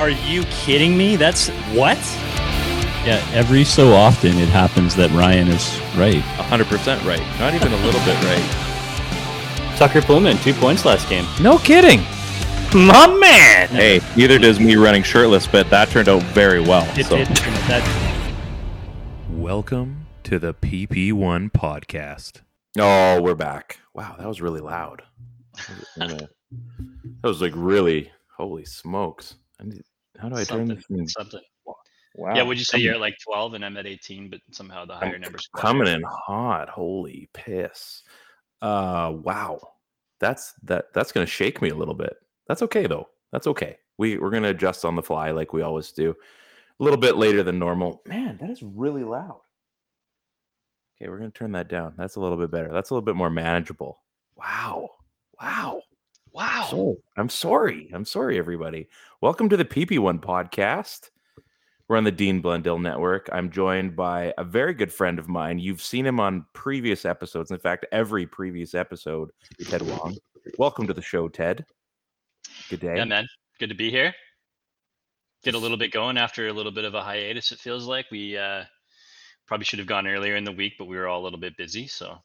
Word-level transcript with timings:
Are 0.00 0.10
you 0.10 0.42
kidding 0.44 0.96
me? 0.96 1.14
That's 1.14 1.48
what? 1.72 1.98
Yeah, 3.06 3.24
every 3.32 3.62
so 3.64 3.92
often 3.92 4.36
it 4.38 4.48
happens 4.48 4.96
that 4.96 5.10
Ryan 5.12 5.48
is 5.48 5.80
right. 5.96 6.22
100% 6.36 7.04
right. 7.06 7.38
Not 7.38 7.54
even 7.54 7.72
a 7.72 7.76
little 7.76 8.00
bit 8.00 8.16
right. 8.24 9.76
Tucker 9.76 10.00
Poolman, 10.00 10.42
two 10.42 10.52
points 10.54 10.84
last 10.84 11.08
game. 11.08 11.24
No 11.40 11.58
kidding. 11.58 12.00
My 12.74 13.06
man. 13.06 13.68
Hey, 13.68 14.00
neither 14.16 14.38
does 14.38 14.58
me 14.58 14.74
running 14.74 15.04
shirtless, 15.04 15.46
but 15.46 15.70
that 15.70 15.90
turned 15.90 16.08
out 16.08 16.22
very 16.24 16.60
well. 16.60 16.86
It 16.98 17.06
so. 17.06 17.16
did. 17.16 17.28
That, 17.28 17.82
Welcome 19.30 20.06
to 20.24 20.40
the 20.40 20.54
PP1 20.54 21.52
podcast. 21.52 22.40
Oh, 22.78 23.22
we're 23.22 23.36
back. 23.36 23.78
Wow, 23.94 24.16
that 24.18 24.26
was 24.26 24.42
really 24.42 24.60
loud. 24.60 25.02
that 25.96 26.28
was 27.22 27.40
like 27.40 27.52
really, 27.54 28.10
holy 28.36 28.64
smokes. 28.64 29.36
Need, 29.62 29.82
how 30.18 30.28
do 30.28 30.36
I 30.36 30.44
turn 30.44 30.66
something. 30.68 30.76
this 30.76 30.86
thing? 30.86 31.08
something. 31.08 31.40
Wow. 32.16 32.34
Yeah, 32.34 32.42
would 32.42 32.58
you 32.58 32.64
say 32.64 32.78
you're 32.78 32.94
at 32.94 33.00
like 33.00 33.16
12 33.24 33.54
and 33.54 33.64
I'm 33.64 33.76
at 33.76 33.86
18, 33.86 34.30
but 34.30 34.40
somehow 34.52 34.84
the 34.84 34.94
higher 34.94 35.16
I'm 35.16 35.20
numbers 35.20 35.48
coming 35.56 35.88
in 35.88 36.02
hot. 36.02 36.68
Holy 36.68 37.28
piss. 37.32 38.02
Uh 38.62 39.12
wow. 39.16 39.58
That's 40.20 40.54
that 40.62 40.92
that's 40.94 41.10
gonna 41.10 41.26
shake 41.26 41.60
me 41.60 41.70
a 41.70 41.74
little 41.74 41.94
bit. 41.94 42.16
That's 42.46 42.62
okay 42.62 42.86
though. 42.86 43.08
That's 43.32 43.48
okay. 43.48 43.78
We 43.98 44.18
we're 44.18 44.30
gonna 44.30 44.50
adjust 44.50 44.84
on 44.84 44.94
the 44.94 45.02
fly 45.02 45.32
like 45.32 45.52
we 45.52 45.62
always 45.62 45.90
do. 45.90 46.14
A 46.80 46.82
little 46.82 46.98
bit 46.98 47.16
later 47.16 47.42
than 47.42 47.58
normal. 47.58 48.02
Man, 48.06 48.38
that 48.40 48.50
is 48.50 48.62
really 48.62 49.04
loud. 49.04 49.40
Okay, 50.96 51.08
we're 51.08 51.18
gonna 51.18 51.30
turn 51.30 51.52
that 51.52 51.68
down. 51.68 51.94
That's 51.96 52.14
a 52.14 52.20
little 52.20 52.38
bit 52.38 52.52
better. 52.52 52.72
That's 52.72 52.90
a 52.90 52.94
little 52.94 53.04
bit 53.04 53.16
more 53.16 53.30
manageable. 53.30 53.98
Wow. 54.36 54.90
Wow. 55.40 55.82
Wow. 56.32 56.66
So 56.70 56.96
I'm 57.16 57.28
sorry. 57.28 57.90
I'm 57.92 58.04
sorry, 58.04 58.38
everybody. 58.38 58.88
Welcome 59.24 59.48
to 59.48 59.56
the 59.56 59.64
PP1 59.64 60.20
podcast. 60.20 61.08
We're 61.88 61.96
on 61.96 62.04
the 62.04 62.12
Dean 62.12 62.42
Blundell 62.42 62.78
Network. 62.78 63.30
I'm 63.32 63.50
joined 63.50 63.96
by 63.96 64.34
a 64.36 64.44
very 64.44 64.74
good 64.74 64.92
friend 64.92 65.18
of 65.18 65.28
mine. 65.30 65.58
You've 65.58 65.80
seen 65.80 66.04
him 66.04 66.20
on 66.20 66.44
previous 66.52 67.06
episodes. 67.06 67.50
In 67.50 67.58
fact, 67.58 67.86
every 67.90 68.26
previous 68.26 68.74
episode, 68.74 69.30
Ted 69.66 69.80
Wong. 69.80 70.14
Welcome 70.58 70.86
to 70.88 70.92
the 70.92 71.00
show, 71.00 71.28
Ted. 71.28 71.64
Good 72.68 72.80
day. 72.80 72.96
Yeah, 72.96 73.06
man. 73.06 73.26
Good 73.58 73.70
to 73.70 73.74
be 73.74 73.90
here. 73.90 74.12
Get 75.42 75.54
a 75.54 75.58
little 75.58 75.78
bit 75.78 75.90
going 75.90 76.18
after 76.18 76.48
a 76.48 76.52
little 76.52 76.70
bit 76.70 76.84
of 76.84 76.92
a 76.92 77.00
hiatus, 77.00 77.50
it 77.50 77.58
feels 77.58 77.86
like. 77.86 78.04
We 78.10 78.36
uh, 78.36 78.64
probably 79.46 79.64
should 79.64 79.78
have 79.78 79.88
gone 79.88 80.06
earlier 80.06 80.36
in 80.36 80.44
the 80.44 80.52
week, 80.52 80.74
but 80.78 80.84
we 80.84 80.98
were 80.98 81.08
all 81.08 81.22
a 81.22 81.24
little 81.24 81.40
bit 81.40 81.56
busy. 81.56 81.86
So, 81.86 82.18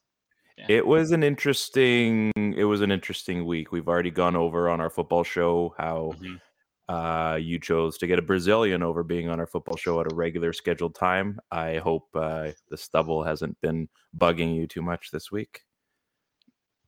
It 0.68 0.86
was 0.86 1.12
an 1.12 1.24
interesting. 1.24 2.34
It 2.36 2.66
was 2.66 2.82
an 2.82 2.92
interesting 2.92 3.46
week. 3.46 3.72
We've 3.72 3.88
already 3.88 4.12
gone 4.12 4.36
over 4.36 4.68
on 4.68 4.82
our 4.82 4.90
football 4.90 5.24
show 5.24 5.74
how 5.78 6.14
mhm. 6.20 6.42
Uh, 6.90 7.38
you 7.40 7.60
chose 7.60 7.98
to 8.00 8.08
get 8.08 8.18
a 8.20 8.22
Brazilian 8.22 8.82
over 8.84 9.04
being 9.04 9.30
on 9.30 9.40
our 9.40 9.46
football 9.48 9.78
show 9.78 10.02
at 10.02 10.12
a 10.12 10.16
regular 10.16 10.52
scheduled 10.54 10.96
time. 10.96 11.40
I 11.52 11.78
hope 11.78 12.08
uh, 12.16 12.50
the 12.70 12.78
stubble 12.78 13.24
hasn't 13.24 13.56
been 13.62 13.88
bugging 14.18 14.56
you 14.56 14.66
too 14.68 14.82
much 14.82 15.12
this 15.12 15.32
week. 15.32 15.62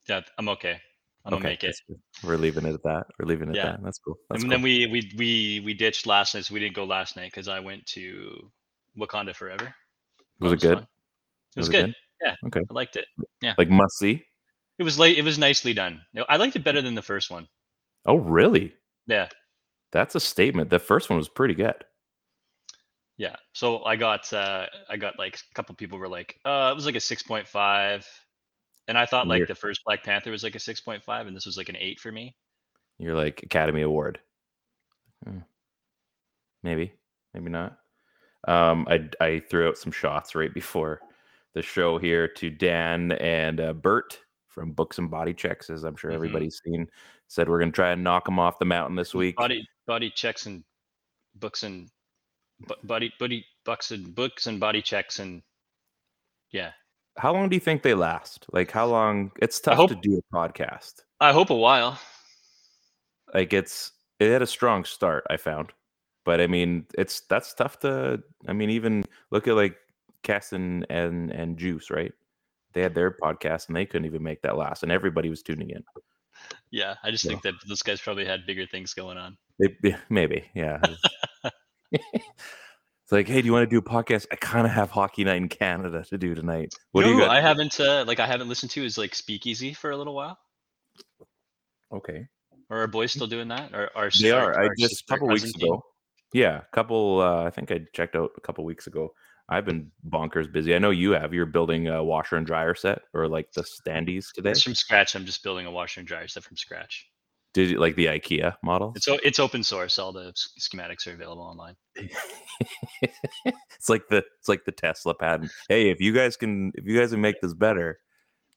yeah, 0.09 0.21
I'm 0.37 0.49
okay. 0.49 0.79
I'm 1.23 1.33
gonna 1.33 1.43
make 1.43 1.63
it. 1.63 1.75
We're 2.23 2.37
leaving 2.37 2.65
it 2.65 2.73
at 2.73 2.81
that. 2.83 3.05
We're 3.19 3.27
leaving 3.27 3.49
it 3.49 3.55
Yeah. 3.55 3.67
at 3.67 3.71
that. 3.77 3.83
That's 3.83 3.99
cool. 3.99 4.17
That's 4.29 4.41
and 4.41 4.51
cool. 4.51 4.57
then 4.57 4.63
we 4.63 4.87
we 4.87 5.11
we 5.17 5.61
we 5.63 5.73
ditched 5.75 6.07
last 6.07 6.33
night, 6.33 6.45
so 6.45 6.53
we 6.55 6.59
didn't 6.59 6.73
go 6.75 6.83
last 6.83 7.15
night 7.15 7.29
because 7.31 7.47
I 7.47 7.59
went 7.59 7.85
to 7.93 8.51
Wakanda 8.97 9.35
Forever. 9.35 9.71
was 10.39 10.51
it 10.53 10.61
good? 10.61 10.79
It 10.79 10.87
was, 11.57 11.67
Was 11.67 11.69
it 11.69 11.71
good. 11.73 11.85
good? 11.85 11.95
Yeah. 12.25 12.35
Okay. 12.47 12.61
I 12.67 12.73
liked 12.73 12.95
it. 12.95 13.05
Yeah. 13.41 13.53
Like 13.59 13.69
must 13.69 13.99
see. 13.99 14.25
It 14.79 14.83
was 14.83 14.97
late. 14.97 15.19
It 15.19 15.23
was 15.23 15.37
nicely 15.37 15.73
done. 15.75 16.01
I 16.27 16.37
liked 16.37 16.55
it 16.55 16.63
better 16.63 16.81
than 16.81 16.95
the 16.95 17.01
first 17.03 17.29
one. 17.29 17.47
Oh, 18.07 18.15
really? 18.17 18.73
Yeah. 19.05 19.29
That's 19.91 20.15
a 20.15 20.19
statement. 20.19 20.69
The 20.69 20.79
first 20.79 21.09
one 21.09 21.17
was 21.17 21.29
pretty 21.29 21.53
good. 21.53 21.83
Yeah. 23.17 23.35
So 23.53 23.83
I 23.83 23.95
got 23.97 24.31
uh 24.33 24.65
I 24.89 24.97
got 24.97 25.19
like 25.19 25.35
a 25.35 25.53
couple 25.53 25.75
people 25.75 25.99
were 25.99 26.07
like, 26.07 26.39
uh 26.45 26.69
it 26.71 26.75
was 26.75 26.85
like 26.85 26.95
a 26.95 26.99
six 27.01 27.21
point 27.21 27.47
five. 27.47 28.07
And 28.87 28.97
I 28.97 29.05
thought 29.05 29.27
like 29.27 29.39
Weird. 29.39 29.49
the 29.49 29.55
first 29.55 29.81
Black 29.85 30.03
Panther 30.03 30.31
was 30.31 30.43
like 30.43 30.55
a 30.55 30.59
six 30.59 30.81
point 30.81 31.03
five, 31.03 31.27
and 31.27 31.35
this 31.35 31.45
was 31.45 31.57
like 31.57 31.69
an 31.69 31.77
eight 31.77 31.99
for 31.99 32.11
me. 32.11 32.35
You're 32.97 33.15
like 33.15 33.43
Academy 33.43 33.81
Award. 33.83 34.19
Hmm. 35.25 35.39
Maybe, 36.63 36.93
maybe 37.33 37.49
not. 37.49 37.77
Um, 38.47 38.87
I 38.89 39.07
I 39.19 39.39
threw 39.49 39.67
out 39.67 39.77
some 39.77 39.91
shots 39.91 40.33
right 40.35 40.53
before 40.53 40.99
the 41.53 41.61
show 41.61 41.97
here 41.97 42.27
to 42.27 42.49
Dan 42.49 43.11
and 43.13 43.59
uh, 43.59 43.73
Bert 43.73 44.17
from 44.47 44.71
Books 44.71 44.97
and 44.97 45.11
Body 45.11 45.33
Checks, 45.33 45.69
as 45.69 45.83
I'm 45.83 45.95
sure 45.95 46.11
Mhm. 46.11 46.15
everybody's 46.15 46.59
seen. 46.63 46.87
Said 47.27 47.47
we're 47.49 47.59
gonna 47.59 47.71
try 47.71 47.91
and 47.91 48.03
knock 48.03 48.25
them 48.25 48.39
off 48.39 48.57
the 48.59 48.65
mountain 48.65 48.95
this 48.95 49.13
week. 49.13 49.35
Body 49.35 49.65
body 49.91 50.09
checks 50.09 50.45
and 50.45 50.63
books 51.35 51.63
and 51.63 51.89
bu- 52.67 52.81
body 52.83 53.11
body 53.19 53.45
bucks 53.65 53.91
and 53.91 54.15
books 54.15 54.47
and 54.47 54.59
body 54.59 54.81
checks 54.81 55.19
and 55.19 55.41
yeah. 56.51 56.71
How 57.17 57.33
long 57.33 57.49
do 57.49 57.55
you 57.57 57.59
think 57.59 57.83
they 57.83 57.93
last? 57.93 58.45
Like 58.53 58.71
how 58.71 58.87
long? 58.87 59.31
It's 59.41 59.59
tough 59.59 59.89
to 59.89 59.95
do 59.95 60.21
a 60.21 60.35
podcast. 60.35 61.01
I 61.19 61.33
hope 61.33 61.49
a 61.49 61.55
while. 61.67 61.99
like 63.33 63.53
it's 63.53 63.91
it 64.19 64.31
had 64.31 64.41
a 64.41 64.47
strong 64.47 64.83
start 64.83 65.23
i 65.29 65.37
found 65.37 65.71
but 66.25 66.41
i 66.41 66.47
mean 66.47 66.85
it's 66.97 67.21
that's 67.29 67.53
tough 67.53 67.79
to 67.79 68.21
i 68.47 68.53
mean 68.53 68.69
even 68.69 69.03
look 69.31 69.47
at 69.47 69.55
like 69.55 69.77
Kesson 70.23 70.85
and 70.89 71.31
and 71.31 71.57
juice 71.57 71.89
right 71.89 72.13
they 72.73 72.81
had 72.81 72.93
their 72.93 73.11
podcast 73.11 73.67
and 73.67 73.75
they 73.75 73.85
couldn't 73.85 74.05
even 74.05 74.23
make 74.23 74.41
that 74.41 74.57
last 74.57 74.83
and 74.83 74.91
everybody 74.91 75.29
was 75.29 75.41
tuning 75.41 75.69
in 75.71 75.83
Yeah. 76.71 76.95
I 77.03 77.11
just 77.11 77.25
think 77.25 77.41
that 77.43 77.53
those 77.67 77.81
guys 77.81 77.99
probably 78.01 78.25
had 78.25 78.45
bigger 78.47 78.65
things 78.65 78.93
going 78.93 79.17
on. 79.17 79.37
they, 79.59 79.95
maybe 80.09 80.45
yeah. 80.55 80.79
It's 81.93 83.11
like 83.11 83.27
hey 83.27 83.41
do 83.41 83.45
you 83.45 83.51
want 83.51 83.69
to 83.69 83.69
do 83.69 83.77
a 83.77 83.81
podcast? 83.81 84.25
I 84.31 84.35
kind 84.37 84.65
of 84.65 84.71
have 84.71 84.89
hockey 84.89 85.25
night 85.25 85.35
in 85.37 85.49
canada 85.49 86.03
to 86.09 86.17
do 86.17 86.33
tonight. 86.33 86.73
What 86.93 87.01
you 87.05 87.11
do 87.11 87.17
you 87.17 87.19
got 87.25 87.31
I 87.35 87.41
haven't 87.41 87.77
uh, 87.79 88.05
like 88.07 88.21
I 88.21 88.25
haven't 88.25 88.47
listened 88.47 88.71
to 88.71 88.85
is 88.85 88.97
like 88.97 89.13
Speakeasy 89.15 89.73
for 89.73 89.91
a 89.91 89.97
little 89.97 90.15
while. 90.15 90.37
okay. 91.93 92.27
Or 92.69 92.83
are 92.83 92.87
boys 92.87 93.11
still 93.11 93.27
doing 93.27 93.49
that? 93.49 93.73
Or 93.73 93.89
are 93.95 94.09
they 94.21 94.31
our- 94.31 94.53
are. 94.53 94.63
I 94.63 94.69
just 94.79 95.03
a 95.09 95.13
couple 95.13 95.27
weeks 95.27 95.53
ago. 95.53 95.83
yeah 96.33 96.61
a 96.61 96.75
couple 96.75 97.19
uh 97.19 97.43
i 97.43 97.49
think 97.49 97.69
i 97.71 97.81
checked 97.93 98.15
out 98.15 98.29
a 98.37 98.41
couple 98.41 98.63
weeks 98.63 98.87
ago 98.87 99.11
i've 99.51 99.65
been 99.65 99.91
bonkers 100.09 100.51
busy. 100.51 100.73
I 100.73 100.79
know 100.79 100.89
you 100.89 101.11
have. 101.11 101.33
You're 101.33 101.45
building 101.45 101.87
a 101.87 102.03
washer 102.03 102.37
and 102.37 102.47
dryer 102.47 102.73
set 102.73 103.01
or 103.13 103.27
like 103.27 103.51
the 103.51 103.61
standees 103.61 104.31
today? 104.33 104.51
It's 104.51 104.63
from 104.63 104.75
scratch. 104.75 105.15
I'm 105.15 105.25
just 105.25 105.43
building 105.43 105.65
a 105.67 105.71
washer 105.71 105.99
and 105.99 106.07
dryer 106.07 106.27
set 106.27 106.43
from 106.43 106.57
scratch. 106.57 107.07
did 107.53 107.69
you 107.69 107.77
like 107.77 107.95
the 107.95 108.05
ikea 108.05 108.55
model? 108.63 108.93
It's 108.95 109.07
it's 109.07 109.39
open 109.39 109.61
source. 109.61 109.99
All 109.99 110.13
the 110.13 110.33
schematics 110.59 111.05
are 111.05 111.13
available 111.13 111.43
online. 111.43 111.75
it's 113.01 113.89
like 113.89 114.07
the 114.09 114.23
it's 114.39 114.47
like 114.47 114.63
the 114.65 114.71
tesla 114.71 115.13
patent. 115.13 115.51
Hey 115.67 115.89
if 115.89 115.99
you 115.99 116.13
guys 116.13 116.37
can 116.37 116.71
if 116.75 116.85
you 116.85 116.97
guys 116.97 117.11
can 117.11 117.21
make 117.21 117.41
this 117.41 117.53
better 117.53 117.99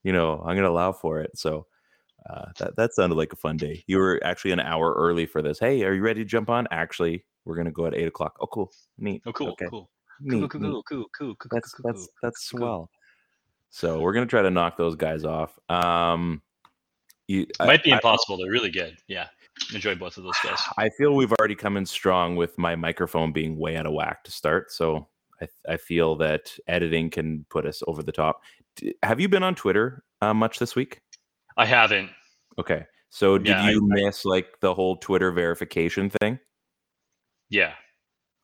you 0.05 0.13
know 0.13 0.43
i'm 0.47 0.55
gonna 0.57 0.71
allow 0.71 0.93
for 0.93 1.21
it. 1.21 1.37
So 1.37 1.67
uh, 2.31 2.47
that, 2.59 2.77
that 2.77 2.95
sounded 2.95 3.17
like 3.17 3.35
a 3.35 3.37
fun 3.37 3.59
day. 3.59 3.85
You 3.87 3.99
were 3.99 4.19
actually 4.25 4.53
an 4.53 4.61
hour 4.61 4.95
early 4.95 5.27
for 5.27 5.43
this. 5.43 5.59
Hey 5.59 5.83
are 5.83 5.93
you 5.93 6.03
ready 6.03 6.23
to 6.23 6.29
jump 6.29 6.49
on? 6.49 6.69
Actually 6.71 7.25
we're 7.45 7.57
gonna 7.57 7.73
go 7.73 7.87
at 7.87 7.95
eight 7.95 8.07
o'clock. 8.07 8.37
Oh 8.41 8.47
cool. 8.47 8.71
Neat. 8.97 9.23
Oh, 9.27 9.33
cool, 9.33 9.49
okay. 9.51 9.67
cool, 9.69 9.91
neat, 10.21 10.39
cool, 10.41 10.49
cool, 10.49 10.61
neat. 10.61 10.69
cool, 10.71 10.83
cool, 10.83 11.05
cool, 11.19 11.35
cool, 11.37 11.49
that's 11.53 11.73
cool, 11.73 11.83
that's 11.93 11.99
cool. 12.07 12.15
that's 12.23 12.49
cool. 12.51 12.59
swell 12.59 12.91
so 13.71 14.01
we're 14.01 14.13
gonna 14.13 14.27
try 14.27 14.43
to 14.43 14.51
knock 14.51 14.77
those 14.77 14.95
guys 14.97 15.25
off 15.25 15.59
um 15.69 16.41
you, 17.27 17.47
I- 17.59 17.67
Might 17.67 17.83
be 17.83 17.91
I- 17.91 17.97
impossible. 17.97 18.37
They're 18.37 18.51
really 18.51 18.71
good. 18.71 18.99
Yeah, 19.09 19.29
enjoy 19.73 19.95
both 19.95 20.19
of 20.19 20.25
those 20.25 20.37
guys. 20.45 20.59
I 20.77 20.91
feel 20.91 21.15
we've 21.17 21.33
already 21.41 21.55
come 21.55 21.79
in 21.79 21.87
strong 21.87 22.37
with 22.37 22.59
my 22.59 22.77
microphone 22.77 23.33
being 23.33 23.57
way 23.59 23.79
out 23.79 23.87
of 23.87 23.95
whack 23.95 24.25
to 24.25 24.31
start. 24.31 24.71
So 24.71 25.09
I, 25.41 25.49
I 25.67 25.77
feel 25.79 26.17
that 26.17 26.55
editing 26.69 27.09
can 27.09 27.47
put 27.49 27.65
us 27.65 27.83
over 27.87 28.03
the 28.03 28.13
top. 28.13 28.43
D- 28.77 28.95
Have 29.03 29.21
you 29.21 29.31
been 29.31 29.43
on 29.43 29.55
Twitter 29.55 30.05
uh, 30.21 30.35
much 30.35 30.59
this 30.59 30.77
week? 30.77 31.01
I 31.57 31.65
haven't. 31.65 32.11
Okay. 32.59 32.85
So 33.09 33.39
did 33.39 33.49
Yeah, 33.49 33.63
I- 33.65 33.71
you 33.71 33.81
miss 33.83 34.27
like 34.27 34.61
the 34.61 34.75
whole 34.75 34.97
Twitter 34.99 35.33
verification 35.33 36.11
thing? 36.21 36.39
Yeah, 37.49 37.73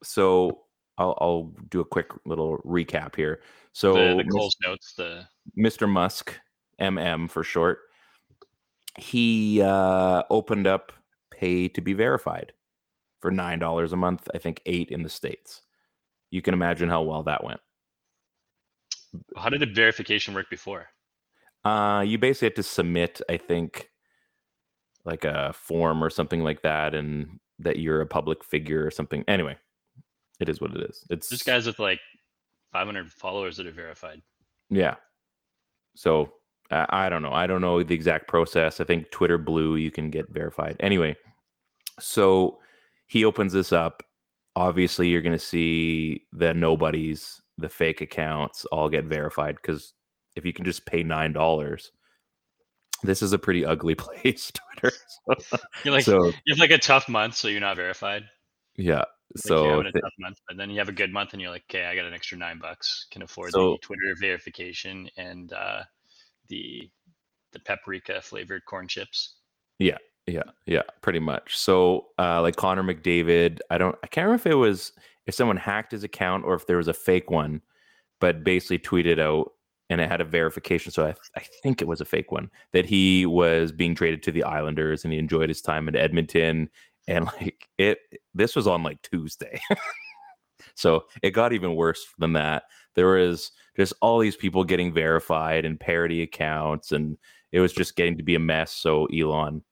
So 0.03 0.63
I'll, 1.01 1.17
I'll 1.19 1.53
do 1.71 1.81
a 1.81 1.85
quick 1.85 2.09
little 2.27 2.59
recap 2.59 3.17
here. 3.17 3.41
So 3.73 3.95
the, 3.95 4.23
the 4.23 4.31
Coles 4.31 4.55
notes. 4.63 4.93
The 4.95 5.27
Mr. 5.59 5.89
Musk, 5.89 6.39
MM 6.79 7.31
for 7.31 7.43
short, 7.43 7.79
he 8.99 9.63
uh, 9.63 10.23
opened 10.29 10.67
up 10.67 10.93
pay 11.31 11.69
to 11.69 11.81
be 11.81 11.95
verified 11.95 12.53
for 13.21 13.31
nine 13.31 13.59
dollars 13.59 13.95
a 13.95 13.97
month. 13.97 14.29
I 14.35 14.39
think 14.39 14.61
eight 14.67 14.91
in 14.91 15.03
the 15.03 15.09
states. 15.09 15.63
You 16.31 16.43
can 16.43 16.53
imagine 16.53 16.91
how 16.91 17.03
well 17.03 17.23
that 17.23 17.43
went. 17.43 17.61
How 19.37 19.49
did 19.49 19.61
the 19.61 19.67
verification 19.67 20.35
work 20.35 20.51
before? 20.51 20.87
Uh, 21.65 22.05
you 22.07 22.19
basically 22.19 22.47
had 22.47 22.57
to 22.57 22.63
submit, 22.63 23.21
I 23.29 23.39
think, 23.39 23.89
like 25.05 25.25
a 25.25 25.53
form 25.55 26.05
or 26.05 26.11
something 26.11 26.45
like 26.45 26.63
that, 26.63 26.95
and 26.95 27.41
that 27.59 27.79
you're 27.79 28.03
a 28.03 28.07
public 28.07 28.45
figure 28.45 28.87
or 28.87 28.91
something. 28.91 29.25
Anyway, 29.27 29.57
it 30.41 30.49
is 30.49 30.61
what 30.61 30.75
it 30.75 30.89
is. 30.89 31.05
It's 31.11 31.29
just 31.29 31.45
guys 31.47 31.67
with 31.67 31.79
like 31.79 32.01
500 32.73 33.11
followers 33.13 33.57
that 33.57 33.67
are 33.67 33.73
verified. 33.73 34.23
Yeah. 34.71 34.97
So 35.95 36.33
I 36.71 36.87
I 36.89 37.09
don't 37.09 37.23
know. 37.23 37.33
I 37.33 37.47
don't 37.47 37.61
know 37.61 37.83
the 37.83 37.95
exact 37.95 38.29
process. 38.29 38.81
I 38.81 38.85
think 38.85 39.11
Twitter 39.11 39.39
Blue 39.39 39.77
you 39.77 39.91
can 39.91 40.11
get 40.11 40.31
verified. 40.31 40.77
Anyway, 40.81 41.17
so 41.99 42.59
he 43.07 43.25
opens 43.25 43.53
this 43.53 43.73
up. 43.73 44.03
Obviously, 44.57 45.09
you're 45.09 45.23
going 45.23 45.37
to 45.37 45.39
see 45.39 46.23
the 46.33 46.53
nobodies, 46.55 47.41
the 47.59 47.69
fake 47.69 48.01
accounts, 48.01 48.65
all 48.67 48.89
get 48.89 49.05
verified 49.05 49.57
because 49.57 49.95
if 50.37 50.45
you 50.45 50.53
can 50.53 50.65
just 50.65 50.87
pay 50.87 51.03
nine 51.03 51.33
dollars, 51.33 51.93
this 53.03 53.23
is 53.23 53.33
a 53.33 53.39
pretty 53.39 53.65
ugly 53.65 53.95
place, 53.97 54.53
Twitter. 54.53 54.95
So, 55.27 55.59
You're 55.85 55.95
like 55.95 56.05
so 56.05 56.27
you 56.27 56.55
have 56.55 56.59
like 56.59 56.71
a 56.71 56.79
tough 56.79 57.09
month, 57.09 57.35
so 57.37 57.49
you're 57.49 57.61
not 57.61 57.77
verified. 57.77 58.25
yeah, 58.77 59.05
so 59.37 59.83
th- 59.83 59.95
month, 60.19 60.39
but 60.49 60.57
then 60.57 60.71
you 60.71 60.79
have 60.79 60.89
a 60.89 60.93
good 60.93 61.13
month, 61.13 61.33
and 61.33 61.41
you're 61.43 61.51
like, 61.51 61.65
okay, 61.71 61.85
I 61.87 61.95
got 61.95 62.05
an 62.05 62.15
extra 62.15 62.37
nine 62.37 62.59
bucks, 62.59 63.07
can 63.11 63.23
afford 63.23 63.53
So- 63.53 63.73
the 63.73 63.79
Twitter 63.79 64.15
verification 64.21 65.09
and 65.17 65.53
uh, 65.53 65.83
the 66.49 66.91
the 67.53 67.61
paprika 67.61 68.21
flavored 68.21 68.65
corn 68.65 68.87
chips. 68.87 69.37
Yeah, 69.81 69.99
yeah, 70.27 70.45
yeah, 70.67 70.83
pretty 71.01 71.19
much. 71.19 71.57
So, 71.57 72.07
uh, 72.19 72.41
like 72.43 72.55
Connor 72.57 72.83
McDavid, 72.85 73.59
I 73.71 73.79
don't, 73.79 73.97
I 74.05 74.07
can't 74.07 74.27
remember 74.27 74.49
if 74.49 74.53
it 74.53 74.55
was 74.55 74.93
if 75.27 75.35
someone 75.35 75.57
hacked 75.57 75.93
his 75.93 76.05
account 76.05 76.45
or 76.45 76.55
if 76.55 76.67
there 76.67 76.77
was 76.77 76.87
a 76.89 76.95
fake 76.95 77.31
one, 77.31 77.61
but 78.21 78.45
basically 78.45 78.79
tweeted 78.79 79.19
out 79.19 79.53
and 79.89 80.01
it 80.01 80.09
had 80.09 80.21
a 80.21 80.25
verification. 80.25 80.93
So 80.93 81.07
I, 81.07 81.15
I 81.37 81.43
think 81.63 81.83
it 81.83 81.89
was 81.89 82.01
a 82.01 82.05
fake 82.05 82.31
one 82.31 82.51
that 82.73 82.87
he 82.87 83.27
was 83.27 83.73
being 83.73 83.95
traded 83.97 84.23
to 84.25 84.33
the 84.33 84.45
Islanders 84.45 85.03
and 85.03 85.13
he 85.13 85.19
enjoyed 85.19 85.49
his 85.49 85.61
time 85.61 85.89
in 85.89 85.97
Edmonton. 85.97 86.71
And 87.11 87.27
like 87.27 87.69
it, 87.79 87.99
this 88.35 88.57
was 88.57 88.67
on 88.67 88.83
like 88.83 89.01
Tuesday. 89.03 89.61
so 90.75 91.05
it 91.23 91.31
got 91.31 91.53
even 91.53 91.75
worse 91.75 92.07
than 92.19 92.33
that. 92.35 92.65
There 92.95 93.09
was 93.09 93.53
just 93.77 93.93
all 94.01 94.19
these 94.19 94.37
people 94.37 94.65
getting 94.65 94.93
verified 94.93 95.65
and 95.65 95.79
parody 95.79 96.23
accounts, 96.23 96.93
and 96.93 97.17
it 97.53 97.61
was 97.61 97.73
just 97.73 97.97
getting 97.97 98.17
to 98.17 98.23
be 98.23 98.35
a 98.35 98.41
mess. 98.41 98.73
So 98.73 99.07
Elon 99.07 99.63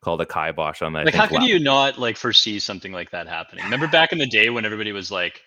called 0.00 0.20
a 0.20 0.26
kibosh 0.26 0.82
on 0.82 0.92
that. 0.94 1.06
Like, 1.06 1.14
how 1.14 1.26
could 1.26 1.42
you 1.42 1.58
not 1.58 1.98
like 1.98 2.16
foresee 2.16 2.58
something 2.58 2.92
like 2.92 3.10
that 3.10 3.26
happening? 3.26 3.64
Remember 3.64 3.88
back 3.88 4.12
in 4.12 4.18
the 4.18 4.26
day 4.26 4.50
when 4.50 4.64
everybody 4.64 4.92
was 4.92 5.10
like, 5.10 5.42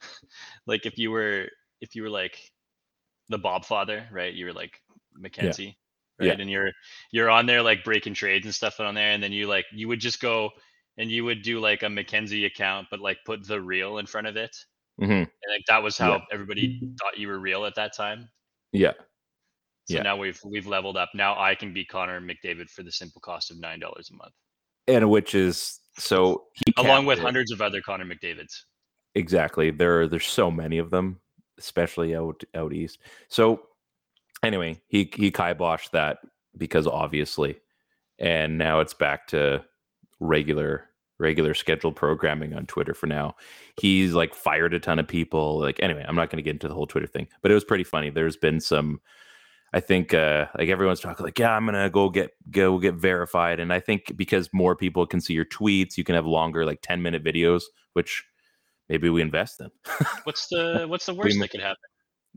like 0.66 0.86
if 0.86 0.98
you 0.98 1.10
were 1.10 1.48
if 1.80 1.94
you 1.94 2.02
were 2.02 2.10
like 2.10 2.38
the 3.28 3.38
Bob 3.38 3.64
father, 3.64 4.06
right? 4.10 4.32
You 4.32 4.46
were 4.46 4.52
like 4.52 4.80
McKenzie, 5.20 5.76
right? 6.22 6.36
Yeah. 6.36 6.40
And 6.42 6.50
you're 6.50 6.72
you're 7.10 7.30
on 7.30 7.46
there 7.46 7.62
like 7.62 7.84
breaking 7.84 8.14
trades 8.14 8.46
and 8.46 8.54
stuff 8.54 8.80
on 8.80 8.94
there, 8.94 9.10
and 9.12 9.22
then 9.22 9.32
you 9.32 9.46
like 9.46 9.66
you 9.72 9.88
would 9.88 10.00
just 10.00 10.20
go 10.20 10.50
and 10.98 11.10
you 11.10 11.24
would 11.24 11.42
do 11.42 11.58
like 11.60 11.82
a 11.82 11.86
McKenzie 11.86 12.46
account, 12.46 12.88
but 12.90 13.00
like 13.00 13.18
put 13.24 13.46
the 13.46 13.60
real 13.60 13.98
in 13.98 14.06
front 14.06 14.26
of 14.26 14.36
it. 14.36 14.54
Mhm. 15.00 15.10
And 15.10 15.28
like 15.48 15.64
that 15.68 15.82
was 15.82 15.96
how 15.96 16.12
Yeah. 16.12 16.20
everybody 16.32 16.80
thought 17.00 17.16
you 17.18 17.28
were 17.28 17.38
real 17.38 17.64
at 17.64 17.74
that 17.76 17.94
time. 17.94 18.28
Yeah, 18.72 18.92
So 19.88 19.96
Yeah. 19.96 20.02
now 20.02 20.16
we've 20.16 20.38
we've 20.44 20.66
leveled 20.66 20.96
up. 20.96 21.10
Now 21.14 21.38
I 21.40 21.54
can 21.54 21.72
be 21.72 21.84
Connor 21.84 22.20
McDavid 22.20 22.70
for 22.70 22.82
the 22.82 22.92
simple 22.92 23.20
cost 23.20 23.50
of 23.50 23.58
nine 23.58 23.80
dollars 23.80 24.10
a 24.10 24.14
month, 24.14 24.34
and 24.86 25.08
which 25.10 25.34
is 25.34 25.80
so 25.98 26.46
he 26.54 26.72
along 26.76 27.06
with 27.06 27.18
it. 27.18 27.22
hundreds 27.22 27.50
of 27.52 27.60
other 27.62 27.80
Connor 27.80 28.04
McDavids. 28.04 28.64
exactly 29.14 29.70
there 29.70 30.00
are, 30.02 30.06
there's 30.08 30.26
so 30.26 30.50
many 30.50 30.78
of 30.78 30.88
them 30.90 31.20
especially 31.58 32.16
out 32.16 32.42
out 32.54 32.72
east 32.72 32.98
so 33.28 33.68
anyway 34.42 34.80
he 34.88 35.10
he 35.14 35.30
kiboshed 35.30 35.90
that 35.90 36.18
because 36.56 36.86
obviously 36.86 37.56
and 38.18 38.58
now 38.58 38.80
it's 38.80 38.94
back 38.94 39.26
to 39.26 39.64
regular 40.20 40.88
regular 41.18 41.54
scheduled 41.54 41.96
programming 41.96 42.54
on 42.54 42.66
twitter 42.66 42.94
for 42.94 43.06
now 43.06 43.34
he's 43.80 44.12
like 44.12 44.34
fired 44.34 44.74
a 44.74 44.80
ton 44.80 44.98
of 44.98 45.06
people 45.06 45.58
like 45.58 45.80
anyway 45.82 46.04
i'm 46.08 46.16
not 46.16 46.30
going 46.30 46.38
to 46.38 46.42
get 46.42 46.54
into 46.54 46.68
the 46.68 46.74
whole 46.74 46.86
twitter 46.86 47.06
thing 47.06 47.28
but 47.42 47.50
it 47.50 47.54
was 47.54 47.64
pretty 47.64 47.84
funny 47.84 48.10
there's 48.10 48.36
been 48.36 48.60
some 48.60 49.00
i 49.72 49.80
think 49.80 50.12
uh 50.12 50.46
like 50.58 50.68
everyone's 50.68 51.00
talking 51.00 51.24
like 51.24 51.38
yeah 51.38 51.54
i'm 51.54 51.64
gonna 51.64 51.88
go 51.88 52.08
get 52.08 52.32
go 52.50 52.78
get 52.78 52.94
verified 52.94 53.60
and 53.60 53.72
i 53.72 53.78
think 53.78 54.12
because 54.16 54.50
more 54.52 54.74
people 54.74 55.06
can 55.06 55.20
see 55.20 55.34
your 55.34 55.44
tweets 55.44 55.96
you 55.96 56.04
can 56.04 56.14
have 56.14 56.26
longer 56.26 56.66
like 56.66 56.80
10 56.82 57.02
minute 57.02 57.22
videos 57.22 57.62
which 57.92 58.24
maybe 58.88 59.08
we 59.08 59.22
invest 59.22 59.60
in 59.60 59.70
What's 60.24 60.48
the 60.48 60.86
what's 60.88 61.06
the 61.06 61.14
worst 61.14 61.34
m- 61.36 61.40
that 61.40 61.50
could 61.50 61.60
happen? 61.60 61.76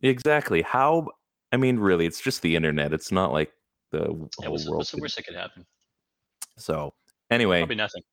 Exactly. 0.01 0.61
How? 0.61 1.07
I 1.55 1.57
mean, 1.57 1.79
really, 1.79 2.05
it's 2.05 2.19
just 2.19 2.41
the 2.41 2.53
internet. 2.53 2.91
It's 2.91 3.13
not 3.13 3.31
like 3.31 3.49
the 3.91 3.99
w- 3.99 4.27
Yeah, 4.41 4.49
what's, 4.49 4.65
world. 4.65 4.79
what's 4.79 4.91
the 4.91 4.99
worst 4.99 5.15
that 5.15 5.25
could 5.25 5.35
happen? 5.37 5.65
So, 6.57 6.93
anyway, 7.31 7.61
Probably 7.61 7.75
nothing. 7.77 8.03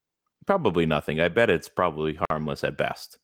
probably 0.47 0.87
nothing. 0.87 1.19
I 1.21 1.29
bet 1.29 1.51
it's 1.51 1.69
probably 1.69 2.17
harmless 2.31 2.63
at 2.63 2.79
best. 2.79 3.19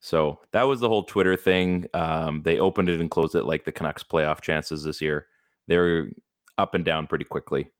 So 0.00 0.40
that 0.50 0.64
was 0.64 0.80
the 0.80 0.88
whole 0.88 1.04
Twitter 1.04 1.36
thing. 1.36 1.86
Um, 1.94 2.42
they 2.42 2.58
opened 2.58 2.88
it 2.88 3.00
and 3.00 3.08
closed 3.08 3.36
it 3.36 3.44
like 3.44 3.64
the 3.64 3.70
Canucks 3.72 4.02
playoff 4.02 4.40
chances 4.40 4.82
this 4.82 5.00
year. 5.00 5.28
They're 5.68 6.10
up 6.58 6.74
and 6.74 6.84
down 6.84 7.06
pretty 7.06 7.24
quickly. 7.24 7.70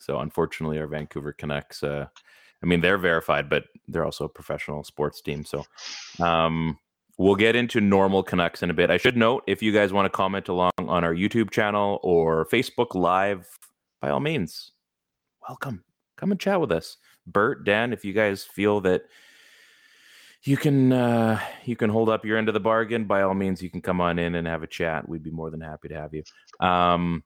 So 0.00 0.18
unfortunately, 0.18 0.80
our 0.80 0.88
Vancouver 0.88 1.32
Canucks. 1.32 1.84
Uh, 1.84 2.06
I 2.60 2.66
mean, 2.66 2.80
they're 2.80 2.98
verified, 2.98 3.48
but 3.48 3.66
they're 3.86 4.04
also 4.04 4.24
a 4.24 4.28
professional 4.28 4.82
sports 4.82 5.20
team. 5.20 5.44
So 5.44 5.64
um, 6.20 6.76
we'll 7.18 7.34
get 7.34 7.56
into 7.56 7.80
normal 7.80 8.22
Canucks 8.22 8.62
in 8.62 8.70
a 8.70 8.74
bit. 8.74 8.90
I 8.90 8.96
should 8.96 9.16
note 9.16 9.44
if 9.46 9.62
you 9.62 9.72
guys 9.72 9.92
want 9.92 10.06
to 10.06 10.10
comment 10.10 10.48
along 10.48 10.72
on 10.78 11.04
our 11.04 11.14
YouTube 11.14 11.50
channel 11.50 11.98
or 12.02 12.46
Facebook 12.46 12.94
Live, 12.94 13.46
by 14.00 14.10
all 14.10 14.20
means, 14.20 14.72
welcome. 15.48 15.84
Come 16.16 16.30
and 16.30 16.40
chat 16.40 16.60
with 16.60 16.72
us. 16.72 16.96
Bert, 17.26 17.64
Dan, 17.64 17.92
if 17.92 18.04
you 18.04 18.12
guys 18.12 18.44
feel 18.44 18.80
that 18.82 19.02
you 20.42 20.56
can 20.56 20.92
uh, 20.92 21.40
you 21.64 21.74
can 21.76 21.90
hold 21.90 22.08
up 22.08 22.24
your 22.24 22.38
end 22.38 22.48
of 22.48 22.54
the 22.54 22.60
bargain, 22.60 23.04
by 23.04 23.22
all 23.22 23.34
means, 23.34 23.60
you 23.62 23.70
can 23.70 23.80
come 23.82 24.00
on 24.00 24.18
in 24.18 24.34
and 24.36 24.46
have 24.46 24.62
a 24.62 24.66
chat. 24.66 25.08
We'd 25.08 25.22
be 25.22 25.30
more 25.30 25.50
than 25.50 25.60
happy 25.60 25.88
to 25.88 25.94
have 25.94 26.14
you. 26.14 26.22
Um, 26.66 27.24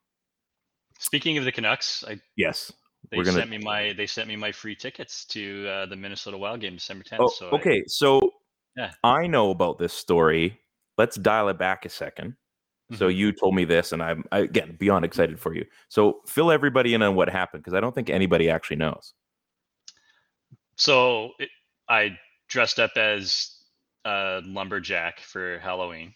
Speaking 0.99 1.37
of 1.37 1.45
the 1.45 1.51
Canucks, 1.51 2.03
I 2.07 2.19
yes, 2.35 2.71
they 3.09 3.17
gonna- 3.17 3.31
sent 3.31 3.49
me 3.49 3.57
my 3.59 3.93
they 3.93 4.07
sent 4.07 4.27
me 4.27 4.35
my 4.35 4.51
free 4.51 4.75
tickets 4.75 5.25
to 5.25 5.67
uh, 5.67 5.85
the 5.87 5.95
Minnesota 5.95 6.37
Wild 6.37 6.61
game 6.61 6.75
December 6.75 7.03
10th. 7.03 7.17
Oh, 7.19 7.27
so 7.29 7.47
I- 7.47 7.55
okay. 7.55 7.83
So 7.87 8.30
Yeah. 8.75 8.93
I 9.03 9.27
know 9.27 9.51
about 9.51 9.79
this 9.79 9.93
story. 9.93 10.59
Let's 10.97 11.17
dial 11.17 11.49
it 11.49 11.57
back 11.57 11.85
a 11.85 11.89
2nd 11.89 12.35
So 12.93 13.07
Mhm. 13.07 13.09
you 13.09 13.31
told 13.33 13.55
me 13.55 13.65
this, 13.65 13.91
and 13.93 14.03
I'm 14.03 14.25
again 14.33 14.75
beyond 14.79 15.05
excited 15.05 15.39
for 15.39 15.55
you. 15.55 15.65
So 15.89 16.21
fill 16.27 16.51
everybody 16.51 16.93
in 16.93 17.01
on 17.03 17.15
what 17.15 17.29
happened 17.29 17.63
because 17.63 17.73
I 17.75 17.79
don't 17.81 17.95
think 17.95 18.09
anybody 18.09 18.49
actually 18.49 18.77
knows. 18.77 19.13
so 20.77 21.31
it, 21.39 21.49
I 21.89 22.17
dressed 22.47 22.79
up 22.79 22.91
as 22.97 23.63
a 24.05 24.41
lumberjack 24.45 25.19
for 25.19 25.59
Halloween, 25.59 26.13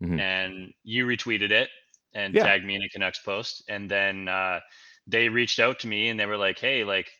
Mhm. 0.00 0.22
and 0.22 0.72
you 0.84 1.06
retweeted 1.06 1.52
it 1.52 1.70
and 2.14 2.34
Yeah. 2.34 2.40
tagged 2.40 2.64
me 2.66 2.76
in 2.76 2.82
a 2.82 2.90
Canucks 2.90 3.20
post, 3.20 3.64
and 3.68 3.90
then 3.90 4.28
uh, 4.28 4.60
they 5.06 5.28
reached 5.30 5.60
out 5.60 5.80
to 5.80 5.88
me 5.88 6.08
and 6.10 6.20
they 6.20 6.26
were 6.26 6.38
like, 6.38 6.58
"Hey, 6.60 6.84
like, 6.84 7.10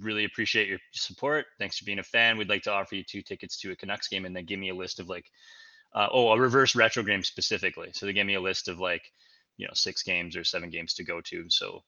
really 0.00 0.24
appreciate 0.24 0.68
your 0.68 0.78
support. 0.92 1.46
Thanks 1.58 1.78
for 1.78 1.84
being 1.84 1.98
a 1.98 2.02
fan. 2.04 2.36
We'd 2.38 2.48
like 2.48 2.62
to 2.64 2.72
offer 2.72 2.94
you 2.94 3.04
two 3.04 3.22
tickets 3.22 3.58
to 3.60 3.72
a 3.72 3.76
Canucks 3.76 4.08
game, 4.08 4.24
and 4.24 4.34
then 4.34 4.44
give 4.44 4.58
me 4.58 4.70
a 4.70 4.74
list 4.74 5.00
of 5.00 5.08
like, 5.08 5.26
uh, 5.94 6.08
oh, 6.12 6.30
a 6.32 6.38
reverse 6.40 6.74
retro 6.74 7.02
game 7.02 7.22
specifically. 7.22 7.90
So 7.92 8.06
they 8.06 8.12
gave 8.12 8.26
me 8.26 8.34
a 8.34 8.40
list 8.40 8.68
of 8.68 8.80
like, 8.80 9.02
you 9.56 9.66
know, 9.66 9.72
six 9.74 10.02
games 10.02 10.36
or 10.36 10.42
seven 10.44 10.70
games 10.70 10.94
to 10.94 11.04
go 11.04 11.20
to. 11.20 11.44
So 11.48 11.82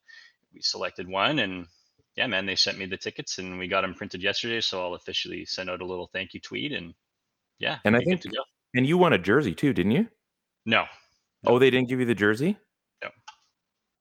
we 0.54 0.60
selected 0.62 1.08
one 1.08 1.40
and 1.40 1.66
yeah, 2.16 2.28
man, 2.28 2.46
they 2.46 2.54
sent 2.54 2.78
me 2.78 2.86
the 2.86 2.96
tickets 2.96 3.38
and 3.38 3.58
we 3.58 3.66
got 3.66 3.80
them 3.82 3.94
printed 3.94 4.22
yesterday. 4.22 4.60
So 4.60 4.80
I'll 4.80 4.94
officially 4.94 5.44
send 5.44 5.68
out 5.68 5.80
a 5.82 5.84
little 5.84 6.08
thank 6.12 6.32
you 6.34 6.40
tweet 6.40 6.70
and 6.72 6.94
yeah, 7.58 7.78
And 7.84 7.96
I 7.96 8.00
think- 8.00 8.20
to 8.22 8.28
go. 8.28 8.42
And 8.74 8.86
you 8.86 8.96
won 8.98 9.12
a 9.12 9.18
jersey 9.18 9.54
too, 9.54 9.72
didn't 9.72 9.92
you? 9.92 10.06
No, 10.64 10.84
Oh, 11.46 11.58
they 11.58 11.70
didn't 11.70 11.88
give 11.88 11.98
you 11.98 12.06
the 12.06 12.14
jersey. 12.14 12.56
No. 13.02 13.10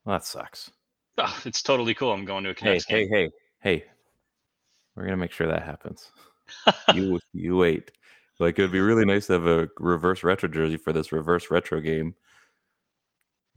Well, 0.03 0.15
that 0.17 0.25
sucks. 0.25 0.69
oh, 1.17 1.41
it's 1.45 1.61
totally 1.63 1.93
cool. 1.95 2.11
I'm 2.11 2.25
going 2.25 2.43
to 2.43 2.51
a 2.51 2.53
Canucks 2.55 2.85
hey, 2.85 3.05
game. 3.05 3.09
hey, 3.09 3.23
hey! 3.23 3.31
Hey, 3.65 3.84
we're 4.95 5.05
gonna 5.05 5.17
make 5.17 5.31
sure 5.31 5.48
that 5.48 5.63
happens. 5.63 6.12
you 6.93 7.19
you 7.34 7.57
wait. 7.57 7.89
Like 8.39 8.60
it'd 8.60 8.72
be 8.72 8.79
really 8.79 9.05
nice 9.05 9.25
to 9.25 9.34
have 9.34 9.48
a 9.48 9.67
reverse 9.79 10.24
retro 10.24 10.48
jersey 10.48 10.77
for 10.77 10.93
this 10.93 11.12
reverse 11.12 11.50
retro 11.50 11.81
game. 11.81 12.13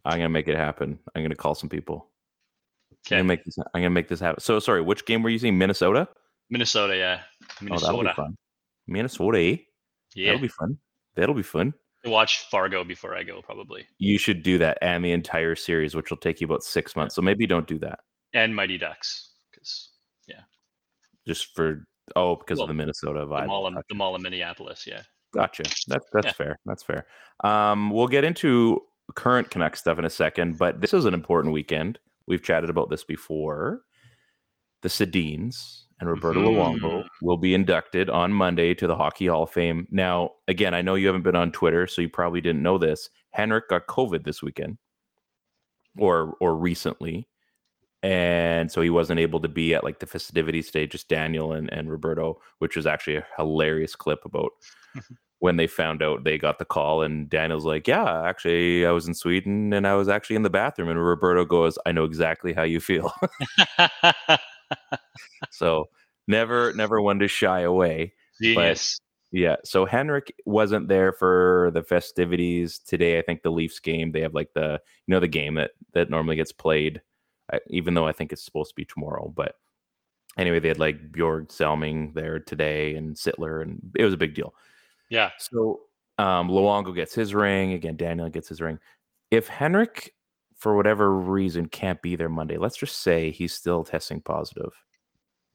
I'm 0.07 0.13
gonna 0.17 0.31
make 0.31 0.49
it 0.49 0.57
happen. 0.57 0.99
I'm 1.15 1.23
gonna 1.23 1.35
call 1.35 1.55
some 1.55 1.69
people. 1.69 2.09
I'm 2.91 2.97
Okay, 3.07 3.17
gonna 3.17 3.25
make 3.25 3.45
this. 3.45 3.59
I'm 3.59 3.83
gonna 3.83 3.91
make 3.91 4.09
this 4.09 4.19
happen. 4.19 4.41
So 4.41 4.59
sorry, 4.61 4.81
which 4.81 5.05
game 5.05 5.23
were 5.23 5.29
you 5.29 5.39
seeing? 5.39 5.59
Minnesota. 5.59 6.09
Minnesota, 6.49 6.97
yeah, 6.97 7.21
Oh, 7.71 7.79
that'll 7.79 7.99
be 7.99 8.05
Minnesota. 8.05 8.15
fun. 8.15 8.37
Minnesota. 8.87 9.39
Eh? 9.39 9.57
yeah, 10.15 10.27
That'll 10.29 10.41
be 10.41 10.49
fun. 10.49 10.79
That'll 11.17 11.35
be 11.35 11.43
fun. 11.43 11.75
watch 12.07 12.49
Fargo 12.51 12.83
before 12.83 13.15
I 13.15 13.25
go, 13.25 13.43
probably, 13.43 13.87
You 13.99 14.17
should 14.17 14.43
do 14.43 14.57
that 14.57 14.79
and 14.81 15.05
the 15.05 15.13
entire 15.13 15.55
series, 15.55 15.95
which 15.95 16.09
will 16.09 16.17
take 16.17 16.41
you 16.41 16.47
about 16.47 16.63
six 16.63 16.97
months. 16.97 17.15
So 17.15 17.21
maybe 17.21 17.47
don't 17.47 17.67
do 17.67 17.79
that 17.81 17.99
and 18.33 18.57
Mighty 18.57 18.79
Ducks 18.79 19.33
because 19.51 19.91
just 21.29 21.55
for 21.55 21.87
oh 22.17 22.35
because 22.37 22.59
Well, 22.59 22.65
of 22.65 22.69
the 22.69 22.75
Minnesota 22.75 23.21
the 23.21 23.27
vibe. 23.27 23.47
mall, 23.47 23.69
in, 23.69 23.75
Gotcha. 23.75 23.85
the 23.91 23.95
mall 23.95 24.17
in 24.17 24.23
Minneapolis. 24.23 24.85
Yeah. 24.87 25.03
Gotcha. 25.35 25.63
That's 25.87 26.07
that's 26.13 26.27
Yeah. 26.27 26.33
fair. 26.33 26.59
That's 26.65 26.83
fair. 26.83 27.07
Um, 27.45 27.91
we'll 27.91 28.09
get 28.09 28.25
into 28.25 28.83
current 29.15 29.51
Canuck 29.51 29.77
stuff 29.77 29.99
in 29.99 30.05
a 30.05 30.11
second, 30.11 30.59
but 30.59 30.81
this 30.81 30.93
is 30.95 31.05
an 31.05 31.15
important 31.15 31.53
weekend. 31.55 31.99
We've 32.27 32.43
chatted 32.43 32.71
about 32.71 32.91
this 32.91 33.05
before. 33.05 33.83
The 34.83 34.89
Sedins 34.89 35.85
and 36.01 36.09
Roberto 36.09 36.41
Luongo 36.41 37.03
Mhm. 37.03 37.09
will 37.23 37.37
be 37.39 37.53
inducted 37.55 38.09
on 38.11 38.33
Monday 38.33 38.75
to 38.75 38.87
the 38.87 38.95
Hockey 38.97 39.27
Hall 39.27 39.43
of 39.43 39.51
Fame. 39.51 39.87
Now, 39.91 40.33
again, 40.47 40.73
I 40.73 40.83
know 40.83 40.95
you 40.95 41.07
haven't 41.09 41.23
been 41.23 41.35
on 41.37 41.51
Twitter, 41.53 41.87
so 41.89 42.01
you 42.01 42.09
probably 42.09 42.41
didn't 42.41 42.63
know 42.63 42.79
this. 42.79 43.11
Henrik 43.31 43.69
got 43.69 43.87
COVID 43.89 44.25
this 44.25 44.41
weekend, 44.43 44.79
or 45.97 46.37
or 46.41 46.57
recently, 46.57 47.27
and 48.03 48.71
so 48.71 48.81
he 48.81 48.91
wasn't 48.91 49.21
able 49.21 49.41
to 49.41 49.49
be 49.49 49.75
at 49.75 49.83
like 49.83 49.99
the 49.99 50.07
festivities 50.07 50.67
today. 50.67 50.87
Just 50.87 51.09
Daniel 51.09 51.53
and 51.53 51.73
and 51.73 51.91
Roberto, 51.91 52.41
which 52.59 52.77
was 52.77 52.87
actually 52.87 53.17
a 53.17 53.27
hilarious 53.37 53.97
clip 53.97 54.25
about 54.25 54.51
mm-hmm. 54.97 55.15
when 55.41 55.57
they 55.57 55.67
found 55.67 56.03
out 56.03 56.25
they 56.25 56.39
got 56.39 56.59
the 56.59 56.65
call 56.65 57.03
and 57.03 57.29
Daniel's 57.29 57.65
like, 57.65 57.89
"Yeah, 57.89 58.23
actually 58.23 58.87
I 58.87 58.93
was 58.93 59.09
in 59.09 59.15
Sweden 59.15 59.73
and 59.73 59.87
I 59.87 59.95
was 59.95 60.09
actually 60.09 60.37
in 60.37 60.43
the 60.43 60.51
bathroom." 60.51 60.89
And 60.89 61.05
Roberto 61.05 61.45
goes, 61.45 61.79
"I 61.87 61.93
know 61.93 62.05
exactly 62.05 62.53
how 62.53 62.63
you 62.63 62.81
feel." 62.81 63.13
so, 65.51 65.89
never 66.29 66.73
never 66.75 67.01
one 67.01 67.19
to 67.19 67.29
shy 67.29 67.61
away. 67.61 68.15
Genius. 68.41 69.01
Yeah, 69.31 69.57
so 69.63 69.85
Henrik 69.85 70.33
wasn't 70.47 70.89
there 70.89 71.13
for 71.13 71.71
the 71.75 71.83
festivities 71.83 72.79
today. 72.79 73.19
I 73.19 73.23
think 73.23 73.43
the 73.43 73.51
Leafs 73.51 73.79
game, 73.79 74.13
they 74.13 74.23
have 74.23 74.33
like 74.33 74.55
the 74.55 74.81
you 75.07 75.13
know 75.13 75.21
the 75.21 75.29
game 75.29 75.57
that 75.57 75.73
that 75.93 76.09
normally 76.09 76.37
gets 76.37 76.53
played 76.53 77.03
even 77.69 77.95
though 77.95 78.07
I 78.07 78.13
think 78.13 78.33
it's 78.33 78.45
supposed 78.45 78.71
to 78.71 78.75
be 78.75 78.85
tomorrow, 78.85 79.33
but 79.35 79.57
anyway, 80.37 80.61
they 80.61 80.69
had 80.69 80.79
like 80.79 81.13
Börje 81.13 81.51
Salming 81.51 82.13
there 82.15 82.39
today 82.39 82.95
and 82.95 83.15
Sittler 83.15 83.63
and 83.63 83.81
it 83.97 84.05
was 84.05 84.15
a 84.15 84.19
big 84.19 84.35
deal. 84.35 84.55
yeah. 85.09 85.31
So 85.39 85.81
um, 86.19 86.49
Luongo 86.49 86.95
gets 86.95 87.15
his 87.15 87.35
ring 87.35 87.73
again. 87.73 87.97
Daniel 87.97 88.29
gets 88.29 88.49
his 88.49 88.61
ring. 88.61 88.79
If 89.31 89.49
Henrik, 89.49 90.15
for 90.57 90.75
whatever 90.77 91.15
reason, 91.15 91.67
can't 91.67 92.03
be 92.03 92.17
there 92.17 92.29
Monday, 92.29 92.57
let's 92.57 92.77
just 92.77 93.01
say 93.01 93.31
he's 93.31 93.55
still 93.55 93.85
testing 93.85 94.21
positive. 94.21 94.73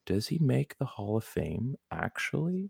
Does 0.06 0.28
he 0.28 0.38
make 0.40 0.78
the 0.78 0.86
Hall 0.86 1.18
of 1.18 1.24
Fame? 1.24 1.76
Actually, 1.92 2.70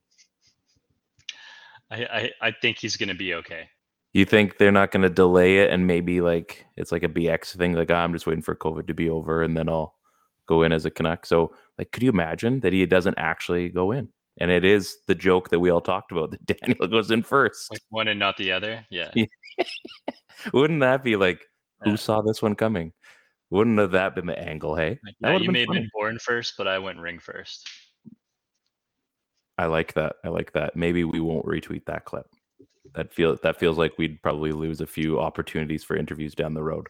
I, 1.89 2.05
I, 2.05 2.31
I 2.47 2.51
think 2.61 2.79
he's 2.79 2.97
going 2.97 3.09
to 3.09 3.15
be 3.15 3.33
okay. 3.35 3.69
You 4.13 4.25
think 4.25 4.57
they're 4.57 4.71
not 4.71 4.91
going 4.91 5.01
to 5.03 5.09
delay 5.09 5.59
it 5.59 5.71
and 5.71 5.87
maybe 5.87 6.21
like 6.21 6.65
it's 6.77 6.91
like 6.91 7.03
a 7.03 7.09
BX 7.09 7.55
thing? 7.55 7.73
Like 7.73 7.91
"Ah, 7.91 8.03
I'm 8.03 8.13
just 8.13 8.27
waiting 8.27 8.43
for 8.43 8.55
COVID 8.55 8.87
to 8.87 8.93
be 8.93 9.09
over 9.09 9.43
and 9.43 9.57
then 9.57 9.67
I'll 9.69 9.95
go 10.47 10.63
in 10.63 10.71
as 10.71 10.85
a 10.85 10.91
Canuck. 10.91 11.25
So 11.25 11.53
like, 11.77 11.91
could 11.91 12.03
you 12.03 12.09
imagine 12.09 12.59
that 12.61 12.73
he 12.73 12.85
doesn't 12.85 13.17
actually 13.17 13.69
go 13.69 13.91
in? 13.91 14.09
And 14.39 14.51
it 14.51 14.65
is 14.65 14.97
the 15.07 15.15
joke 15.15 15.49
that 15.49 15.59
we 15.59 15.69
all 15.69 15.81
talked 15.81 16.11
about 16.11 16.31
that 16.47 16.59
Daniel 16.59 16.87
goes 16.87 17.11
in 17.11 17.23
first. 17.23 17.71
Like 17.71 17.81
one 17.89 18.07
and 18.07 18.19
not 18.19 18.37
the 18.37 18.51
other. 18.51 18.85
Yeah. 18.89 19.11
Wouldn't 20.53 20.81
that 20.81 21.03
be 21.03 21.15
like, 21.15 21.41
who 21.83 21.91
Yeah. 21.91 21.95
saw 21.95 22.21
this 22.21 22.41
one 22.41 22.55
coming? 22.55 22.93
Wouldn't 23.49 23.77
have 23.79 23.91
that 23.91 24.15
been 24.15 24.25
the 24.25 24.37
angle? 24.37 24.75
Hey, 24.75 24.99
Like, 25.03 25.15
yeah, 25.19 25.37
you 25.37 25.51
may 25.51 25.59
have 25.61 25.69
been 25.69 25.89
born 25.93 26.17
first, 26.19 26.55
but 26.57 26.67
I 26.67 26.79
went 26.79 26.99
ring 26.99 27.19
first. 27.19 27.69
I 29.57 29.67
like 29.67 29.93
that. 29.93 30.15
I 30.23 30.29
like 30.29 30.53
that. 30.53 30.75
Maybe 30.75 31.03
we 31.03 31.19
won't 31.19 31.45
retweet 31.45 31.85
that 31.85 32.05
clip. 32.05 32.25
That 32.95 33.13
feel 33.13 33.35
that 33.41 33.57
feels 33.59 33.77
like 33.77 33.97
we'd 33.97 34.21
probably 34.21 34.51
lose 34.51 34.79
a 34.81 34.85
few 34.87 35.19
opportunities 35.19 35.83
for 35.83 35.95
interviews 35.95 36.35
down 36.35 36.53
the 36.53 36.61
road. 36.63 36.87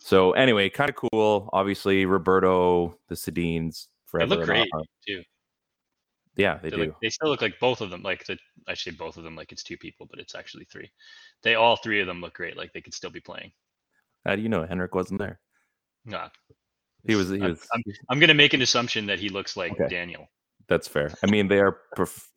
So 0.00 0.32
anyway, 0.32 0.68
kind 0.68 0.90
of 0.90 0.96
cool. 0.96 1.48
Obviously, 1.52 2.04
Roberto, 2.06 2.98
the 3.08 3.14
Sedins, 3.14 3.86
They 4.12 4.26
look 4.26 4.44
great 4.44 4.68
too. 5.06 5.22
Yeah, 6.36 6.58
they 6.62 6.70
They, 6.70 6.76
do. 6.76 6.82
look, 6.84 7.00
they 7.02 7.08
still 7.08 7.30
look 7.30 7.42
like 7.42 7.58
both 7.58 7.80
of 7.80 7.90
them. 7.90 8.02
Like 8.02 8.24
the, 8.26 8.38
I 8.68 8.74
say 8.74 8.92
both 8.92 9.16
of 9.16 9.24
them 9.24 9.34
like 9.34 9.50
it's 9.50 9.62
two 9.64 9.76
people, 9.76 10.06
but 10.08 10.20
it's 10.20 10.34
actually 10.36 10.66
three. 10.70 10.90
They 11.42 11.56
all 11.56 11.76
three 11.76 12.00
of 12.00 12.06
them 12.06 12.20
look 12.20 12.34
great. 12.34 12.56
Like 12.56 12.72
they 12.72 12.80
could 12.80 12.94
still 12.94 13.10
be 13.10 13.20
playing. 13.20 13.50
How 14.24 14.36
do 14.36 14.42
you 14.42 14.48
know 14.48 14.64
Henrik 14.66 14.94
wasn't 14.94 15.18
there? 15.18 15.40
Nah, 16.04 16.28
He 17.06 17.16
was. 17.16 17.30
He 17.30 17.40
I'm- 17.40 17.50
was. 17.50 17.66
I'm 18.10 18.20
gonna 18.20 18.34
make 18.34 18.54
an 18.54 18.62
assumption 18.62 19.06
that 19.06 19.18
he 19.18 19.30
looks 19.30 19.56
like 19.56 19.72
Okay. 19.72 19.88
Daniel. 19.88 20.28
That's 20.68 20.86
fair. 20.86 21.10
I 21.22 21.26
mean, 21.30 21.48
they 21.48 21.60
are 21.60 21.78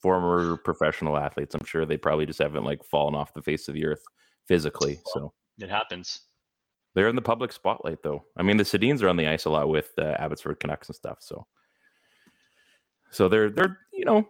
former 0.02 0.56
professional 0.58 1.18
athletes. 1.18 1.54
I'm 1.54 1.66
sure 1.66 1.86
they 1.86 1.98
probably 1.98 2.26
just 2.26 2.40
haven't 2.40 2.64
like 2.64 2.84
fallen 2.84 3.14
off 3.16 3.34
the 3.34 3.42
face 3.42 3.68
of 3.68 3.74
the 3.74 3.86
earth 3.86 4.04
physically. 4.48 5.00
So 5.14 5.34
It 5.60 5.70
happens. 5.70 6.22
they're 6.96 7.10
in 7.10 7.16
the 7.18 7.22
public 7.22 7.52
spotlight, 7.52 8.04
though. 8.04 8.24
I 8.38 8.44
mean, 8.44 8.56
the 8.58 8.64
Sedins 8.64 9.04
are 9.04 9.10
on 9.10 9.18
the 9.18 9.28
ice 9.28 9.46
a 9.46 9.50
lot 9.50 9.68
with 9.68 9.92
uh, 9.98 10.16
Abbotsford 10.18 10.60
Canucks 10.62 10.88
and 10.88 10.96
stuff. 10.96 11.18
So, 11.20 11.46
so 13.12 13.28
they're 13.28 13.50
they're 13.50 13.78
you 13.92 14.06
know 14.06 14.26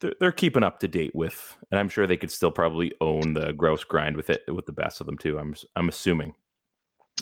they're, 0.00 0.14
they're 0.20 0.32
keeping 0.32 0.62
up 0.62 0.78
to 0.80 0.88
date 0.88 1.14
with, 1.14 1.56
and 1.72 1.80
I'm 1.80 1.88
sure 1.88 2.06
they 2.06 2.16
could 2.16 2.30
still 2.30 2.52
probably 2.52 2.92
own 3.00 3.34
the 3.34 3.52
gross 3.52 3.82
grind 3.82 4.16
with 4.16 4.30
it 4.30 4.42
with 4.48 4.66
the 4.66 4.72
best 4.72 5.00
of 5.00 5.06
them 5.06 5.18
too. 5.18 5.38
I'm 5.40 5.54
I'm 5.74 5.88
assuming. 5.88 6.34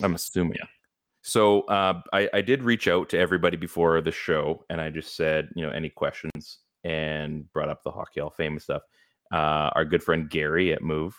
I'm 0.02 0.14
assuming. 0.14 0.56
Yeah. 0.60 0.66
So 1.22 1.62
uh, 1.62 2.00
I, 2.12 2.28
I 2.32 2.40
did 2.40 2.62
reach 2.62 2.88
out 2.88 3.08
to 3.10 3.18
everybody 3.18 3.56
before 3.56 4.00
the 4.00 4.12
show, 4.12 4.64
and 4.70 4.80
I 4.80 4.90
just 4.90 5.16
said, 5.16 5.50
you 5.54 5.66
know, 5.66 5.72
any 5.72 5.88
questions, 5.88 6.58
and 6.84 7.52
brought 7.52 7.68
up 7.68 7.82
the 7.82 7.90
Hockey 7.90 8.20
Hall 8.20 8.28
of 8.28 8.36
Fame 8.36 8.52
and 8.52 8.62
stuff. 8.62 8.82
Uh, 9.32 9.70
our 9.74 9.84
good 9.84 10.02
friend 10.02 10.30
Gary 10.30 10.72
at 10.72 10.82
Move, 10.82 11.14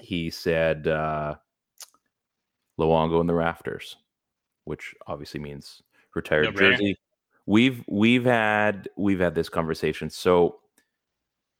he 0.00 0.30
said 0.30 0.86
uh, 0.86 1.34
Luongo 2.78 3.20
in 3.20 3.26
the 3.26 3.34
rafters, 3.34 3.96
which 4.64 4.94
obviously 5.06 5.40
means 5.40 5.82
retired 6.14 6.44
No-brainer. 6.44 6.70
jersey. 6.72 6.96
We've 7.46 7.82
we've 7.88 8.24
had 8.24 8.88
we've 8.96 9.18
had 9.18 9.34
this 9.34 9.48
conversation. 9.48 10.10
So 10.10 10.60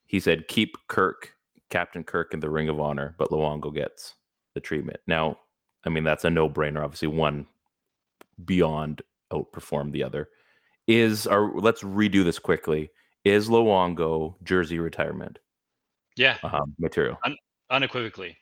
he 0.07 0.21
said 0.21 0.47
keep 0.47 0.77
Kirk, 0.87 1.33
Captain 1.71 2.05
Kirk 2.05 2.35
in 2.35 2.41
the 2.41 2.51
Ring 2.51 2.69
of 2.69 2.79
Honor, 2.79 3.17
but 3.19 3.31
Luongo 3.31 3.75
gets 3.75 4.15
the 4.55 4.61
treatment. 4.61 5.01
Now, 5.09 5.39
I 5.85 5.89
mean 5.89 6.05
that's 6.05 6.25
a 6.25 6.31
no-brainer. 6.31 6.83
Obviously, 6.83 7.09
one 7.09 7.47
beyond 8.45 9.03
outperformed 9.33 9.93
the 9.93 10.05
other. 10.05 10.29
Is 10.87 11.27
our 11.27 11.53
let's 11.55 11.83
redo 11.83 12.25
this 12.25 12.39
quickly. 12.39 12.91
Is 13.25 13.49
Luongo 13.49 14.35
jersey 14.43 14.79
retirement 14.81 15.39
Yeah, 16.17 16.39
um, 16.43 16.75
material? 16.79 17.19
unequivocally. 17.71 18.37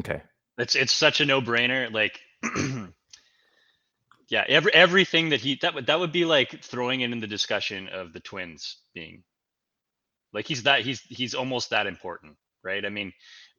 Okay. 0.00 0.22
It's 0.58 0.74
it's 0.74 0.92
such 0.92 1.20
a 1.20 1.24
no 1.24 1.40
brainer. 1.40 1.90
Like, 1.90 2.20
yeah, 4.28 4.44
every 4.46 4.72
everything 4.74 5.30
that 5.30 5.40
he 5.40 5.58
that 5.62 5.74
would 5.74 5.86
that 5.86 5.98
would 5.98 6.12
be 6.12 6.24
like 6.24 6.62
throwing 6.62 7.00
it 7.00 7.12
in 7.12 7.20
the 7.20 7.26
discussion 7.26 7.88
of 7.88 8.12
the 8.12 8.20
twins 8.20 8.78
being 8.94 9.22
like 10.32 10.46
he's 10.46 10.62
that 10.64 10.82
he's 10.82 11.00
he's 11.00 11.34
almost 11.34 11.70
that 11.70 11.86
important, 11.86 12.36
right? 12.62 12.84
I 12.84 12.88
mean, 12.88 13.12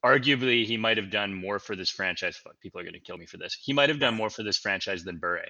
arguably 0.04 0.66
he 0.66 0.78
might 0.78 0.98
have 0.98 1.10
done 1.10 1.34
more 1.34 1.60
for 1.60 1.76
this 1.76 1.90
franchise. 1.90 2.38
Fuck, 2.38 2.60
people 2.60 2.80
are 2.82 2.84
gonna 2.84 3.00
kill 3.00 3.18
me 3.18 3.26
for 3.26 3.38
this. 3.38 3.58
He 3.62 3.74
might 3.74 3.90
have 3.90 4.00
done 4.00 4.16
more 4.16 4.30
for 4.30 4.44
this 4.44 4.58
franchise 4.58 5.04
than 5.04 5.18
Bure. 5.20 5.46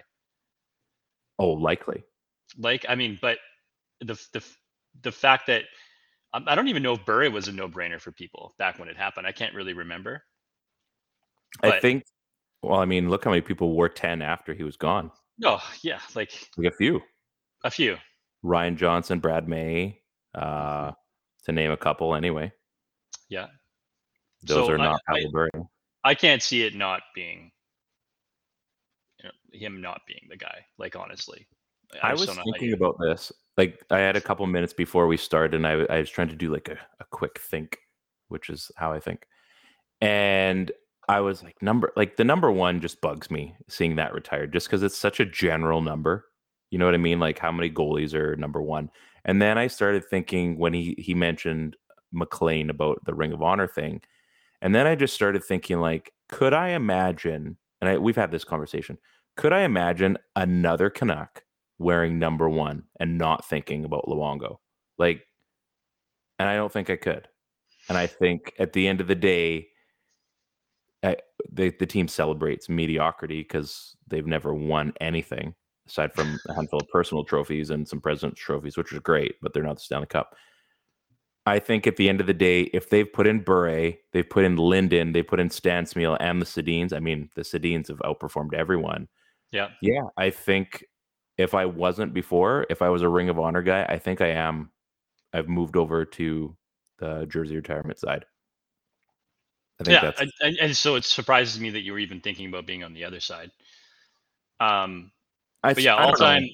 Oh, 1.39 1.51
likely. 1.51 2.03
Like, 2.57 2.86
I 2.88 2.95
mean, 2.95 3.17
but 3.22 3.39
the 4.01 4.15
the 4.33 4.43
the 5.01 5.12
fact 5.12 5.48
that 5.48 5.63
I 6.33 6.41
I 6.45 6.55
don't 6.55 6.67
even 6.67 6.83
know 6.83 6.93
if 6.93 7.05
Bure 7.05 7.29
was 7.31 7.48
a 7.48 7.51
no 7.51 7.67
brainer 7.67 8.00
for 8.00 8.12
people 8.12 8.53
back 8.57 8.79
when 8.79 8.89
it 8.89 8.98
happened. 8.98 9.25
I 9.27 9.31
can't 9.31 9.55
really 9.55 9.74
remember. 9.74 10.24
I 11.62 11.79
think. 11.79 12.03
Well, 12.62 12.79
I 12.79 12.86
mean, 12.86 13.10
look 13.10 13.24
how 13.25 13.31
many 13.31 13.41
people 13.41 13.74
wore 13.74 13.89
ten 13.89 14.22
after 14.22 14.53
he 14.53 14.63
was 14.63 14.77
gone. 14.77 15.12
No, 15.38 15.60
yeah, 15.81 16.00
like 16.15 16.31
Like 16.57 16.72
a 16.72 16.75
few. 16.75 17.01
a 17.63 17.72
few. 17.72 17.98
Ryan 18.43 18.77
Johnson, 18.77 19.19
Brad 19.19 19.48
May, 19.48 20.00
uh, 20.36 20.91
to 21.45 21.51
name 21.51 21.72
a 21.72 21.77
couple. 21.77 22.13
Anyway, 22.15 22.51
Yeah. 23.29 23.48
Those 24.43 24.67
So 24.67 24.73
are 24.73 24.79
I- 24.79 24.83
not 24.83 25.01
I- 25.07 25.23
Pavel 25.23 25.69
I 26.03 26.15
can't 26.15 26.41
see 26.43 26.63
it 26.63 26.75
not 26.75 27.01
being 27.15 27.51
you 29.19 29.25
know, 29.25 29.31
him 29.57 29.81
not 29.81 30.01
being 30.07 30.27
the 30.29 30.35
guy. 30.38 30.65
Like 30.77 30.95
honestly, 30.95 31.47
I, 32.01 32.09
just 32.09 32.19
was 32.21 32.27
don't 32.27 32.35
know 32.38 32.41
how 32.41 32.51
thinking 32.51 32.69
you- 32.69 32.75
about 32.75 32.97
this. 33.00 33.31
Like, 33.55 33.79
I 33.91 34.00
had 34.00 34.15
a 34.15 34.21
couple 34.21 34.45
minutes 34.47 34.73
before 34.73 35.05
we 35.05 35.15
started, 35.15 35.53
and 35.53 35.67
I, 35.67 35.83
I 35.95 36.00
was 36.00 36.09
trying 36.09 36.29
to 36.29 36.35
do 36.35 36.51
like 36.51 36.67
a, 36.67 36.77
a 37.00 37.05
quick 37.12 37.39
think, 37.39 37.77
which 38.29 38.50
is 38.50 38.71
how 38.77 38.91
I 38.91 39.00
think. 39.00 39.27
And 40.01 40.71
I 41.07 41.19
was 41.19 41.43
like, 41.43 41.62
number, 41.62 41.93
like 41.95 42.17
the 42.17 42.23
number 42.23 42.51
one 42.51 42.81
just 42.81 43.00
bugs 43.00 43.29
me 43.29 43.55
seeing 43.69 43.95
that 43.97 44.13
retired, 44.13 44.51
just 44.53 44.67
because 44.67 44.81
it's 44.81 44.97
such 44.97 45.19
a 45.19 45.25
general 45.25 45.81
number. 45.81 46.25
You 46.71 46.79
know 46.79 46.85
what 46.85 46.95
I 46.95 46.97
mean? 46.97 47.19
Like, 47.19 47.38
how 47.38 47.51
many 47.51 47.69
goalies 47.69 48.15
are 48.15 48.35
number 48.35 48.59
one? 48.62 48.89
And 49.23 49.39
then 49.39 49.57
I 49.59 49.67
started 49.67 50.03
thinking 50.09 50.57
when 50.57 50.73
he 50.73 50.95
he 50.97 51.13
mentioned 51.13 51.77
McLean 52.12 52.71
about 52.71 53.00
the 53.05 53.13
Ring 53.13 53.33
of 53.33 53.43
Honor 53.43 53.67
thing, 53.67 54.01
and 54.63 54.74
then 54.74 54.88
I 54.88 54.96
just 54.96 55.13
started 55.13 55.43
thinking 55.43 55.82
like, 55.82 56.13
could 56.29 56.53
I 56.53 56.70
imagine? 56.70 57.58
And 57.82 57.89
I, 57.89 57.98
we've 57.98 58.15
had 58.15 58.32
this 58.32 58.46
conversation. 58.46 58.98
Could 59.36 59.51
I 59.51 59.62
imagine 59.62 60.17
another 60.38 60.89
Canuck 60.89 61.43
wearing 61.79 62.17
number 62.17 62.50
one 62.50 62.84
and 62.98 63.17
not 63.17 63.46
thinking 63.46 63.84
about 63.84 64.05
Luongo? 64.05 64.58
Like, 64.98 65.27
and 66.39 66.48
I 66.48 66.55
don't 66.55 66.72
think 66.72 66.89
I 66.89 66.96
could. 66.96 67.27
And 67.89 67.98
I 67.98 68.08
think 68.08 68.53
at 68.58 68.72
the 68.72 68.88
end 68.88 69.01
of 69.01 69.08
the 69.08 69.15
day, 69.15 69.67
I, 71.03 71.17
the 71.51 71.74
the 71.77 71.86
team 71.86 72.08
celebrates 72.08 72.70
mediocrity 72.70 73.41
because 73.41 73.98
they've 74.08 74.25
never 74.25 74.53
won 74.53 74.93
anything 75.01 75.53
aside 75.86 76.13
from 76.13 76.39
a 76.48 76.53
handful 76.53 76.79
of 76.79 76.88
personal 76.88 77.25
trophies 77.25 77.70
and 77.70 77.86
some 77.86 78.00
president's 78.00 78.39
trophies, 78.39 78.77
which 78.77 78.93
is 78.93 79.00
great, 79.00 79.36
but 79.41 79.53
they're 79.53 79.63
not 79.63 79.75
the 79.75 79.82
Stanley 79.82 80.08
Cup. 80.08 80.34
I 81.45 81.59
think 81.59 81.85
at 81.88 81.97
the 81.97 82.07
end 82.07 82.21
of 82.21 82.27
the 82.27 82.33
day, 82.33 82.62
if 82.73 82.89
they've 82.89 83.12
put 83.12 83.27
in 83.27 83.41
Bure, 83.41 83.93
they've 84.13 84.29
put 84.29 84.45
in 84.45 84.55
Linden, 84.55 85.12
they 85.12 85.23
put 85.23 85.39
in 85.39 85.50
Stan 85.50 85.85
Smyl 85.85 86.15
and 86.19 86.41
the 86.41 86.45
Sedins. 86.45 86.93
I 86.93 87.00
mean, 87.00 87.29
the 87.35 87.41
Sedins 87.41 87.89
have 87.89 88.00
outperformed 88.00 88.53
everyone. 88.53 89.09
Yeah. 89.51 89.69
Yeah, 89.81 90.03
I 90.15 90.29
think 90.29 90.85
if 91.38 91.53
I 91.53 91.65
wasn't 91.65 92.13
before, 92.13 92.65
if 92.69 92.81
I 92.81 92.89
was 92.89 93.01
a 93.01 93.09
Ring 93.09 93.29
of 93.29 93.39
Honor 93.39 93.62
guy, 93.62 93.85
I 93.88 94.00
think 94.00 94.21
I 94.21 94.29
am. 94.29 94.71
I've 95.33 95.50
moved 95.50 95.75
over 95.75 96.05
to 96.05 96.55
the 97.00 97.25
jersey 97.25 97.55
retirement 97.55 98.00
side. 98.00 98.25
I 99.79 99.83
think 99.83 99.93
Yeah, 99.95 100.12
that's 100.12 100.31
and, 100.41 100.57
and, 100.62 100.77
so 100.77 100.95
it 100.95 101.03
surprises 101.03 101.59
me 101.59 101.71
that 101.71 101.81
you 101.81 101.91
were 101.91 102.00
even 102.00 102.21
thinking 102.21 102.47
about 102.47 102.65
being 102.65 102.83
on 102.83 102.93
the 102.93 103.03
other 103.03 103.19
side. 103.19 103.51
Um, 104.59 105.12
I, 105.63 105.73
but 105.73 105.83
yeah, 105.83 105.95
all 105.95 106.13
time 106.13 106.47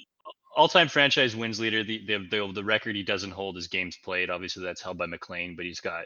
all 0.60 0.68
time 0.68 0.90
franchise 0.90 1.38
wins 1.38 1.58
leader. 1.58 1.86
The, 1.86 2.06
the 2.06 2.18
the 2.30 2.52
the 2.54 2.64
record 2.66 2.98
he 2.98 3.04
doesn't 3.04 3.32
hold 3.32 3.58
is 3.58 3.68
games 3.68 3.98
played. 4.04 4.30
Obviously, 4.30 4.62
that's 4.62 4.82
held 4.82 4.98
by 4.98 5.06
McLean, 5.06 5.56
but 5.56 5.64
he's 5.64 5.80
got 5.80 6.06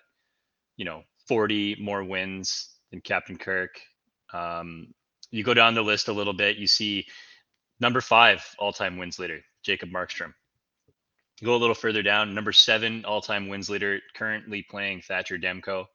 you 0.78 0.86
know 0.86 1.02
40 1.28 1.78
more 1.82 2.04
wins 2.04 2.70
than 2.92 3.02
Captain 3.02 3.36
Kirk. 3.36 3.82
Um, 4.32 4.94
you 5.32 5.44
go 5.44 5.56
down 5.56 5.74
the 5.74 5.82
list 5.82 6.08
a 6.08 6.14
little 6.14 6.34
bit, 6.34 6.58
you 6.58 6.68
see 6.68 7.08
number 7.80 8.00
five 8.00 8.46
all 8.60 8.72
time 8.72 8.98
wins 8.98 9.18
leader, 9.18 9.42
Jacob 9.64 9.90
Markstrom. 9.90 10.34
You 11.42 11.48
go 11.48 11.56
a 11.56 11.58
little 11.58 11.74
further 11.74 12.04
down, 12.04 12.36
number 12.36 12.52
seven 12.52 13.06
all 13.06 13.22
time 13.22 13.48
wins 13.48 13.72
leader, 13.72 14.02
currently 14.16 14.62
playing 14.70 15.02
Thatcher 15.02 15.40
Demko. 15.40 15.86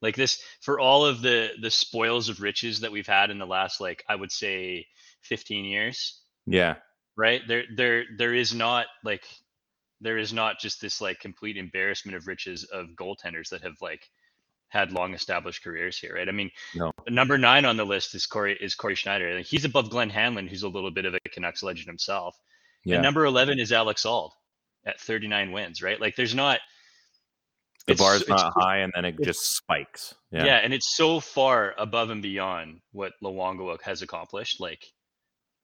Like 0.00 0.14
this, 0.14 0.40
for 0.60 0.78
all 0.78 1.04
of 1.04 1.22
the 1.22 1.50
the 1.60 1.72
spoils 1.72 2.28
of 2.28 2.40
riches 2.40 2.80
that 2.80 2.92
we've 2.92 3.08
had 3.08 3.30
in 3.30 3.38
the 3.38 3.46
last, 3.46 3.80
like 3.80 4.04
I 4.08 4.14
would 4.14 4.30
say, 4.30 4.86
15 5.22 5.64
years, 5.64 6.20
Yeah, 6.46 6.76
right 7.20 7.42
there 7.46 7.64
there 7.76 8.04
there 8.18 8.34
is 8.34 8.54
not 8.54 8.86
like 9.04 9.22
there 10.00 10.16
is 10.18 10.32
not 10.32 10.58
just 10.58 10.80
this 10.80 11.00
like 11.00 11.20
complete 11.20 11.56
embarrassment 11.56 12.16
of 12.16 12.26
riches 12.26 12.64
of 12.64 12.86
goaltenders 12.96 13.50
that 13.50 13.62
have 13.62 13.76
like 13.82 14.08
had 14.68 14.92
long 14.92 15.12
established 15.14 15.62
careers 15.62 15.98
here 15.98 16.14
right 16.14 16.28
i 16.28 16.32
mean 16.32 16.50
No. 16.74 16.92
number 17.08 17.36
nine 17.36 17.64
on 17.64 17.76
the 17.76 17.84
list 17.84 18.14
is 18.14 18.24
corey 18.26 18.56
is 18.60 18.74
cory 18.74 18.94
schneider 18.94 19.28
and 19.28 19.44
he's 19.44 19.64
above 19.64 19.90
glenn 19.90 20.10
hanlon 20.10 20.46
who's 20.48 20.62
a 20.62 20.68
little 20.68 20.90
bit 20.90 21.04
of 21.04 21.14
a 21.14 21.20
canucks 21.34 21.62
legend 21.62 21.86
himself 21.88 22.36
yeah. 22.84 22.94
and 22.94 23.02
number 23.02 23.24
11 23.26 23.58
is 23.58 23.72
alex 23.72 24.06
auld 24.06 24.30
at 24.86 25.00
39 25.00 25.52
wins 25.52 25.82
right 25.82 26.00
like 26.00 26.16
there's 26.16 26.34
not 26.34 26.60
the 27.86 27.92
it's- 27.94 28.06
bar's 28.06 28.22
it's- 28.22 28.42
not 28.42 28.52
high, 28.56 28.78
and 28.78 28.92
then 28.94 29.04
it 29.06 29.16
just 29.24 29.56
spikes. 29.56 30.14
yeah. 30.30 30.44
Yeah, 30.44 30.56
and 30.58 30.72
it's 30.74 30.94
so 30.96 31.18
far 31.18 31.74
above 31.78 32.10
and 32.10 32.20
beyond 32.22 32.80
what 32.92 33.14
Luongo 33.22 33.80
has 33.82 34.02
accomplished, 34.02 34.60
like 34.60 34.84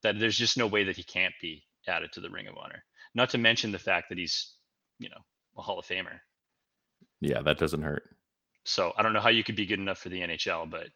that 0.07 0.19
there's 0.21 0.39
just 0.39 0.57
no 0.57 0.67
way 0.67 0.85
that 0.85 0.97
he 0.97 1.03
can't 1.03 1.35
be 1.41 1.63
added 1.89 2.13
to 2.13 2.21
the 2.21 2.31
Ring 2.31 2.47
of 2.47 2.57
Honor. 2.57 2.83
Not 3.15 3.31
to 3.31 3.39
mention 3.39 3.73
the 3.73 3.79
fact 3.79 4.09
that 4.09 4.19
he's, 4.19 4.55
you 4.99 5.09
know, 5.09 5.21
a 5.57 5.63
Hall 5.63 5.79
of 5.79 5.87
Famer. 5.87 6.19
yeah, 7.21 7.43
that 7.43 7.59
doesn't 7.59 7.83
hurt. 7.83 8.05
So 8.65 8.93
I 8.97 9.03
don't 9.03 9.13
know 9.13 9.21
how 9.21 9.29
you 9.31 9.45
could 9.45 9.57
be 9.57 9.67
good 9.67 9.79
enough 9.79 9.99
for 9.99 10.09
the 10.09 10.21
NHL, 10.21 10.69
but 10.71 10.89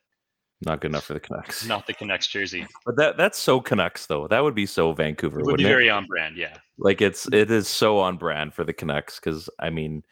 Not 0.62 0.80
good 0.80 0.90
enough 0.90 1.04
for 1.04 1.14
the 1.14 1.20
Canucks. 1.20 1.64
not 1.74 1.86
the 1.86 1.94
Canucks 1.94 2.26
jersey. 2.26 2.66
But 2.84 2.96
that 2.96 3.16
that's 3.16 3.38
so 3.38 3.60
Canucks 3.60 4.06
though. 4.06 4.26
That 4.28 4.42
would 4.42 4.54
be 4.54 4.66
so 4.66 4.92
Vancouver, 4.92 5.40
It 5.40 5.46
would 5.46 5.56
be 5.58 5.64
it? 5.64 5.68
very 5.68 5.88
on 5.90 6.06
brand, 6.06 6.36
yeah. 6.36 6.56
like 6.78 7.00
it's 7.00 7.26
it 7.32 7.50
is 7.50 7.68
so 7.68 7.98
on 7.98 8.16
brand 8.16 8.52
for 8.54 8.64
the 8.64 8.72
Canucks 8.72 9.18
because 9.20 9.48
I 9.58 9.70
mean 9.70 10.02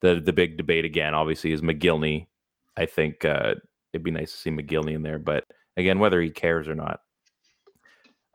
the 0.00 0.20
the 0.20 0.32
big 0.32 0.56
debate 0.56 0.84
again 0.84 1.14
obviously 1.14 1.52
is 1.52 1.60
Mogilny. 1.60 2.26
I 2.76 2.86
think 2.86 3.24
uh, 3.24 3.54
it'd 3.92 4.04
be 4.04 4.12
nice 4.12 4.30
to 4.32 4.38
see 4.38 4.50
Mogilny 4.50 4.94
in 4.94 5.02
there, 5.02 5.18
but 5.18 5.44
again 5.76 5.98
whether 5.98 6.20
he 6.22 6.30
cares 6.30 6.68
or 6.68 6.74
not, 6.76 7.00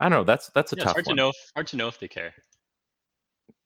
I 0.00 0.08
don't 0.08 0.18
know. 0.18 0.24
That's 0.24 0.48
that's 0.50 0.72
a 0.72 0.76
Yeah, 0.76 0.84
tough 0.84 0.92
hard 0.94 1.06
one 1.06 1.16
to 1.16 1.22
know. 1.22 1.28
If, 1.30 1.36
hard 1.54 1.66
to 1.68 1.76
know 1.76 1.88
if 1.88 1.98
they 2.00 2.08
care. 2.08 2.34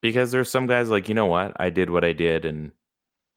because 0.03 0.31
there's 0.31 0.51
some 0.51 0.67
guys 0.67 0.91
like 0.91 1.09
you 1.09 1.15
know 1.15 1.27
what 1.27 1.53
I 1.61 1.71
did 1.71 1.91
what 1.91 2.05
I 2.05 2.13
did 2.13 2.45
and 2.45 2.73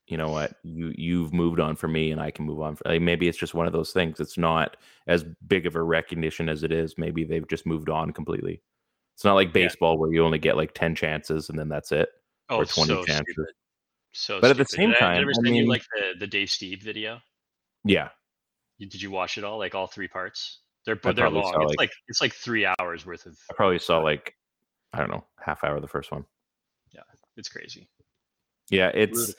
you 0.08 0.18
know 0.18 0.30
what 0.30 0.56
you 0.64 0.94
you've 0.96 1.34
moved 1.34 1.60
on 1.60 1.76
for 1.76 1.88
me 1.88 2.12
and 2.12 2.20
I 2.22 2.32
can 2.32 2.46
move 2.46 2.60
on. 2.62 2.76
For, 2.76 2.84
like 2.90 3.02
maybe 3.02 3.28
it's 3.28 3.38
just 3.38 3.54
one 3.54 3.66
of 3.68 3.74
those 3.74 3.92
things. 3.92 4.20
It's 4.20 4.38
not 4.38 4.78
as 5.08 5.24
big 5.48 5.66
of 5.66 5.76
a 5.76 5.82
recognition 5.84 6.50
as 6.50 6.64
it 6.64 6.72
is. 6.72 6.98
Maybe 6.98 7.24
they've 7.24 7.48
just 7.48 7.66
moved 7.66 7.90
on 7.90 8.12
completely. 8.12 8.62
It's 9.16 9.24
not 9.24 9.36
like 9.36 9.48
Yeah. 9.50 9.54
baseball 9.68 9.98
where 9.98 10.12
you 10.14 10.24
only 10.26 10.40
get 10.40 10.58
like 10.58 10.74
ten 10.74 10.96
chances 10.96 11.50
and 11.50 11.58
then 11.58 11.70
that's 11.70 11.92
it. 11.92 12.10
Oh, 12.50 12.58
or 12.58 12.66
20 12.66 12.88
so 12.90 13.06
chances. 13.06 13.26
stupid. 13.34 13.54
So, 14.14 14.42
But 14.42 14.52
at 14.52 14.58
the 14.58 14.66
same 14.66 14.90
did 14.90 14.98
I, 14.98 15.00
time, 15.00 15.14
did 15.14 15.20
I 15.20 15.22
ever 15.22 15.30
I 15.32 15.34
send 15.36 15.48
you 15.48 15.54
mean- 15.62 15.68
like 15.70 15.84
the 15.96 16.20
the 16.20 16.28
Dave 16.28 16.50
Steve 16.52 16.82
video? 16.82 17.22
Yeah, 17.86 18.10
Did 18.80 19.02
you 19.02 19.10
watch 19.10 19.38
it 19.38 19.44
all? 19.46 19.58
Like 19.58 19.74
all 19.74 19.88
three 19.88 20.08
parts? 20.10 20.60
They're 20.86 20.96
but 20.96 21.16
they're 21.16 21.30
long. 21.30 21.54
It's 21.64 21.70
like- 21.70 21.78
like 21.78 21.92
it's 22.08 22.22
like 22.22 22.34
three 22.34 22.68
hours 22.80 23.06
worth 23.06 23.26
of. 23.26 23.38
I 23.50 23.54
probably 23.54 23.80
saw 23.80 24.00
like 24.00 24.36
I 24.94 25.00
don't 25.00 25.12
know 25.12 25.24
half 25.40 25.64
hour 25.64 25.76
of 25.76 25.82
the 25.82 25.88
first 25.88 26.12
one. 26.12 26.26
Yeah, 26.92 27.02
it's 27.38 27.50
crazy. 27.50 27.88
Yeah, 28.70 28.92
it's 28.94 29.36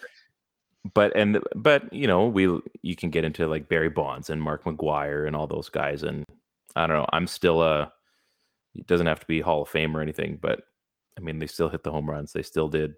but 0.94 1.14
and 1.16 1.38
but 1.54 1.92
you 1.92 2.06
know 2.06 2.26
we 2.26 2.60
you 2.82 2.96
can 2.96 3.10
get 3.10 3.24
into 3.24 3.46
like 3.46 3.68
Barry 3.68 3.88
Bonds 3.88 4.30
and 4.30 4.42
Mark 4.42 4.64
McGwire 4.64 5.26
and 5.26 5.36
all 5.36 5.46
those 5.46 5.68
guys 5.68 6.02
and 6.02 6.24
I 6.74 6.86
don't 6.86 6.96
know 6.96 7.06
I'm 7.12 7.26
still 7.26 7.62
a 7.62 7.92
it 8.74 8.86
doesn't 8.86 9.06
have 9.06 9.20
to 9.20 9.26
be 9.26 9.40
Hall 9.40 9.62
of 9.62 9.68
Fame 9.68 9.96
or 9.96 10.00
anything 10.00 10.38
but 10.40 10.62
I 11.16 11.20
mean 11.20 11.38
they 11.38 11.46
still 11.46 11.68
hit 11.68 11.82
the 11.84 11.92
home 11.92 12.08
runs 12.08 12.32
they 12.32 12.42
still 12.42 12.68
did. 12.68 12.94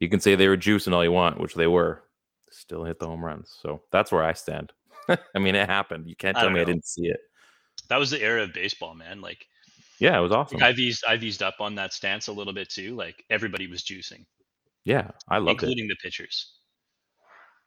You 0.00 0.08
can 0.08 0.20
say 0.20 0.34
they 0.34 0.48
were 0.48 0.56
juicing 0.56 0.92
all 0.92 1.04
you 1.04 1.12
want, 1.12 1.38
which 1.38 1.54
they 1.54 1.68
were. 1.68 2.02
Still 2.50 2.82
hit 2.84 2.98
the 2.98 3.06
home 3.06 3.24
runs, 3.24 3.56
so 3.62 3.82
that's 3.92 4.10
where 4.10 4.22
I 4.24 4.32
stand. 4.32 4.72
I 5.34 5.38
mean, 5.38 5.54
it 5.54 5.68
happened. 5.68 6.08
You 6.08 6.16
can't 6.16 6.36
tell 6.36 6.50
me 6.50 6.60
I 6.60 6.64
didn't 6.64 6.86
see 6.86 7.06
it. 7.06 7.18
That 7.88 7.98
was 7.98 8.10
the 8.10 8.20
era 8.22 8.42
of 8.44 8.52
baseball, 8.52 8.94
man. 8.94 9.20
Like 9.20 9.46
Yeah, 9.98 10.18
it 10.18 10.22
was 10.22 10.32
awesome. 10.32 10.62
I've 10.62 10.78
eased 10.78 11.04
I've 11.08 11.22
eased 11.24 11.42
up 11.42 11.56
on 11.60 11.74
that 11.76 11.92
stance 11.92 12.28
a 12.28 12.32
little 12.32 12.52
bit 12.52 12.68
too. 12.70 12.94
Like 12.94 13.24
everybody 13.30 13.66
was 13.66 13.82
juicing, 13.82 14.24
Yeah, 14.84 15.10
I 15.28 15.38
loved 15.38 15.62
it. 15.62 15.66
including 15.66 15.88
the 15.88 15.96
pitchers. 16.02 16.52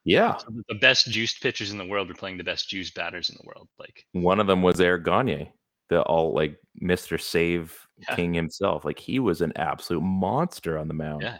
Yeah, 0.07 0.37
So 0.37 0.47
the 0.69 0.75
best 0.75 1.09
juiced 1.09 1.41
pitchers 1.41 1.71
in 1.71 1.79
the 1.79 1.85
world 1.87 2.07
were 2.07 2.13
playing 2.13 2.37
the 2.37 2.43
best 2.43 2.69
juiced 2.69 2.93
batters 2.93 3.29
in 3.31 3.37
the 3.41 3.47
world. 3.47 3.67
Like 3.79 4.05
one 4.11 4.39
of 4.39 4.45
them 4.45 4.61
was 4.61 4.79
Eric 4.79 5.03
Gagne, 5.03 5.51
the 5.89 6.01
all 6.03 6.33
like 6.33 6.57
Mr. 6.81 7.19
Save 7.19 7.75
Yeah. 7.97 8.15
King 8.15 8.33
himself. 8.33 8.85
Like 8.85 8.99
he 8.99 9.19
was 9.19 9.41
an 9.41 9.53
absolute 9.55 10.01
monster 10.03 10.77
on 10.77 10.87
the 10.87 10.93
mound. 10.93 11.23
Yeah. 11.23 11.39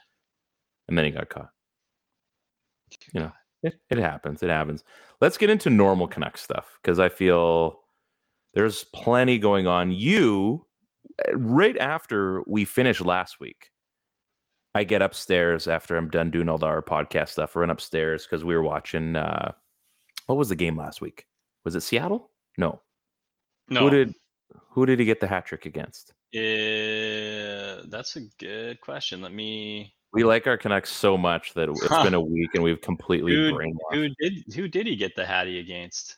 And 0.88 0.98
then 0.98 1.06
he 1.06 1.12
got 1.12 1.30
caught. 1.30 1.50
You 3.14 3.20
know, 3.22 3.32
it, 3.66 3.76
it 3.90 3.98
happens. 3.98 4.44
It 4.44 4.50
happens. 4.50 4.84
Let's 5.22 5.38
get 5.38 5.50
into 5.50 5.70
normal 5.70 6.08
Canuck 6.08 6.38
stuff 6.38 6.78
because 6.82 7.00
I 7.00 7.10
feel 7.10 7.80
there's 8.54 8.84
plenty 8.86 9.38
going 9.38 9.68
on. 9.68 9.92
You, 9.92 10.66
uh, 11.28 11.38
right 11.38 11.78
after 11.78 12.42
we 12.48 12.66
finished 12.66 13.02
last 13.02 13.40
week, 13.40 13.72
I 14.74 14.84
get 14.84 15.02
upstairs 15.02 15.68
after 15.68 15.96
I'm 15.96 16.10
done 16.10 16.32
doing 16.32 16.50
all 16.50 16.58
the, 16.58 16.66
our 16.66 16.82
podcast 16.82 17.30
stuff. 17.30 17.56
I 17.56 17.62
run 17.62 17.70
upstairs 17.70 18.26
because 18.26 18.44
we 18.44 18.56
were 18.56 18.64
watching. 18.64 19.16
uh 19.16 19.52
What 20.26 20.38
was 20.38 20.50
the 20.50 20.56
game 20.56 20.78
last 20.78 21.02
week? 21.02 21.26
Was 21.64 21.76
it 21.76 21.82
Seattle? 21.82 22.32
No. 22.58 22.82
no, 23.70 23.82
Who 23.82 23.90
did 23.90 24.14
who 24.70 24.86
did 24.86 25.00
he 25.00 25.06
get 25.06 25.20
the 25.20 25.28
hat 25.28 25.46
trick 25.46 25.66
against? 25.66 26.14
Uh, 26.36 27.84
that's 27.88 28.18
a 28.18 28.22
good 28.38 28.82
question. 28.82 29.22
Let 29.22 29.34
me. 29.34 29.94
We 30.16 30.24
like 30.24 30.48
our 30.48 30.58
Canucks 30.58 30.90
so 30.92 31.18
much 31.18 31.54
that 31.54 31.70
it's 31.70 31.86
Huh. 31.86 32.04
been 32.04 32.14
a 32.14 32.22
week 32.22 32.50
and 32.56 32.64
we've 32.64 32.82
completely 32.82 33.34
Who, 33.36 33.52
brainwashed. 33.54 33.76
who 33.92 34.10
did 34.20 34.54
who 34.56 34.68
did 34.68 34.88
he 34.88 34.96
get 34.96 35.16
the 35.16 35.26
Hattie 35.26 35.60
against? 35.60 36.18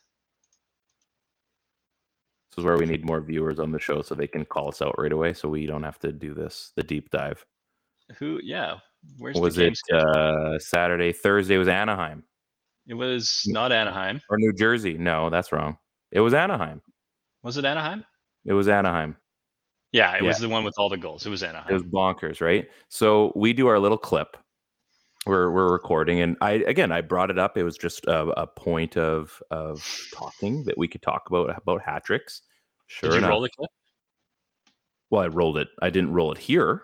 This 2.50 2.62
is 2.62 2.64
where 2.64 2.78
we 2.78 2.86
need 2.86 3.04
more 3.04 3.20
viewers 3.20 3.58
on 3.58 3.72
the 3.72 3.78
show 3.78 4.02
so 4.02 4.14
they 4.14 4.26
can 4.26 4.44
call 4.44 4.68
us 4.68 4.80
out 4.82 4.94
right 4.98 5.12
away, 5.12 5.32
so 5.34 5.48
we 5.48 5.66
don't 5.66 5.82
have 5.82 5.98
to 6.00 6.12
do 6.12 6.32
this 6.34 6.72
the 6.76 6.82
deep 6.82 7.10
dive. 7.10 7.44
Who? 8.18 8.40
Yeah. 8.42 8.78
Where's 9.18 9.36
was 9.38 9.56
the 9.56 9.64
game? 9.64 9.74
it 9.88 9.94
uh, 9.94 10.58
Saturday? 10.58 11.12
Thursday 11.12 11.56
was 11.56 11.68
Anaheim 11.68 12.24
It 12.86 12.94
was 12.94 13.42
not 13.46 13.70
Anaheim. 13.70 14.20
or 14.30 14.38
New 14.38 14.52
Jersey? 14.52 14.96
No, 14.98 15.28
that's 15.30 15.52
wrong. 15.52 15.76
It 16.10 16.20
was 16.20 16.34
Anaheim. 16.34 16.82
Was 17.42 17.56
it 17.58 17.64
Anaheim? 17.64 18.04
It 18.44 18.54
was 18.54 18.66
Anaheim. 18.68 19.16
Yeah, 19.92 20.16
it 20.16 20.22
was 20.22 20.38
the 20.38 20.48
one 20.48 20.64
with 20.64 20.74
all 20.78 20.88
the 20.88 20.98
goals. 20.98 21.24
It 21.24 21.30
was 21.30 21.42
Anaheim. 21.42 21.70
It 21.70 21.72
was 21.72 21.82
bonkers, 21.82 22.40
right? 22.40 22.68
So 22.88 23.32
we 23.34 23.52
do 23.52 23.66
our 23.68 23.78
little 23.78 23.96
clip. 23.98 24.36
We're 25.26 25.50
we're 25.50 25.70
recording, 25.70 26.20
and 26.20 26.36
I 26.40 26.52
again 26.52 26.92
I 26.92 27.00
brought 27.00 27.30
it 27.30 27.38
up. 27.38 27.56
It 27.56 27.64
was 27.64 27.76
just 27.76 28.04
a, 28.06 28.28
a 28.40 28.46
point 28.46 28.96
of 28.96 29.42
of 29.50 29.84
talking 30.14 30.64
that 30.64 30.78
we 30.78 30.88
could 30.88 31.02
talk 31.02 31.28
about 31.28 31.56
about 31.56 31.82
hat 31.82 32.04
tricks. 32.04 32.42
Sure 32.86 33.10
Did 33.10 33.16
you 33.16 33.18
enough. 33.18 33.30
roll 33.30 33.40
the 33.42 33.50
clip? 33.50 33.70
Well, 35.10 35.22
I 35.22 35.26
rolled 35.26 35.58
it. 35.58 35.68
I 35.82 35.90
didn't 35.90 36.12
roll 36.12 36.32
it 36.32 36.38
here. 36.38 36.82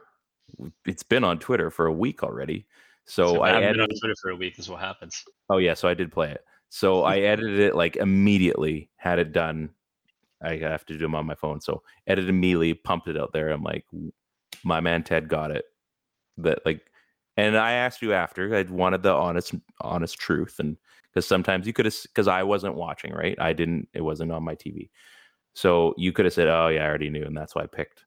It's 0.87 1.03
been 1.03 1.25
on 1.25 1.39
Twitter 1.39 1.71
for 1.71 1.87
a 1.87 1.93
week 1.93 2.23
already. 2.23 2.67
So 3.07 3.43
I 3.43 3.49
haven't 3.49 3.63
been 3.63 3.69
edited. 3.69 3.83
on 3.83 4.01
Twitter 4.01 4.15
for 4.21 4.31
a 4.31 4.37
week. 4.37 4.59
Is 4.59 4.69
what 4.69 4.81
happens. 4.81 5.25
Oh 5.51 5.59
yeah, 5.59 5.75
so 5.75 5.89
I 5.89 5.95
did 5.95 6.11
play 6.11 6.31
it. 6.31 6.45
So 6.71 7.03
I 7.03 7.19
edited 7.21 7.61
it 7.61 7.75
like 7.75 7.97
immediately. 7.97 8.91
Had 8.97 9.19
it 9.19 9.33
done. 9.33 9.71
I 10.45 10.59
have 10.59 10.85
to 10.87 10.95
do 10.95 11.01
them 11.01 11.15
on 11.15 11.27
my 11.27 11.35
phone. 11.35 11.61
So 11.61 11.83
edited 12.07 12.29
immediately, 12.31 12.75
pumped 12.75 13.09
it 13.09 13.17
out 13.17 13.33
there. 13.33 13.51
I'm 13.51 13.63
like, 13.63 13.85
my 14.65 14.81
man 14.81 15.03
Ted 15.03 15.29
got 15.29 15.51
it. 15.51 15.65
That 16.39 16.65
like 16.67 16.81
And 17.37 17.57
I 17.57 17.73
asked 17.73 18.03
you 18.03 18.13
after. 18.13 18.55
I 18.55 18.63
wanted 18.63 19.03
the 19.03 19.13
honest, 19.13 19.55
honest 19.81 20.19
truth, 20.19 20.57
and 20.59 20.77
because 21.13 21.27
sometimes 21.27 21.67
you 21.67 21.73
could 21.73 21.85
have, 21.85 21.97
because 22.05 22.29
I 22.29 22.43
wasn't 22.43 22.75
watching, 22.75 23.13
right? 23.13 23.37
I 23.41 23.53
didn't. 23.53 23.89
It 23.95 24.03
wasn't 24.03 24.33
on 24.33 24.43
my 24.45 24.55
TV, 24.55 24.91
so 25.55 25.95
you 25.97 26.13
could 26.13 26.25
have 26.25 26.35
said, 26.35 26.49
"Oh 26.49 26.69
yeah, 26.69 26.85
I 26.85 26.89
already 26.89 27.11
knew," 27.11 27.25
and 27.25 27.37
that's 27.37 27.55
why 27.55 27.63
I 27.63 27.67
picked. 27.67 28.05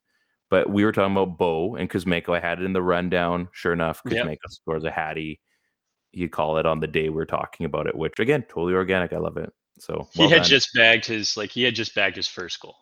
But 0.50 0.70
we 0.70 0.84
were 0.84 0.92
talking 0.92 1.12
about 1.12 1.36
Bo 1.38 1.76
and 1.76 1.90
Kuzmenko. 1.90 2.36
I 2.36 2.40
had 2.40 2.60
it 2.60 2.64
in 2.64 2.72
the 2.72 2.82
rundown. 2.82 3.48
Sure 3.52 3.72
enough, 3.72 4.02
Yep. 4.06 4.24
Kuzmenko 4.24 4.50
scores 4.50 4.84
a 4.84 4.90
hattie. 4.90 5.40
You 6.12 6.28
call 6.28 6.56
it 6.58 6.66
on 6.66 6.80
the 6.80 6.86
day 6.86 7.10
we're 7.10 7.26
talking 7.26 7.66
about 7.66 7.86
it, 7.86 7.94
which 7.96 8.18
again, 8.18 8.42
totally 8.44 8.74
organic. 8.74 9.12
I 9.12 9.18
love 9.18 9.36
it. 9.36 9.52
So 9.78 10.08
He 10.12 10.22
had 10.28 10.38
done. 10.42 10.44
just 10.44 10.68
bagged 10.74 11.06
his 11.06 11.36
like 11.36 11.50
he 11.50 11.62
had 11.62 11.74
just 11.74 11.94
bagged 11.94 12.16
his 12.16 12.28
first 12.28 12.60
goal. 12.60 12.76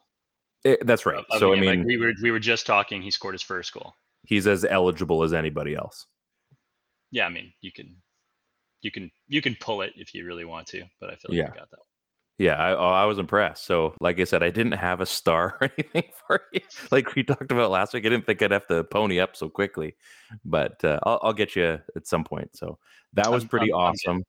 Eh, 0.64 0.76
that's 0.82 1.06
right. 1.06 1.24
So 1.38 1.52
I 1.52 1.60
mean, 1.60 1.78
like 1.80 1.86
we 1.86 1.96
were 1.96 2.12
we 2.22 2.30
were 2.30 2.38
just 2.40 2.66
talking. 2.66 3.02
He 3.02 3.10
scored 3.10 3.34
his 3.34 3.42
first 3.42 3.72
goal. 3.72 3.94
he's 4.24 4.46
as 4.46 4.64
eligible 4.64 5.22
as 5.22 5.32
anybody 5.32 5.74
else. 5.74 6.06
Yeah, 7.10 7.26
I 7.26 7.28
mean 7.28 7.52
you 7.60 7.70
can 7.72 7.96
you 8.82 8.90
can 8.90 9.10
you 9.28 9.40
can 9.42 9.56
pull 9.60 9.82
it 9.82 9.92
if 9.96 10.14
you 10.14 10.24
really 10.26 10.44
want 10.44 10.66
to, 10.68 10.82
but 11.00 11.10
I 11.10 11.16
feel 11.16 11.30
like 11.30 11.36
Yeah. 11.38 11.42
you 11.48 11.60
got 11.60 11.70
that. 11.70 11.78
One. 11.78 11.86
Yeah, 12.38 12.56
I, 12.56 12.72
oh, 12.76 12.88
I 12.90 13.06
was 13.06 13.18
impressed. 13.18 13.64
So, 13.64 13.94
like 13.98 14.20
I 14.20 14.24
said, 14.24 14.42
I 14.42 14.50
didn't 14.50 14.72
have 14.72 15.00
a 15.00 15.06
star 15.06 15.56
or 15.62 15.70
anything 15.78 16.10
for 16.26 16.42
you. 16.52 16.60
Like 16.90 17.14
we 17.14 17.22
talked 17.24 17.50
about 17.50 17.70
last 17.70 17.94
week, 17.94 18.04
I 18.04 18.10
didn't 18.10 18.26
think 18.26 18.42
I'd 18.42 18.50
have 18.50 18.66
to 18.66 18.84
pony 18.84 19.20
up 19.20 19.34
so 19.36 19.48
quickly, 19.48 19.96
but 20.44 20.84
uh, 20.84 20.98
I'll, 21.04 21.18
I'll 21.22 21.32
get 21.32 21.56
you 21.56 21.78
at 21.96 22.06
some 22.06 22.24
point. 22.24 22.54
So 22.54 22.78
that 23.14 23.30
was 23.30 23.44
I'm- 23.44 23.48
pretty 23.48 23.72
I'm- 23.72 23.80
I'm 23.80 23.88
awesome. 23.92 24.24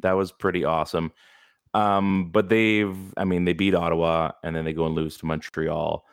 that 0.00 0.12
was 0.14 0.32
pretty 0.32 0.64
awesome. 0.64 1.12
Um, 1.74 2.30
but 2.30 2.48
they've, 2.48 2.96
I 3.16 3.24
mean, 3.24 3.44
they 3.44 3.52
beat 3.52 3.74
Ottawa 3.74 4.32
and 4.42 4.54
then 4.54 4.64
they 4.64 4.72
go 4.72 4.86
and 4.86 4.94
lose 4.94 5.16
to 5.18 5.26
Montreal. 5.26 6.04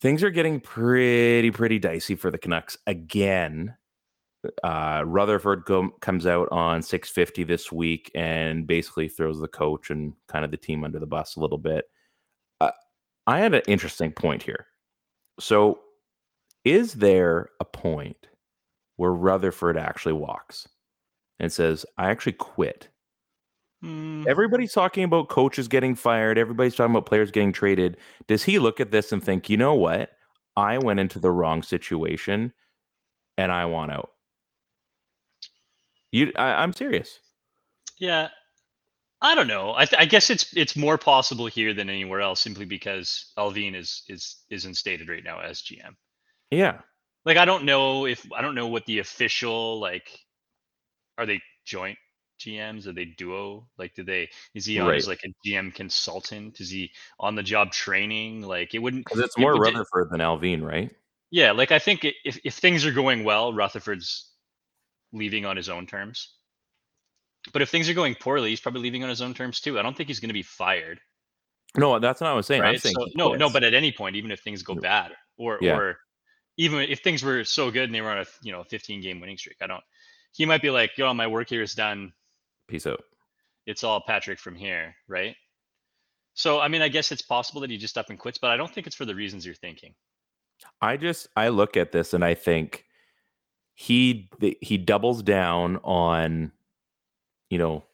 Things 0.00 0.22
are 0.22 0.30
getting 0.30 0.60
pretty, 0.60 1.50
pretty 1.50 1.78
dicey 1.78 2.14
for 2.14 2.30
the 2.30 2.38
Canucks 2.38 2.76
again. 2.86 3.76
Uh, 4.62 5.02
Rutherford 5.06 5.64
go, 5.64 5.90
comes 6.00 6.26
out 6.26 6.48
on 6.52 6.82
650 6.82 7.44
this 7.44 7.72
week 7.72 8.10
and 8.14 8.66
basically 8.66 9.08
throws 9.08 9.40
the 9.40 9.48
coach 9.48 9.90
and 9.90 10.12
kind 10.28 10.44
of 10.44 10.50
the 10.50 10.56
team 10.56 10.84
under 10.84 10.98
the 10.98 11.06
bus 11.06 11.36
a 11.36 11.40
little 11.40 11.58
bit. 11.58 11.86
Uh, 12.60 12.70
I 13.26 13.38
had 13.40 13.54
an 13.54 13.62
interesting 13.66 14.12
point 14.12 14.42
here. 14.42 14.66
So, 15.40 15.80
is 16.64 16.94
there 16.94 17.50
a 17.60 17.64
point 17.64 18.28
where 18.96 19.12
Rutherford 19.12 19.76
actually 19.76 20.14
walks 20.14 20.66
and 21.38 21.52
says, 21.52 21.84
I 21.96 22.10
actually 22.10 22.32
quit? 22.32 22.88
Hmm, 23.82 24.24
Everybody's 24.26 24.72
talking 24.72 25.04
about 25.04 25.28
coaches 25.28 25.68
getting 25.68 25.94
fired. 25.94 26.38
Everybody's 26.38 26.74
talking 26.74 26.92
about 26.94 27.06
players 27.06 27.30
getting 27.30 27.52
traded. 27.52 27.96
Does 28.26 28.42
he 28.44 28.58
look 28.58 28.80
at 28.80 28.90
this 28.90 29.12
and 29.12 29.22
think, 29.22 29.48
you 29.50 29.56
know 29.56 29.74
what? 29.74 30.10
I 30.56 30.78
went 30.78 31.00
into 31.00 31.18
the 31.18 31.30
wrong 31.30 31.62
situation 31.62 32.52
and 33.36 33.52
I 33.52 33.66
want 33.66 33.92
out. 33.92 34.10
You, 36.12 36.32
I, 36.36 36.62
I'm 36.62 36.72
serious. 36.72 37.20
yeah, 37.98 38.28
I 39.20 39.34
don't 39.34 39.48
know. 39.48 39.74
I, 39.76 39.84
th- 39.86 40.00
I 40.00 40.04
guess 40.06 40.30
it's 40.30 40.54
it's 40.56 40.76
more 40.76 40.96
possible 40.98 41.46
here 41.46 41.74
than 41.74 41.90
anywhere 41.90 42.20
else, 42.20 42.40
simply 42.40 42.64
because 42.64 43.32
Allvin 43.38 43.74
is 43.74 44.02
is 44.08 44.36
is 44.50 44.64
instated 44.66 45.08
right 45.08 45.24
now 45.24 45.40
as 45.40 45.60
GM. 45.62 45.94
Yeah. 46.50 46.80
Like 47.24 47.36
I 47.38 47.44
don't 47.44 47.64
know 47.64 48.06
if 48.06 48.26
I 48.34 48.40
don't 48.42 48.54
know 48.54 48.68
what 48.68 48.86
the 48.86 49.00
official 49.00 49.80
like. 49.80 50.18
Are 51.18 51.26
they 51.26 51.40
joint 51.64 51.98
GMs? 52.38 52.86
Are 52.86 52.92
they 52.92 53.04
duo? 53.06 53.66
Like, 53.78 53.94
do 53.94 54.02
they? 54.04 54.28
Is 54.54 54.66
he 54.66 54.78
on 54.78 54.94
as 54.94 55.08
like 55.08 55.22
a 55.24 55.48
GM 55.48 55.74
consultant? 55.74 56.60
Is 56.60 56.70
he 56.70 56.90
on 57.18 57.34
the 57.34 57.42
job 57.42 57.72
training? 57.72 58.42
Like, 58.42 58.74
it 58.74 58.78
wouldn't. 58.80 59.04
Because 59.04 59.20
it's 59.20 59.38
more 59.38 59.52
would- 59.54 59.60
Rutherford 59.62 60.10
than 60.10 60.20
Allvin, 60.20 60.62
right? 60.62 60.90
Yeah, 61.30 61.52
like 61.52 61.72
I 61.72 61.78
think 61.78 62.04
if 62.24 62.38
if 62.44 62.54
things 62.54 62.86
are 62.86 62.92
going 62.92 63.24
well, 63.24 63.52
Rutherford's 63.52 64.30
leaving 65.12 65.44
on 65.44 65.56
his 65.56 65.68
own 65.68 65.86
terms. 65.86 66.34
But 67.52 67.62
if 67.62 67.68
things 67.68 67.88
are 67.88 67.94
going 67.94 68.14
poorly, 68.16 68.50
he's 68.50 68.60
probably 68.60 68.80
leaving 68.82 69.02
on 69.04 69.08
his 69.08 69.22
own 69.22 69.34
terms 69.34 69.60
too. 69.60 69.78
I 69.78 69.82
don't 69.82 69.96
think 69.96 70.08
he's 70.08 70.18
going 70.20 70.30
to 70.30 70.34
be 70.34 70.42
fired, 70.42 71.00
No, 71.76 71.98
that's 72.00 72.20
not 72.20 72.28
what 72.28 72.32
I 72.32 72.36
was 72.36 72.46
saying. 72.46 72.62
I'm 72.62 72.76
saying 72.78 72.94
So 72.96 73.06
no, 73.14 73.34
no. 73.34 73.50
But 73.50 73.62
at 73.64 73.72
any 73.74 73.92
point, 73.92 74.16
even 74.16 74.30
if 74.30 74.40
things 74.40 74.62
go 74.62 74.74
bad, 74.74 75.12
or 75.36 75.58
Yeah. 75.60 75.76
or 75.76 75.98
even 76.56 76.80
if 76.80 77.00
things 77.00 77.22
were 77.22 77.44
so 77.44 77.70
good 77.70 77.84
and 77.84 77.94
they 77.94 78.00
were 78.00 78.10
on 78.10 78.18
a 78.18 78.26
you 78.42 78.52
know 78.52 78.64
15 78.64 79.00
game 79.00 79.20
winning 79.20 79.36
streak, 79.38 79.56
I 79.60 79.66
don't. 79.66 79.82
He 80.32 80.44
might 80.44 80.62
be 80.62 80.70
like, 80.70 80.96
yo, 80.98 81.12
my 81.14 81.26
work 81.26 81.48
here 81.48 81.62
is 81.62 81.74
done. 81.74 82.12
Peace 82.68 82.86
out. 82.86 83.02
It's 83.66 83.84
all 83.84 84.00
Patrick 84.06 84.38
from 84.38 84.54
here, 84.54 84.94
right? 85.08 85.34
So 86.34 86.60
I 86.60 86.68
mean, 86.68 86.82
I 86.82 86.88
guess 86.88 87.12
it's 87.12 87.22
possible 87.22 87.60
that 87.62 87.70
he 87.70 87.78
just 87.78 87.98
up 87.98 88.10
and 88.10 88.18
quits, 88.18 88.38
but 88.38 88.50
I 88.50 88.56
don't 88.56 88.72
think 88.72 88.86
it's 88.86 88.96
for 88.96 89.06
the 89.06 89.14
reasons 89.14 89.44
you're 89.44 89.54
thinking. 89.54 89.94
I 90.80 90.96
just 90.96 91.28
I 91.36 91.48
look 91.48 91.76
at 91.76 91.92
this 91.92 92.14
and 92.14 92.24
I 92.24 92.34
think 92.34 92.84
he 93.74 94.30
he 94.60 94.78
doubles 94.78 95.22
down 95.22 95.76
on 95.84 96.50
you 97.50 97.58
know 97.58 97.84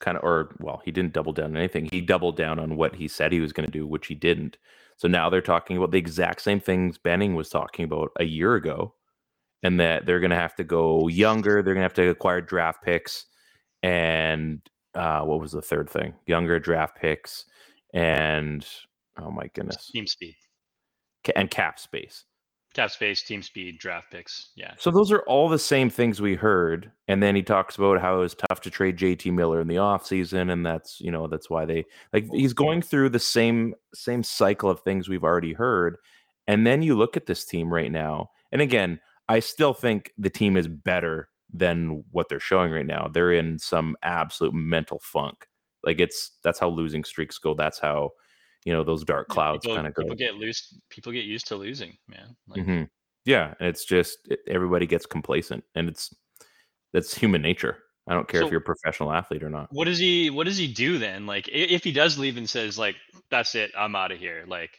kind 0.00 0.16
of 0.16 0.24
or 0.24 0.54
well 0.58 0.82
he 0.84 0.90
didn't 0.90 1.12
double 1.12 1.32
down 1.32 1.52
on 1.52 1.56
anything 1.56 1.88
he 1.92 2.00
doubled 2.00 2.36
down 2.36 2.58
on 2.58 2.76
what 2.76 2.96
he 2.96 3.06
said 3.06 3.30
he 3.30 3.40
was 3.40 3.52
going 3.52 3.64
to 3.64 3.70
do 3.70 3.86
which 3.86 4.08
he 4.08 4.14
didn't 4.16 4.58
so 4.96 5.06
now 5.06 5.30
they're 5.30 5.40
talking 5.40 5.76
about 5.76 5.92
the 5.92 5.98
exact 5.98 6.42
same 6.42 6.58
things 6.58 6.98
benning 6.98 7.36
was 7.36 7.48
talking 7.48 7.84
about 7.84 8.10
a 8.18 8.24
year 8.24 8.56
ago 8.56 8.92
and 9.62 9.78
that 9.78 10.04
they're 10.04 10.18
going 10.18 10.30
to 10.30 10.36
have 10.36 10.56
to 10.56 10.64
go 10.64 11.06
younger 11.06 11.62
they're 11.62 11.74
going 11.74 11.76
to 11.76 11.82
have 11.82 11.94
to 11.94 12.08
acquire 12.08 12.40
draft 12.40 12.82
picks 12.82 13.26
and 13.82 14.60
uh 14.94 15.20
what 15.20 15.40
was 15.40 15.52
the 15.52 15.62
third 15.62 15.88
thing 15.88 16.14
younger 16.26 16.58
draft 16.58 16.96
picks 16.96 17.44
and 17.94 18.66
oh 19.20 19.30
my 19.30 19.48
goodness 19.54 19.90
Team 19.92 20.06
speed, 20.06 20.36
and 21.36 21.50
cap 21.50 21.78
space 21.78 22.24
cap 22.74 22.90
space, 22.90 23.22
team 23.22 23.42
speed, 23.42 23.78
draft 23.78 24.10
picks. 24.10 24.50
Yeah. 24.56 24.74
So 24.78 24.90
those 24.90 25.12
are 25.12 25.20
all 25.20 25.48
the 25.48 25.58
same 25.58 25.90
things 25.90 26.20
we 26.20 26.34
heard. 26.34 26.90
And 27.08 27.22
then 27.22 27.34
he 27.34 27.42
talks 27.42 27.76
about 27.76 28.00
how 28.00 28.16
it 28.16 28.20
was 28.20 28.34
tough 28.34 28.60
to 28.62 28.70
trade 28.70 28.96
JT 28.96 29.32
Miller 29.32 29.60
in 29.60 29.68
the 29.68 29.76
offseason. 29.76 30.50
And 30.50 30.64
that's, 30.64 31.00
you 31.00 31.10
know, 31.10 31.26
that's 31.26 31.50
why 31.50 31.64
they 31.64 31.84
like 32.12 32.26
he's 32.32 32.52
going 32.52 32.82
through 32.82 33.10
the 33.10 33.18
same 33.18 33.74
same 33.94 34.22
cycle 34.22 34.70
of 34.70 34.80
things 34.80 35.08
we've 35.08 35.24
already 35.24 35.52
heard. 35.52 35.96
And 36.46 36.66
then 36.66 36.82
you 36.82 36.96
look 36.96 37.16
at 37.16 37.26
this 37.26 37.44
team 37.44 37.72
right 37.72 37.92
now. 37.92 38.30
And 38.50 38.60
again, 38.60 39.00
I 39.28 39.40
still 39.40 39.74
think 39.74 40.12
the 40.18 40.30
team 40.30 40.56
is 40.56 40.68
better 40.68 41.28
than 41.52 42.02
what 42.10 42.28
they're 42.28 42.40
showing 42.40 42.72
right 42.72 42.86
now. 42.86 43.08
They're 43.12 43.32
in 43.32 43.58
some 43.58 43.96
absolute 44.02 44.54
mental 44.54 45.00
funk. 45.02 45.46
Like 45.84 46.00
it's 46.00 46.32
that's 46.44 46.58
how 46.58 46.68
losing 46.68 47.04
streaks 47.04 47.38
go. 47.38 47.54
That's 47.54 47.78
how, 47.78 48.10
you 48.64 48.72
know, 48.72 48.84
those 48.84 49.04
dark 49.04 49.28
clouds 49.28 49.66
kind 49.66 49.86
of 49.86 49.94
go. 49.94 50.02
people 50.02 50.16
get 50.16 50.34
loose 50.34 50.78
people 50.90 51.12
get 51.12 51.24
used 51.24 51.46
to 51.48 51.56
losing 51.56 51.96
man 52.08 52.36
like 52.48 52.64
Mhm. 52.64 52.88
Yeah, 53.24 53.54
and 53.60 53.68
it's 53.68 53.84
just 53.84 54.18
it, 54.28 54.40
everybody 54.48 54.86
gets 54.86 55.06
complacent, 55.06 55.62
and 55.74 55.88
it's 55.88 56.12
that's 56.92 57.14
human 57.14 57.40
nature. 57.42 57.78
I 58.08 58.14
don't 58.14 58.26
care 58.28 58.40
So- 58.40 58.46
if 58.46 58.50
you're 58.52 58.60
a 58.60 58.64
professional 58.64 59.12
athlete 59.12 59.42
or 59.44 59.50
not. 59.50 59.68
what 59.70 59.84
does 59.84 59.98
he 59.98 60.28
what 60.30 60.44
does 60.46 60.56
he 60.58 60.66
do 60.72 60.98
then 60.98 61.24
like 61.26 61.48
if 61.52 61.84
he 61.84 61.92
does 61.92 62.18
leave 62.18 62.36
and 62.36 62.48
says 62.50 62.76
like 62.76 62.96
that's 63.30 63.54
it 63.54 63.70
i'm 63.78 63.94
out 63.94 64.10
of 64.10 64.18
here 64.18 64.44
like 64.48 64.76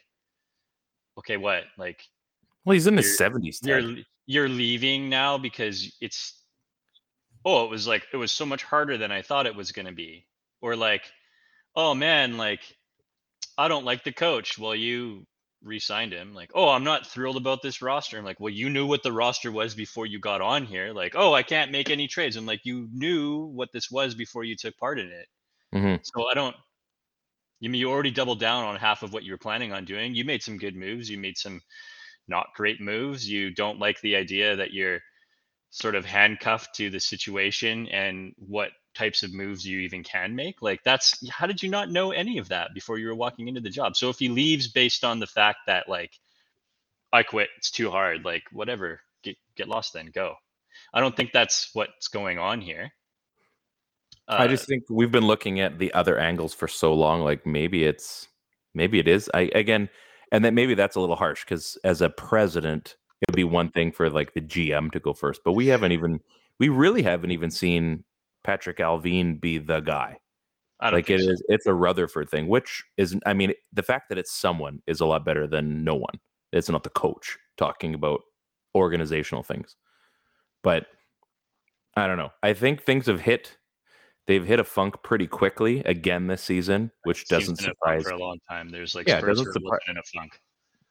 okay 1.18 1.36
what 1.38 1.64
like 1.78 2.02
Well, 2.64 2.74
he's 2.74 2.86
in 2.86 2.96
his 2.98 3.16
seventies. 3.16 3.60
you're 3.62 3.96
you're 4.26 4.48
leaving 4.48 5.08
now 5.08 5.38
because 5.38 5.90
it's 6.02 6.43
oh 7.44 7.64
it 7.64 7.70
was 7.70 7.86
like 7.86 8.06
it 8.12 8.16
was 8.16 8.32
so 8.32 8.46
much 8.46 8.62
harder 8.62 8.96
than 8.98 9.12
i 9.12 9.22
thought 9.22 9.46
it 9.46 9.56
was 9.56 9.72
going 9.72 9.86
to 9.86 9.92
be. 9.92 10.26
Or 10.60 10.76
like 10.76 11.02
oh 11.76 11.94
man 11.94 12.36
like 12.38 12.60
i 13.58 13.68
don't 13.68 13.84
like 13.84 14.04
the 14.04 14.12
coach. 14.12 14.58
Well 14.58 14.74
you 14.74 15.26
re-signed 15.62 16.12
him. 16.12 16.34
Like 16.34 16.50
oh 16.54 16.68
i'm 16.70 16.84
not 16.84 17.06
thrilled 17.06 17.36
about 17.36 17.62
this 17.62 17.82
roster. 17.82 18.18
I'm 18.18 18.24
like 18.24 18.40
well 18.40 18.52
you 18.52 18.70
knew 18.70 18.86
what 18.86 19.02
the 19.02 19.12
roster 19.12 19.52
was 19.52 19.74
before 19.74 20.06
you 20.06 20.18
got 20.18 20.40
on 20.40 20.64
here. 20.64 20.92
Like 20.92 21.14
oh 21.16 21.34
i 21.34 21.42
can't 21.42 21.70
make 21.72 21.90
any 21.90 22.06
trades. 22.06 22.36
I'm 22.36 22.46
like 22.46 22.64
you 22.64 22.88
knew 22.92 23.44
what 23.46 23.72
this 23.72 23.90
was 23.90 24.14
before 24.14 24.44
you 24.44 24.56
took 24.56 24.76
part 24.78 24.98
in 24.98 25.10
it. 25.10 25.28
Mhm. 25.74 26.00
so 26.02 26.28
i 26.28 26.34
don't 26.34 26.56
you 27.60 27.70
mean 27.70 27.80
you 27.80 27.90
already 27.90 28.10
doubled 28.10 28.40
down 28.40 28.64
on 28.64 28.76
half 28.76 29.02
of 29.02 29.12
what 29.12 29.22
you 29.22 29.32
were 29.32 29.38
planning 29.38 29.72
on 29.72 29.84
doing. 29.84 30.14
You 30.14 30.24
made 30.24 30.42
some 30.42 30.58
good 30.58 30.76
moves. 30.76 31.08
You 31.08 31.18
made 31.18 31.38
some 31.38 31.62
not 32.28 32.48
great 32.54 32.80
moves. 32.80 33.28
You 33.28 33.50
don't 33.54 33.78
like 33.78 34.00
the 34.00 34.16
idea 34.16 34.56
that 34.56 34.72
you're 34.72 35.00
sort 35.74 35.96
of 35.96 36.04
handcuffed 36.04 36.72
to 36.76 36.88
the 36.88 37.00
situation 37.00 37.88
and 37.88 38.32
what 38.38 38.70
types 38.94 39.24
of 39.24 39.34
moves 39.34 39.66
you 39.66 39.80
even 39.80 40.04
can 40.04 40.36
make. 40.36 40.62
Like 40.62 40.84
that's 40.84 41.28
how 41.28 41.48
did 41.48 41.64
you 41.64 41.68
not 41.68 41.90
know 41.90 42.12
any 42.12 42.38
of 42.38 42.48
that 42.50 42.74
before 42.74 42.96
you 42.96 43.08
were 43.08 43.14
walking 43.16 43.48
into 43.48 43.60
the 43.60 43.70
job? 43.70 43.96
So 43.96 44.08
if 44.08 44.20
he 44.20 44.28
leaves 44.28 44.68
based 44.68 45.02
on 45.02 45.18
the 45.18 45.26
fact 45.26 45.58
that 45.66 45.88
like 45.88 46.12
I 47.12 47.24
quit, 47.24 47.48
it's 47.56 47.72
too 47.72 47.90
hard, 47.90 48.24
like 48.24 48.44
whatever, 48.52 49.00
get 49.24 49.36
get 49.56 49.68
lost 49.68 49.92
then, 49.94 50.12
go. 50.14 50.36
I 50.92 51.00
don't 51.00 51.16
think 51.16 51.32
that's 51.32 51.70
what's 51.74 52.06
going 52.06 52.38
on 52.38 52.60
here. 52.60 52.92
I 54.36 54.46
Uh, 54.46 54.48
just 54.48 54.66
think 54.66 54.84
we've 54.90 55.12
been 55.12 55.26
looking 55.26 55.60
at 55.60 55.78
the 55.78 55.92
other 55.92 56.18
angles 56.18 56.54
for 56.54 56.68
so 56.68 56.94
long. 56.94 57.22
Like 57.22 57.46
maybe 57.46 57.84
it's 57.84 58.28
maybe 58.74 58.98
it 58.98 59.08
is. 59.08 59.30
I 59.34 59.50
again, 59.54 59.88
and 60.32 60.44
then 60.44 60.54
maybe 60.54 60.74
that's 60.74 60.96
a 60.96 61.00
little 61.00 61.16
harsh 61.16 61.44
because 61.44 61.76
as 61.84 62.00
a 62.00 62.10
president, 62.10 62.96
it'd 63.22 63.36
be 63.36 63.44
one 63.44 63.70
thing 63.70 63.92
for 63.92 64.10
like 64.10 64.34
the 64.34 64.40
GM 64.40 64.90
to 64.92 65.00
go 65.00 65.12
first, 65.12 65.42
but 65.44 65.52
we 65.52 65.66
haven't 65.68 65.92
even 65.92 66.20
we 66.58 66.68
really 66.68 67.02
haven't 67.02 67.30
even 67.32 67.50
seen 67.50 68.04
Patrick 68.42 68.78
Allvin 68.78 69.40
be 69.40 69.58
the 69.58 69.80
guy. 69.80 70.18
I 70.80 70.90
don't 70.90 70.98
like 70.98 71.10
it 71.10 71.20
so. 71.20 71.30
is 71.30 71.42
it's 71.48 71.66
a 71.66 71.74
Rutherford 71.74 72.28
thing, 72.28 72.48
which 72.48 72.82
is 72.96 73.16
I 73.26 73.32
mean 73.34 73.54
the 73.72 73.82
fact 73.82 74.08
that 74.08 74.18
it's 74.18 74.32
someone 74.32 74.82
is 74.86 75.00
a 75.00 75.06
lot 75.06 75.24
better 75.24 75.46
than 75.46 75.84
no 75.84 75.94
one. 75.94 76.18
It's 76.52 76.68
not 76.68 76.82
the 76.82 76.90
coach 76.90 77.38
talking 77.56 77.94
about 77.94 78.20
organizational 78.74 79.42
things. 79.42 79.76
but 80.62 80.86
I 81.96 82.06
don't 82.08 82.16
know. 82.16 82.32
I 82.42 82.54
think 82.54 82.82
things 82.82 83.06
have 83.06 83.20
hit. 83.20 83.56
They've 84.26 84.44
hit 84.44 84.58
a 84.58 84.64
funk 84.64 84.96
pretty 85.04 85.26
quickly 85.28 85.80
again 85.84 86.26
this 86.26 86.42
season, 86.42 86.90
which 87.04 87.28
doesn't 87.28 87.56
surprise 87.56 88.02
for 88.04 88.10
a 88.10 88.18
long 88.18 88.38
time. 88.50 88.68
There's 88.70 88.94
like 88.96 89.06
Yeah, 89.06 89.20
doesn't 89.20 89.44
who 89.44 89.50
are 89.70 89.78
surpri- 89.78 89.90
in 89.90 89.96
a 89.98 90.02
funk. 90.02 90.40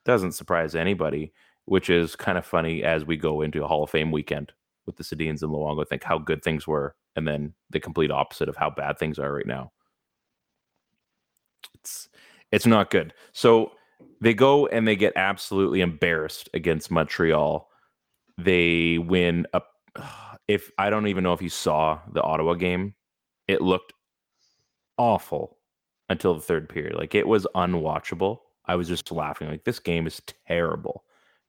doesn't 0.05 0.31
surprise 0.33 0.75
anybody, 0.75 1.33
which 1.65 1.89
is 1.89 2.15
kind 2.15 2.37
of 2.37 2.45
funny 2.45 2.83
as 2.83 3.05
we 3.05 3.17
go 3.17 3.41
into 3.41 3.63
a 3.63 3.67
Hall 3.67 3.83
of 3.83 3.89
Fame 3.89 4.11
weekend 4.11 4.51
with 4.85 4.97
the 4.97 5.03
Sedins 5.03 5.41
and 5.41 5.51
Luongo. 5.51 5.87
Think 5.87 6.03
how 6.03 6.17
good 6.17 6.43
things 6.43 6.67
were, 6.67 6.95
and 7.15 7.27
then 7.27 7.53
the 7.69 7.79
complete 7.79 8.11
opposite 8.11 8.49
of 8.49 8.57
how 8.57 8.69
bad 8.69 8.97
things 8.97 9.19
are 9.19 9.33
right 9.33 9.47
now. 9.47 9.71
It's 11.75 12.09
it's 12.51 12.65
not 12.65 12.89
good. 12.91 13.13
So 13.31 13.71
they 14.21 14.33
go 14.33 14.67
and 14.67 14.87
they 14.87 14.95
get 14.95 15.13
absolutely 15.15 15.81
embarrassed 15.81 16.49
against 16.53 16.91
Montreal. 16.91 17.69
They 18.37 18.97
win 18.97 19.47
up. 19.53 19.69
If 20.49 20.71
I 20.77 20.89
don't 20.89 21.07
even 21.07 21.23
know 21.23 21.31
if 21.31 21.41
you 21.41 21.47
saw 21.47 22.01
the 22.11 22.21
Ottawa 22.21 22.55
game, 22.55 22.95
it 23.47 23.61
looked 23.61 23.93
awful 24.97 25.57
until 26.09 26.33
the 26.33 26.41
third 26.41 26.67
period. 26.67 26.95
Like 26.95 27.15
it 27.15 27.25
was 27.25 27.47
unwatchable. 27.55 28.39
I 28.65 28.75
was 28.75 28.89
just 28.89 29.09
laughing. 29.09 29.47
Like 29.47 29.63
this 29.63 29.79
game 29.79 30.05
is 30.05 30.21
terrible. 30.45 31.05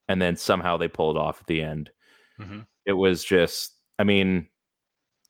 And 0.09 0.21
then 0.21 0.37
somehow 0.37 0.77
they 0.77 0.89
pulled 0.89 1.17
off 1.17 1.41
at 1.41 1.47
the 1.47 1.63
end. 1.63 1.91
Mhm. 2.39 2.67
It 2.87 2.93
was 2.93 3.25
just, 3.25 3.75
I 3.99 4.05
mean, 4.05 4.49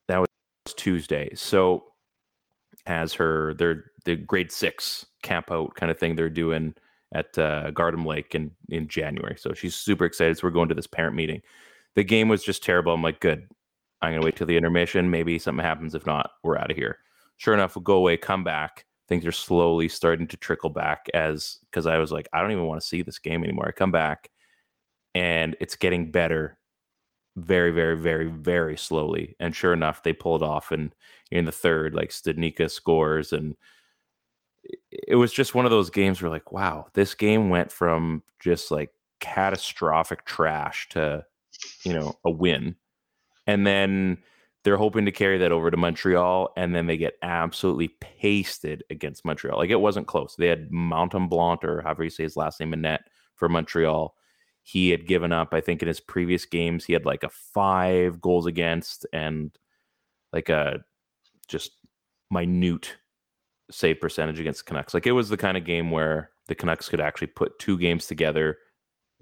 that 0.08 0.18
was 0.18 0.28
Tuesday. 0.76 1.32
So 1.34 1.84
as 2.86 3.14
her 3.14 3.54
their 3.54 3.84
the 4.04 4.16
grade 4.16 4.52
six 4.52 5.06
camp 5.22 5.50
out 5.50 5.74
kind 5.74 5.90
of 5.90 5.98
thing 5.98 6.14
they're 6.16 6.28
doing 6.28 6.74
at 7.14 7.36
uh, 7.38 7.70
Garden 7.70 8.04
Lake 8.04 8.34
in 8.34 8.50
in 8.68 8.88
January. 8.88 9.36
So 9.38 9.54
she's 9.54 9.74
super 9.74 10.04
excited. 10.04 10.36
So 10.36 10.46
we're 10.46 10.50
going 10.52 10.68
to 10.68 10.74
this 10.74 10.86
parent 10.86 11.16
meeting. 11.16 11.42
The 11.94 12.04
game 12.04 12.28
was 12.28 12.42
just 12.42 12.62
terrible. 12.62 12.92
I'm 12.92 13.02
like, 13.02 13.20
good. 13.20 13.48
I'm 14.02 14.12
gonna 14.12 14.24
wait 14.24 14.36
till 14.36 14.46
the 14.46 14.56
intermission. 14.56 15.10
Maybe 15.10 15.38
something 15.38 15.64
happens. 15.64 15.94
If 15.94 16.06
not, 16.06 16.32
we're 16.42 16.58
out 16.58 16.70
of 16.70 16.76
here. 16.76 16.98
Sure 17.36 17.54
enough, 17.54 17.74
we'll 17.76 17.82
go 17.82 17.96
away, 17.96 18.16
come 18.16 18.44
back. 18.44 18.84
Things 19.08 19.26
are 19.26 19.32
slowly 19.32 19.88
starting 19.88 20.26
to 20.28 20.36
trickle 20.36 20.70
back 20.70 21.08
as 21.14 21.58
because 21.70 21.86
I 21.86 21.98
was 21.98 22.12
like, 22.12 22.28
I 22.32 22.40
don't 22.40 22.52
even 22.52 22.66
want 22.66 22.80
to 22.80 22.86
see 22.86 23.02
this 23.02 23.18
game 23.18 23.44
anymore. 23.44 23.68
I 23.68 23.72
come 23.72 23.92
back 23.92 24.30
and 25.14 25.56
it's 25.60 25.76
getting 25.76 26.10
better 26.10 26.58
very, 27.36 27.70
very, 27.72 27.96
very, 27.96 28.26
very 28.28 28.76
slowly. 28.76 29.36
And 29.40 29.54
sure 29.54 29.72
enough, 29.72 30.02
they 30.02 30.12
pulled 30.12 30.42
off 30.42 30.70
and 30.72 30.94
in 31.30 31.44
the 31.46 31.52
third, 31.52 31.94
like 31.94 32.10
Stadnika 32.10 32.70
scores 32.70 33.32
and 33.32 33.56
it- 34.90 35.16
was 35.16 35.32
just 35.32 35.54
one 35.54 35.64
of 35.64 35.70
those 35.70 35.90
games 35.90 36.20
where 36.22 36.30
like, 36.30 36.52
wow, 36.52 36.86
this 36.94 37.14
game 37.14 37.50
went 37.50 37.70
from 37.72 38.22
just 38.40 38.70
like 38.70 38.90
catastrophic 39.20 40.24
trash 40.24 40.88
to, 40.90 41.24
you 41.84 41.92
know, 41.92 42.16
a 42.24 42.30
win. 42.30 42.76
And 43.46 43.66
then 43.66 44.18
they're 44.64 44.76
hoping 44.78 45.04
to 45.04 45.12
carry 45.12 45.36
that 45.38 45.52
over 45.52 45.70
to 45.70 45.76
Montreal, 45.76 46.50
and 46.56 46.74
then 46.74 46.86
they 46.86 46.96
get 46.96 47.18
absolutely 47.22 47.88
pasted 48.00 48.82
against 48.90 49.24
Montreal. 49.24 49.58
Like 49.58 49.70
it 49.70 49.80
wasn't 49.80 50.06
close. 50.06 50.36
They 50.36 50.46
had 50.48 50.70
Mountain 50.72 51.28
Blanc, 51.28 51.62
or 51.64 51.82
however 51.82 52.04
you 52.04 52.10
say 52.10 52.22
his 52.22 52.36
last 52.36 52.60
name, 52.60 52.72
in 52.72 52.80
net 52.80 53.02
for 53.34 53.48
Montreal. 53.48 54.14
He 54.66 54.90
had 54.90 55.06
given 55.06 55.30
up, 55.30 55.52
I 55.52 55.60
think, 55.60 55.82
in 55.82 55.88
his 55.88 56.00
previous 56.00 56.46
games, 56.46 56.84
he 56.84 56.94
had 56.94 57.04
like 57.04 57.22
a 57.22 57.28
five 57.28 58.20
goals 58.20 58.46
against 58.46 59.06
and 59.12 59.56
like 60.32 60.48
a 60.48 60.82
just 61.46 61.72
minute 62.30 62.96
save 63.70 64.00
percentage 64.00 64.40
against 64.40 64.64
the 64.64 64.68
Canucks. 64.68 64.94
Like 64.94 65.06
it 65.06 65.12
was 65.12 65.28
the 65.28 65.36
kind 65.36 65.56
of 65.56 65.64
game 65.64 65.90
where 65.90 66.30
the 66.48 66.54
Canucks 66.54 66.88
could 66.88 67.00
actually 67.00 67.26
put 67.28 67.58
two 67.58 67.78
games 67.78 68.06
together 68.06 68.58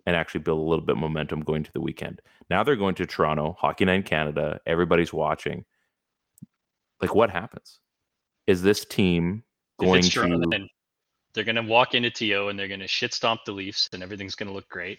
and 0.07 0.17
actually 0.17 0.41
build 0.41 0.61
a 0.61 0.69
little 0.69 0.85
bit 0.85 0.95
of 0.95 1.01
momentum 1.01 1.41
going 1.41 1.65
to 1.65 1.73
the 1.73 1.81
weekend. 1.81 2.23
Now 2.49 2.63
they're 2.63 2.77
going 2.77 2.95
to 2.97 3.07
Toronto, 3.07 3.57
Hockey 3.59 3.85
Night 3.85 3.95
in 3.95 4.03
Canada. 4.05 4.61
Everybody's 4.65 5.13
watching. 5.13 5.65
Like, 7.01 7.15
what 7.17 7.31
happens? 7.31 7.81
Is 8.47 8.63
this 8.63 8.85
team 8.85 9.43
going 9.81 10.03
to? 10.03 10.69
they're 11.35 11.45
gonna 11.45 11.63
walk 11.63 11.95
into 11.95 12.11
TO 12.11 12.49
and 12.49 12.59
they're 12.59 12.69
gonna 12.69 12.87
shit 12.87 13.15
stomp 13.15 13.41
the 13.47 13.53
Leafs 13.53 13.89
and 13.93 14.03
everything's 14.03 14.35
gonna 14.35 14.53
look 14.53 14.69
great. 14.69 14.99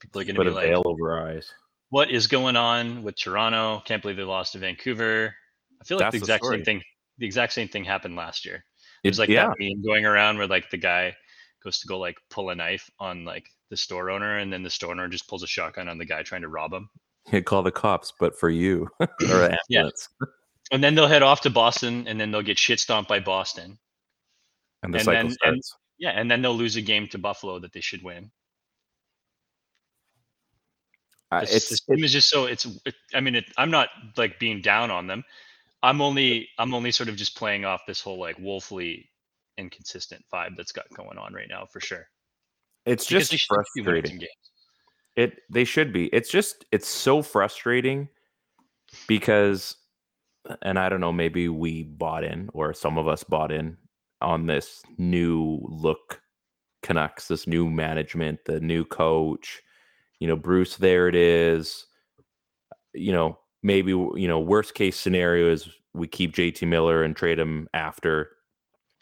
People 0.00 0.20
are 0.20 0.24
gonna 0.24 0.36
Put 0.36 0.44
be 0.46 0.50
a 0.50 0.54
like, 0.54 0.66
veil 0.68 0.82
over 0.84 1.12
our 1.18 1.28
eyes. 1.30 1.52
"What 1.90 2.10
is 2.10 2.26
going 2.28 2.56
on 2.56 3.02
with 3.02 3.16
Toronto? 3.16 3.82
Can't 3.84 4.00
believe 4.00 4.16
they 4.16 4.22
lost 4.22 4.52
to 4.52 4.58
Vancouver." 4.58 5.34
I 5.80 5.84
feel 5.84 5.96
like 5.98 6.04
That's 6.06 6.12
the 6.14 6.18
the 6.20 6.24
exact 6.24 6.44
story. 6.44 6.56
same 6.58 6.64
thing. 6.64 6.82
The 7.18 7.26
exact 7.26 7.52
same 7.52 7.68
thing 7.68 7.84
happened 7.84 8.14
last 8.16 8.44
year. 8.44 8.56
It- 8.56 8.62
There's 9.04 9.18
like 9.18 9.28
yeah, 9.28 9.48
that 9.48 9.56
meme 9.58 9.82
going 9.84 10.06
around 10.06 10.38
where 10.38 10.46
like 10.46 10.70
the 10.70 10.76
guy 10.76 11.16
goes 11.64 11.80
to 11.80 11.88
go 11.88 11.98
like 11.98 12.16
pull 12.30 12.50
a 12.50 12.54
knife 12.54 12.88
on 13.00 13.24
like 13.24 13.48
the 13.70 13.76
store 13.76 14.10
owner, 14.10 14.38
and 14.38 14.52
then 14.52 14.62
the 14.62 14.70
store 14.70 14.92
owner 14.92 15.08
just 15.08 15.28
pulls 15.28 15.42
a 15.42 15.46
shotgun 15.48 15.88
on 15.88 15.98
the 15.98 16.04
guy 16.04 16.22
trying 16.22 16.42
to 16.42 16.48
rob 16.48 16.72
him. 16.72 16.88
He'd 17.30 17.44
call 17.44 17.62
the 17.62 17.72
cops, 17.72 18.12
but 18.18 18.38
for 18.38 18.50
you 18.50 18.88
or 19.00 19.08
Yeah. 19.68 19.88
And 20.70 20.82
then 20.82 20.94
they'll 20.94 21.08
head 21.08 21.22
off 21.22 21.40
to 21.42 21.50
Boston, 21.50 22.06
and 22.06 22.20
then 22.20 22.30
they'll 22.30 22.40
get 22.42 22.58
shit 22.58 22.78
stomped 22.80 23.08
by 23.08 23.18
Boston. 23.20 23.78
And 24.82 24.94
the 24.94 24.98
And 24.98 25.04
cycle 25.04 25.28
then- 25.28 25.36
and- 25.54 25.62
Yeah, 25.98 26.10
and 26.10 26.30
then 26.30 26.40
they'll 26.42 26.56
lose 26.56 26.76
a 26.76 26.80
game 26.82 27.08
to 27.08 27.18
Buffalo 27.18 27.58
that 27.58 27.72
they 27.72 27.80
should 27.80 28.02
win. 28.02 28.30
Uh, 31.32 31.40
This, 31.40 31.54
it's 31.54 31.68
this 31.70 31.80
team 31.80 32.04
is 32.04 32.12
just 32.12 32.28
so 32.28 32.44
it's. 32.44 32.66
It, 32.84 32.94
I 33.14 33.20
mean, 33.20 33.34
it, 33.34 33.46
I'm 33.56 33.70
not 33.70 33.88
like 34.16 34.38
being 34.38 34.60
down 34.60 34.90
on 34.90 35.06
them. 35.06 35.24
I'm 35.82 36.00
only 36.00 36.48
I'm 36.58 36.74
only 36.74 36.92
sort 36.92 37.08
of 37.08 37.16
just 37.16 37.36
playing 37.36 37.64
off 37.64 37.82
this 37.86 38.00
whole 38.00 38.18
like 38.18 38.38
woefully 38.38 39.08
inconsistent 39.58 40.24
vibe 40.32 40.56
that's 40.56 40.72
got 40.72 40.88
going 40.94 41.18
on 41.18 41.34
right 41.34 41.48
now 41.48 41.66
for 41.66 41.80
sure. 41.80 42.06
it's 42.86 43.06
Because 43.06 43.28
just 43.28 43.30
they 43.30 43.36
should 43.38 43.48
be 43.76 43.82
frustrating. 43.82 44.18
games. 44.18 44.30
It 45.16 45.40
they 45.50 45.64
should 45.64 45.92
be. 45.92 46.06
It's 46.06 46.30
just 46.30 46.64
it's 46.72 46.88
so 46.88 47.22
frustrating 47.22 48.08
because 49.08 49.76
and 50.62 50.78
I 50.78 50.88
don't 50.88 51.00
know, 51.00 51.12
maybe 51.12 51.48
we 51.48 51.82
bought 51.84 52.24
in 52.24 52.48
or 52.52 52.74
some 52.74 52.98
of 52.98 53.08
us 53.08 53.24
bought 53.24 53.52
in 53.52 53.76
on 54.20 54.46
this 54.46 54.82
new 54.98 55.60
look 55.62 56.20
Canucks, 56.82 57.28
this 57.28 57.46
new 57.46 57.70
management, 57.70 58.40
the 58.44 58.60
new 58.60 58.84
coach. 58.84 59.62
You 60.22 60.28
know, 60.28 60.36
Bruce, 60.36 60.76
there 60.76 61.08
it 61.08 61.16
is. 61.16 61.86
You 62.94 63.10
know, 63.10 63.38
maybe 63.62 63.90
you 63.90 64.28
know, 64.28 64.38
worst 64.38 64.74
case 64.74 64.96
scenario 64.96 65.50
is 65.50 65.68
we 65.94 66.06
keep 66.06 66.32
JT 66.32 66.66
Miller 66.68 67.02
and 67.02 67.16
trade 67.16 67.38
him 67.40 67.66
after 67.74 68.30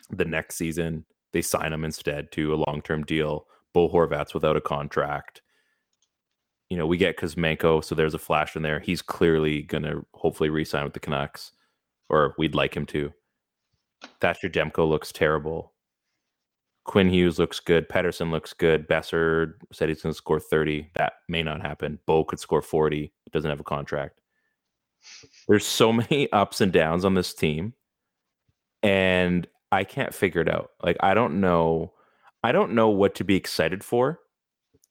the 0.08 0.24
next 0.24 0.56
season. 0.56 1.04
They 1.34 1.42
sign 1.42 1.72
him 1.72 1.84
instead 1.84 2.32
to 2.32 2.54
a 2.54 2.62
long 2.66 2.80
term 2.82 3.04
deal. 3.04 3.46
Bo 3.74 3.88
Horvat's 3.88 4.32
without 4.32 4.56
a 4.56 4.60
contract 4.60 5.42
you 6.70 6.76
know, 6.76 6.86
we 6.86 6.96
get 6.96 7.18
Kuzmenko, 7.18 7.84
so 7.84 7.94
there's 7.94 8.14
a 8.14 8.18
flash 8.18 8.54
in 8.54 8.62
there. 8.62 8.78
He's 8.78 9.02
clearly 9.02 9.62
going 9.62 9.82
to 9.82 10.06
hopefully 10.14 10.50
re-sign 10.50 10.84
with 10.84 10.94
the 10.94 11.00
Canucks, 11.00 11.50
or 12.08 12.34
we'd 12.38 12.54
like 12.54 12.76
him 12.76 12.86
to. 12.86 13.12
Thatcher 14.20 14.48
Demko 14.48 14.88
looks 14.88 15.10
terrible. 15.10 15.72
Quinn 16.84 17.08
Hughes 17.08 17.38
looks 17.38 17.60
good. 17.60 17.88
Pettersson 17.88 18.30
looks 18.30 18.52
good. 18.52 18.88
Boeser 18.88 19.54
said 19.72 19.88
he's 19.88 20.02
going 20.02 20.12
to 20.12 20.16
score 20.16 20.40
30. 20.40 20.90
That 20.94 21.14
may 21.28 21.42
not 21.42 21.60
happen. 21.60 21.98
Bo 22.06 22.24
could 22.24 22.40
score 22.40 22.62
40. 22.62 23.12
Doesn't 23.32 23.50
have 23.50 23.60
a 23.60 23.64
contract. 23.64 24.20
There's 25.48 25.66
so 25.66 25.92
many 25.92 26.30
ups 26.32 26.60
and 26.60 26.72
downs 26.72 27.04
on 27.04 27.14
this 27.14 27.34
team, 27.34 27.74
and 28.82 29.46
I 29.72 29.84
can't 29.84 30.14
figure 30.14 30.40
it 30.40 30.48
out. 30.48 30.70
Like 30.82 30.96
I 31.00 31.14
don't 31.14 31.40
know. 31.40 31.92
I 32.42 32.52
don't 32.52 32.72
know 32.72 32.88
what 32.88 33.14
to 33.16 33.24
be 33.24 33.36
excited 33.36 33.84
for 33.84 34.20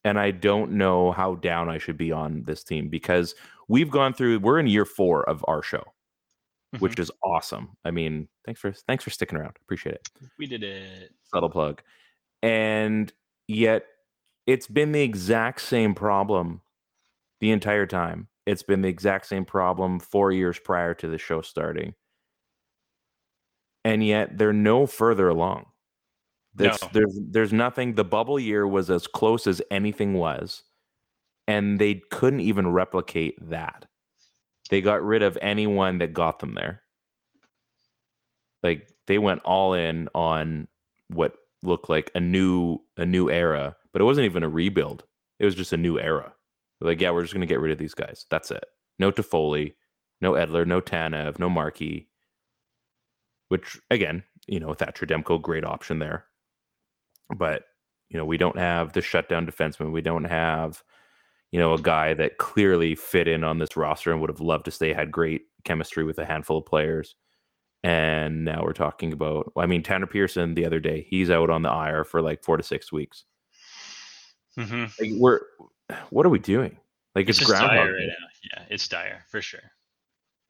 and 0.04 0.20
I 0.20 0.32
don't 0.32 0.72
know 0.72 1.12
how 1.12 1.36
down 1.36 1.70
I 1.70 1.78
should 1.78 1.98
be 1.98 2.12
on 2.12 2.44
this 2.46 2.64
team 2.64 2.90
because 2.90 3.36
we've 3.68 3.90
gone 3.90 4.14
through 4.14 4.40
we're 4.40 4.60
in 4.60 4.68
year 4.68 4.86
4 4.86 5.30
of 5.30 5.44
our 5.48 5.62
show 5.62 5.84
which 6.78 6.94
Mm-hmm. 6.94 7.02
is 7.02 7.12
awesome. 7.24 7.70
I 7.84 7.90
mean, 7.92 8.28
thanks 8.46 8.62
for 8.62 8.72
thanks 8.72 9.04
for 9.04 9.10
sticking 9.10 9.38
around. 9.40 9.58
Appreciate 9.64 9.96
it. 9.96 10.08
We 10.38 10.46
did 10.46 10.64
it. 10.64 11.12
Subtle 11.24 11.50
plug. 11.50 11.82
And 12.44 13.12
yet 13.48 13.86
it's 14.46 14.68
been 14.68 14.92
the 14.92 15.02
exact 15.02 15.62
same 15.62 15.96
problem 15.96 16.62
the 17.42 17.50
entire 17.52 17.86
time. 17.88 18.28
It's 18.46 18.64
been 18.64 18.82
the 18.82 18.90
exact 18.90 19.26
same 19.28 19.46
problem 19.46 20.00
4 20.00 20.32
years 20.32 20.60
prior 20.60 20.94
to 20.96 21.08
the 21.08 21.18
show 21.18 21.42
starting. 21.42 21.94
And 23.86 24.04
yet 24.06 24.38
they're 24.38 24.54
no 24.54 24.86
further 24.86 25.30
along. 25.30 25.66
There's, 26.54 26.82
No. 26.82 26.90
there's 26.94 27.20
there's 27.30 27.54
nothing. 27.54 27.96
The 27.96 28.04
bubble 28.04 28.40
year 28.40 28.68
was 28.68 28.90
as 28.90 29.08
close 29.08 29.48
as 29.48 29.62
anything 29.72 30.14
was, 30.14 30.64
and 31.48 31.80
they 31.80 32.02
couldn't 32.12 32.42
even 32.42 32.72
replicate 32.72 33.36
that. 33.50 33.86
They 34.70 34.82
got 34.82 35.04
rid 35.04 35.24
of 35.24 35.38
anyone 35.42 35.98
that 36.00 36.14
got 36.14 36.40
them 36.40 36.54
there. 36.56 36.84
Like 38.64 38.90
they 39.08 39.18
went 39.18 39.42
all 39.44 39.74
in 39.74 40.10
on 40.14 40.68
what 41.10 41.34
looked 41.64 41.90
like 41.90 42.12
a 42.16 42.20
new 42.20 42.80
a 42.98 43.06
new 43.06 43.30
era, 43.30 43.76
but 43.92 44.02
it 44.02 44.06
wasn't 44.06 44.26
even 44.26 44.44
a 44.44 44.50
rebuild. 44.50 45.04
It 45.40 45.46
was 45.46 45.56
just 45.56 45.74
a 45.74 45.78
new 45.78 46.00
era. 46.00 46.34
They're 46.80 46.90
like, 46.90 47.02
yeah, 47.02 47.12
we're 47.12 47.22
just 47.22 47.34
gonna 47.34 47.46
get 47.46 47.60
rid 47.60 47.72
of 47.72 47.78
these 47.78 47.94
guys. 47.94 48.26
That's 48.30 48.52
it. 48.52 48.66
No 49.00 49.12
Toffoli, 49.12 49.76
no 50.22 50.34
Edler, 50.34 50.66
no 50.68 50.82
Tanev, 50.82 51.40
no 51.40 51.50
Markey. 51.50 52.10
Which 53.48 53.80
again, 53.90 54.24
you 54.48 54.60
know, 54.60 54.74
Thatcher 54.74 55.06
Demko, 55.06 55.42
great 55.42 55.64
option 55.66 56.00
there 56.00 56.26
but 57.36 57.64
you 58.10 58.18
know 58.18 58.26
we 58.26 58.38
don't 58.38 58.58
have 58.58 58.94
the 58.94 59.02
shutdown 59.02 59.46
defenseman 59.46 59.92
we 59.92 60.02
don't 60.02 60.24
have 60.24 60.84
you 61.52 61.60
know, 61.60 61.74
a 61.74 61.82
guy 61.82 62.14
that 62.14 62.38
clearly 62.38 62.96
fit 62.96 63.28
in 63.28 63.44
on 63.44 63.58
this 63.58 63.76
roster 63.76 64.12
and 64.12 64.22
would 64.22 64.30
have 64.30 64.42
loved 64.42 64.66
to 64.66 64.72
stay, 64.72 64.94
had 64.94 65.12
great 65.12 65.44
chemistry 65.64 66.04
with 66.04 66.18
a 66.20 66.26
handful 66.26 66.58
of 66.60 66.66
players. 66.66 67.16
And 67.84 68.44
now 68.46 68.62
we're 68.64 68.74
talking 68.74 69.14
about, 69.14 69.52
I 69.58 69.66
mean, 69.66 69.84
Tanner 69.84 70.06
Pearson 70.06 70.54
the 70.54 70.66
other 70.66 70.80
day, 70.80 71.08
he's 71.10 71.30
out 71.30 71.50
on 71.50 71.62
the 71.62 71.70
IR 71.72 72.04
for 72.04 72.22
like 72.22 72.44
four 72.44 72.58
to 72.58 72.64
six 72.64 72.92
weeks. 72.92 73.24
Mm-hmm. 74.58 74.84
Like, 75.02 75.12
we're, 75.20 75.40
what 76.10 76.26
are 76.26 76.30
we 76.30 76.40
doing? 76.40 76.78
Like, 77.16 77.30
it's, 77.30 77.42
It's, 77.42 77.50
dire 77.50 77.94
right 77.94 78.08
now. 78.08 78.28
Yeah, 78.54 78.64
it's 78.70 78.88
dire 78.88 79.24
for 79.30 79.42
sure. 79.42 79.62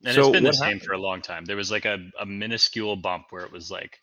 And 0.06 0.16
So 0.16 0.22
it's 0.22 0.30
been 0.32 0.44
the 0.44 0.54
same 0.54 0.66
happened? 0.66 0.84
for 0.84 0.94
a 0.94 0.98
long 0.98 1.22
time. 1.22 1.46
There 1.46 1.56
was 1.58 1.72
like 1.72 1.86
a, 1.86 1.98
a 2.20 2.26
minuscule 2.26 2.96
bump 2.96 3.26
where 3.30 3.44
it 3.44 3.52
was 3.52 3.70
like 3.70 4.00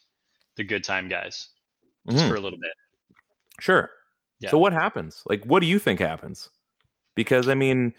the 0.57 0.65
good 0.65 0.85
time 0.85 1.09
guys 1.09 1.49
just 2.09 2.25
Mhm. 2.25 2.29
for 2.29 2.37
a 2.37 2.41
little 2.41 2.59
bit. 2.59 2.71
Sure. 3.61 3.91
Yeah. 4.41 4.51
So 4.51 4.59
what 4.59 4.73
happens? 4.73 5.23
Like, 5.27 5.45
what 5.45 5.61
do 5.61 5.67
you 5.67 5.79
think 5.79 5.99
happens? 6.01 6.51
Because 7.17 7.49
I 7.49 7.55
mean, 7.55 7.95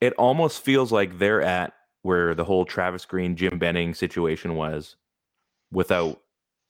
it 0.00 0.14
almost 0.14 0.64
feels 0.64 0.90
like 0.90 1.18
they're 1.18 1.42
at 1.42 1.74
where 2.02 2.34
the 2.34 2.44
whole 2.44 2.64
Travis 2.64 3.04
Green, 3.04 3.36
Jim 3.36 3.58
Benning 3.58 3.94
situation 3.94 4.56
was, 4.56 4.96
without 5.70 6.20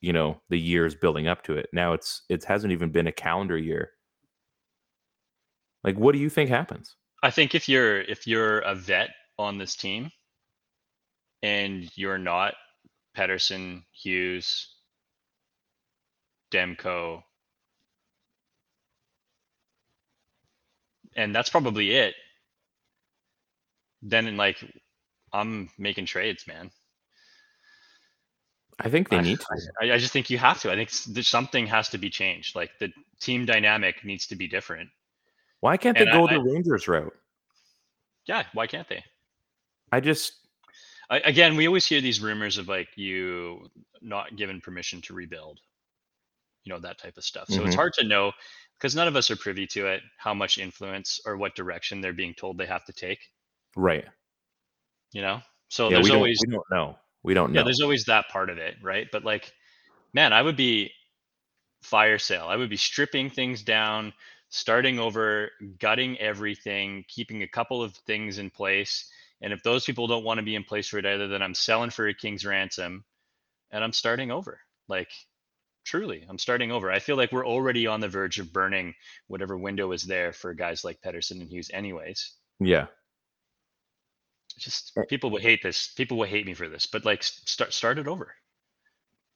you 0.01 0.13
know 0.13 0.41
the 0.51 0.59
years 0.59 0.95
building 0.95 1.29
up 1.29 1.43
to 1.45 1.55
it. 1.55 1.69
Now 1.73 1.93
it's 1.93 2.23
it 2.29 2.45
hasn't 2.45 2.73
even 2.73 2.91
been 2.91 3.07
a 3.07 3.13
calendar 3.13 3.57
year. 3.57 3.93
Like, 5.85 5.97
what 5.97 6.13
do 6.13 6.19
you 6.19 6.31
think 6.31 6.51
happens? 6.51 6.97
I 7.23 7.31
think 7.31 7.55
if 7.55 7.69
you're 7.69 8.03
if 8.03 8.27
you're 8.27 8.59
a 8.61 8.75
vet 8.75 9.11
on 9.39 9.59
this 9.59 9.77
team 9.77 10.11
and 11.43 11.91
you're 11.97 12.19
not 12.19 12.55
Pettersson, 13.17 13.83
Hughes, 13.93 14.75
Demko, 16.53 17.23
and 21.17 21.35
that's 21.35 21.51
probably 21.51 21.93
it, 21.97 22.15
then 24.03 24.37
like 24.37 24.57
I'm 25.33 25.71
making 25.79 26.07
trades, 26.07 26.47
man. 26.47 26.71
I 28.81 28.89
think 28.89 29.09
they 29.11 29.19
I- 29.19 29.23
need 29.23 29.41
to. 29.41 29.47
I, 29.81 29.93
I 29.93 29.99
just 29.99 30.13
think 30.13 30.31
you 30.31 30.39
have 30.39 30.61
to. 30.63 30.73
I 30.73 30.75
think 30.77 30.91
something 30.91 31.67
has 31.67 31.89
to 31.91 31.99
be 31.99 32.11
changed. 32.11 32.57
Like 32.57 32.71
the 32.81 32.93
team 33.21 33.45
dynamic 33.47 34.05
needs 34.05 34.27
to 34.29 34.37
be 34.37 34.49
different. 34.49 34.91
Why 35.61 35.77
can't 35.77 35.97
they 35.97 36.03
and 36.05 36.11
I- 36.11 36.17
go 36.19 36.27
I- 36.29 36.35
the 36.35 36.41
Rangers 36.41 36.89
route? 36.89 37.15
Yeah, 38.27 38.45
why 38.55 38.67
can't 38.67 38.89
they? 38.89 39.05
I 39.91 40.01
just 40.01 40.33
I, 41.11 41.19
again, 41.19 41.57
we 41.57 41.67
always 41.67 41.85
hear 41.87 42.01
these 42.01 42.21
rumors 42.21 42.57
of 42.59 42.69
like 42.69 42.89
you 42.97 43.69
not 44.01 44.35
given 44.37 44.61
permission 44.61 45.01
to 45.03 45.15
rebuild, 45.15 45.61
you 46.65 46.73
know, 46.73 46.81
that 46.81 46.99
type 46.99 47.17
of 47.19 47.25
stuff. 47.25 47.49
So 47.49 47.65
it's 47.65 47.75
Mhm. 47.75 47.79
hard 47.79 47.93
to 47.95 48.05
know 48.05 48.33
because 48.83 48.97
none 48.97 49.07
of 49.07 49.15
us 49.15 49.31
are 49.31 49.37
privy 49.37 49.65
to 49.65 49.87
it, 49.87 50.03
how 50.19 50.35
much 50.35 50.59
influence 50.59 51.21
or 51.25 51.37
what 51.37 51.55
direction 51.55 52.01
they're 52.01 52.13
being 52.13 52.35
told 52.35 52.59
they 52.59 52.67
have 52.67 52.85
to 52.85 52.93
take, 52.93 53.21
right. 53.77 54.05
you 55.13 55.23
know? 55.23 55.41
So 55.69 55.89
yeah, 55.89 55.99
there's 55.99 56.11
we 56.11 56.17
always, 56.17 56.41
we 56.45 56.53
don't 56.53 56.67
know. 56.69 56.97
We 57.23 57.33
don't 57.33 57.53
know 57.53 57.59
yeah, 57.59 57.61
know. 57.61 57.67
there's 57.67 57.81
always 57.81 58.05
that 58.07 58.29
part 58.29 58.51
of 58.51 58.59
it, 58.59 58.75
right? 58.83 59.07
But 59.13 59.25
like, 59.25 59.53
man, 60.13 60.33
I 60.33 60.43
would 60.43 60.57
be 60.57 60.91
fire 61.83 62.19
sale. 62.19 62.47
I 62.49 62.57
would 62.57 62.71
be 62.71 62.77
stripping 62.77 63.31
things 63.31 63.63
down, 63.63 64.13
starting 64.49 64.99
over, 64.99 65.51
gutting 65.79 66.19
everything, 66.19 67.05
keeping 67.07 67.45
a 67.45 67.49
couple 67.49 67.85
of 67.85 67.95
things 67.95 68.39
in 68.39 68.51
place. 68.51 69.09
And 69.43 69.53
if 69.53 69.63
those 69.63 69.85
people 69.85 70.09
don't 70.09 70.25
want 70.25 70.39
to 70.39 70.45
be 70.45 70.57
in 70.57 70.65
place 70.65 70.89
for 70.89 70.99
it 70.99 71.07
either, 71.07 71.29
then 71.29 71.41
I'm 71.41 71.55
selling 71.55 71.91
for 71.91 72.09
a 72.09 72.15
king's 72.15 72.45
ransom 72.45 73.05
and 73.71 73.85
I'm 73.85 73.93
starting 73.93 74.33
over. 74.33 74.59
Like 74.89 75.11
truly, 75.85 76.25
I'm 76.29 76.39
starting 76.39 76.71
over. 76.73 76.91
I 76.91 76.99
feel 76.99 77.17
like 77.17 77.33
we're 77.33 77.47
already 77.47 77.87
on 77.87 78.01
the 78.01 78.09
verge 78.09 78.39
of 78.39 78.53
burning 78.53 78.95
whatever 79.29 79.57
window 79.59 79.93
is 79.93 80.03
there 80.05 80.33
for 80.33 80.55
guys 80.55 80.85
like 80.85 81.01
Pettersson 81.01 81.41
and 81.41 81.49
Hughes 81.49 81.71
anyways. 81.73 82.35
yeah. 82.61 82.87
Just 84.59 84.93
Eh. 84.99 85.03
people 85.09 85.31
would 85.31 85.43
hate 85.43 85.63
this. 85.63 85.89
People 85.97 86.19
would 86.19 86.29
hate 86.29 86.45
me 86.47 86.55
for 86.55 86.69
this, 86.69 86.87
but 86.87 87.05
like 87.05 87.23
start 87.23 87.73
start 87.73 87.99
it 87.99 88.07
over. 88.07 88.35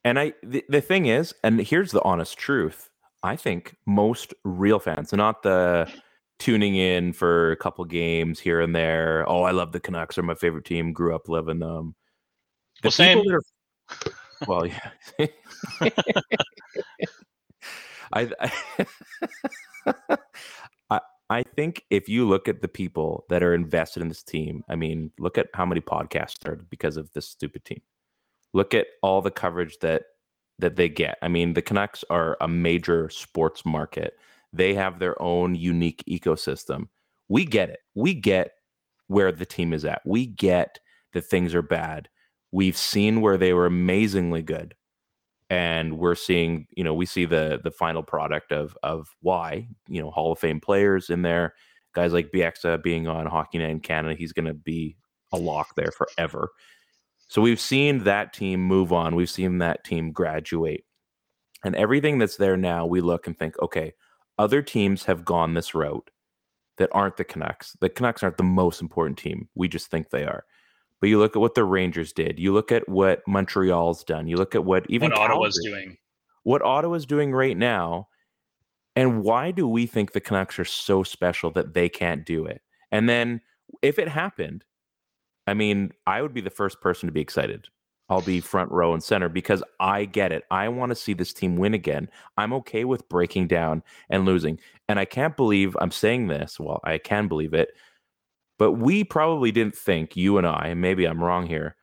And 0.05 0.19
I 0.19 0.35
the, 0.43 0.63
the 0.69 0.81
thing 0.83 1.07
is, 1.07 1.35
and 1.43 1.59
here's 1.61 1.91
the 1.91 2.03
honest 2.03 2.37
truth. 2.39 2.91
I 3.23 3.35
think 3.35 3.77
most 3.87 4.35
real 4.45 4.79
fans, 4.79 5.13
not 5.15 5.43
the 5.43 5.91
tuning 6.39 6.77
in 6.77 7.15
for 7.15 7.51
a 7.53 7.57
couple 7.57 7.85
games 7.87 8.39
here 8.39 8.61
and 8.61 8.77
there. 8.77 9.25
Oh, 9.27 9.43
I 9.43 9.53
love 9.53 9.73
the 9.73 9.81
Canucks. 9.81 10.17
They're 10.17 10.25
my 10.25 10.35
favorite 10.35 10.67
team. 10.67 10.93
Grew 10.93 11.15
up 11.15 11.29
loving 11.29 11.61
them. 11.61 11.95
The 12.83 12.89
Well, 12.89 12.93
same. 12.93 13.19
that 13.19 13.35
are, 13.35 14.13
well, 14.47 14.67
yeah. 14.67 14.91
I, 18.13 18.31
I 20.91 21.01
I 21.29 21.43
think 21.43 21.85
if 21.91 22.09
you 22.09 22.27
look 22.29 22.49
at 22.49 22.63
the 22.63 22.69
people 22.69 23.25
that 23.29 23.43
are 23.43 23.55
invested 23.55 24.01
in 24.03 24.09
this 24.09 24.23
team, 24.23 24.63
I 24.69 24.77
mean, 24.77 25.11
look 25.19 25.39
at 25.39 25.49
how 25.55 25.67
many 25.67 25.81
podcasts 25.81 26.31
started 26.31 26.71
because 26.71 26.97
of 26.97 27.11
this 27.13 27.27
stupid 27.29 27.65
team. 27.65 27.81
Look 28.55 28.75
at 28.75 28.87
all 29.03 29.23
the 29.23 29.31
coverage 29.31 29.79
that 29.81 30.05
that 30.59 30.77
they 30.77 30.89
get. 30.89 31.19
I 31.23 31.29
mean, 31.29 31.55
the 31.55 31.63
Canucks 31.63 32.05
are 32.11 32.37
a 32.41 32.49
major 32.49 33.11
sports 33.11 33.65
market. 33.67 34.15
They 34.53 34.75
have 34.75 34.99
their 34.99 35.21
own 35.21 35.55
unique 35.55 36.03
ecosystem. 36.09 36.89
We 37.29 37.45
get 37.45 37.71
it. 37.71 37.81
We 37.95 38.15
get 38.15 38.53
where 39.09 39.33
the 39.33 39.45
team 39.47 39.73
is 39.73 39.85
at. 39.85 40.03
We 40.07 40.27
get 40.27 40.79
that 41.13 41.23
things 41.27 41.55
are 41.55 41.63
bad. 41.63 42.09
We've 42.57 42.77
seen 42.79 43.21
where 43.21 43.37
they 43.37 43.53
were 43.53 43.67
amazingly 43.67 44.41
good. 44.41 44.75
And 45.51 45.99
we're 45.99 46.15
seeing, 46.15 46.67
you 46.75 46.83
know, 46.83 46.95
we 46.95 47.05
see 47.05 47.27
the 47.27 47.61
the 47.63 47.71
final 47.71 48.03
product 48.03 48.51
of 48.51 48.75
of 48.83 49.09
why, 49.21 49.69
you 49.89 50.01
know, 50.01 50.11
Hall 50.11 50.33
of 50.33 50.39
Fame 50.39 50.59
players 50.59 51.11
in 51.11 51.21
there, 51.21 51.53
guys 51.95 52.15
like 52.15 52.33
Bieksa 52.33 52.83
being 52.83 53.09
on 53.09 53.27
Hockey 53.27 53.59
Night 53.59 53.69
in 53.73 53.81
Canada, 53.81 54.15
he's 54.15 54.33
going 54.33 54.47
to 54.47 54.55
be 54.55 54.97
a 55.33 55.37
lock 55.37 55.75
there 55.77 55.93
forever. 55.93 56.49
So 57.29 57.43
we've 57.43 57.61
seen 57.61 58.05
that 58.05 58.33
team 58.33 58.63
move 58.63 58.91
on. 58.91 59.17
We've 59.17 59.29
seen 59.29 59.59
that 59.59 59.85
team 59.85 60.11
graduate. 60.11 60.85
And 61.63 61.77
everything 61.77 62.19
that's 62.19 62.39
there 62.39 62.57
now, 62.57 62.87
we 62.87 63.03
look 63.03 63.27
and 63.27 63.39
think, 63.39 63.61
okay, 63.61 63.93
other 64.39 64.63
teams 64.63 65.05
have 65.05 65.27
gone 65.27 65.53
this 65.53 65.75
route 65.75 66.11
that 66.79 66.89
aren't 66.93 67.19
the 67.19 67.25
Canucks. 67.25 67.77
The 67.83 67.91
Canucks 67.91 68.23
aren't 68.23 68.39
the 68.39 68.45
most 68.45 68.81
important 68.81 69.19
team. 69.19 69.51
We 69.55 69.69
just 69.69 69.91
think 69.91 70.09
they 70.09 70.25
are. 70.25 70.45
But 71.01 71.09
you 71.11 71.19
look 71.19 71.37
at 71.37 71.41
what 71.41 71.55
the 71.55 71.65
Rangers 71.65 72.13
did. 72.13 72.39
You 72.39 72.53
look 72.53 72.73
at 72.73 72.89
what 72.89 73.23
Montreal's 73.27 74.03
done. 74.05 74.27
You 74.29 74.37
look 74.37 74.55
at 74.55 74.65
what 74.65 74.87
even 74.89 75.11
what 75.11 75.19
Ottawa's 75.21 75.59
Calgary- 75.59 75.83
doing. 75.85 75.99
what 76.45 76.63
Ottawa's 76.63 77.07
doing 77.07 77.33
right 77.33 77.57
now, 77.57 78.09
and 78.95 79.23
why 79.23 79.51
do 79.51 79.69
we 79.69 79.87
think 79.87 80.13
the 80.13 80.21
Canucks 80.21 80.59
are 80.59 80.65
so 80.65 81.03
special 81.03 81.51
that 81.53 81.75
they 81.75 81.89
can't 81.89 82.25
do 82.25 82.47
it? 82.47 82.63
And 82.91 83.09
then 83.09 83.43
if 83.83 83.99
it 83.99 84.09
happened, 84.09 84.65
I 85.47 85.55
mean, 85.55 85.93
I 86.07 86.23
would 86.23 86.33
be 86.33 86.41
the 86.41 86.51
first 86.51 86.81
person 86.81 87.07
to 87.09 87.13
be 87.13 87.21
excited. 87.21 87.69
I'll 88.09 88.23
be 88.23 88.41
front 88.41 88.71
row 88.71 88.95
and 88.95 89.03
center 89.03 89.29
because 89.29 89.65
I 89.81 90.05
get 90.05 90.31
it. 90.31 90.45
I 90.51 90.69
want 90.69 90.91
to 90.91 90.97
see 90.97 91.13
this 91.13 91.33
team 91.33 91.57
win 91.57 91.75
again. 91.75 92.09
I'm 92.37 92.53
okay 92.55 92.85
with 92.85 93.09
breaking 93.09 93.49
down 93.49 93.83
and 94.09 94.25
losing. 94.25 94.61
And 94.89 95.01
I 95.01 95.05
can't 95.05 95.37
believe 95.37 95.77
I'm 95.81 95.91
saying 95.91 96.29
this. 96.29 96.61
Well, 96.61 96.81
I 96.85 96.99
can 96.99 97.27
believe 97.27 97.53
it. 97.53 97.71
But 98.59 98.73
we 98.73 99.05
probably 99.05 99.53
didn't 99.53 99.77
think, 99.77 100.17
you 100.17 100.39
and 100.39 100.47
I, 100.47 100.69
and 100.69 100.81
maybe 100.81 101.05
I'm 101.05 101.23
wrong 101.23 101.47
here, 101.47 101.77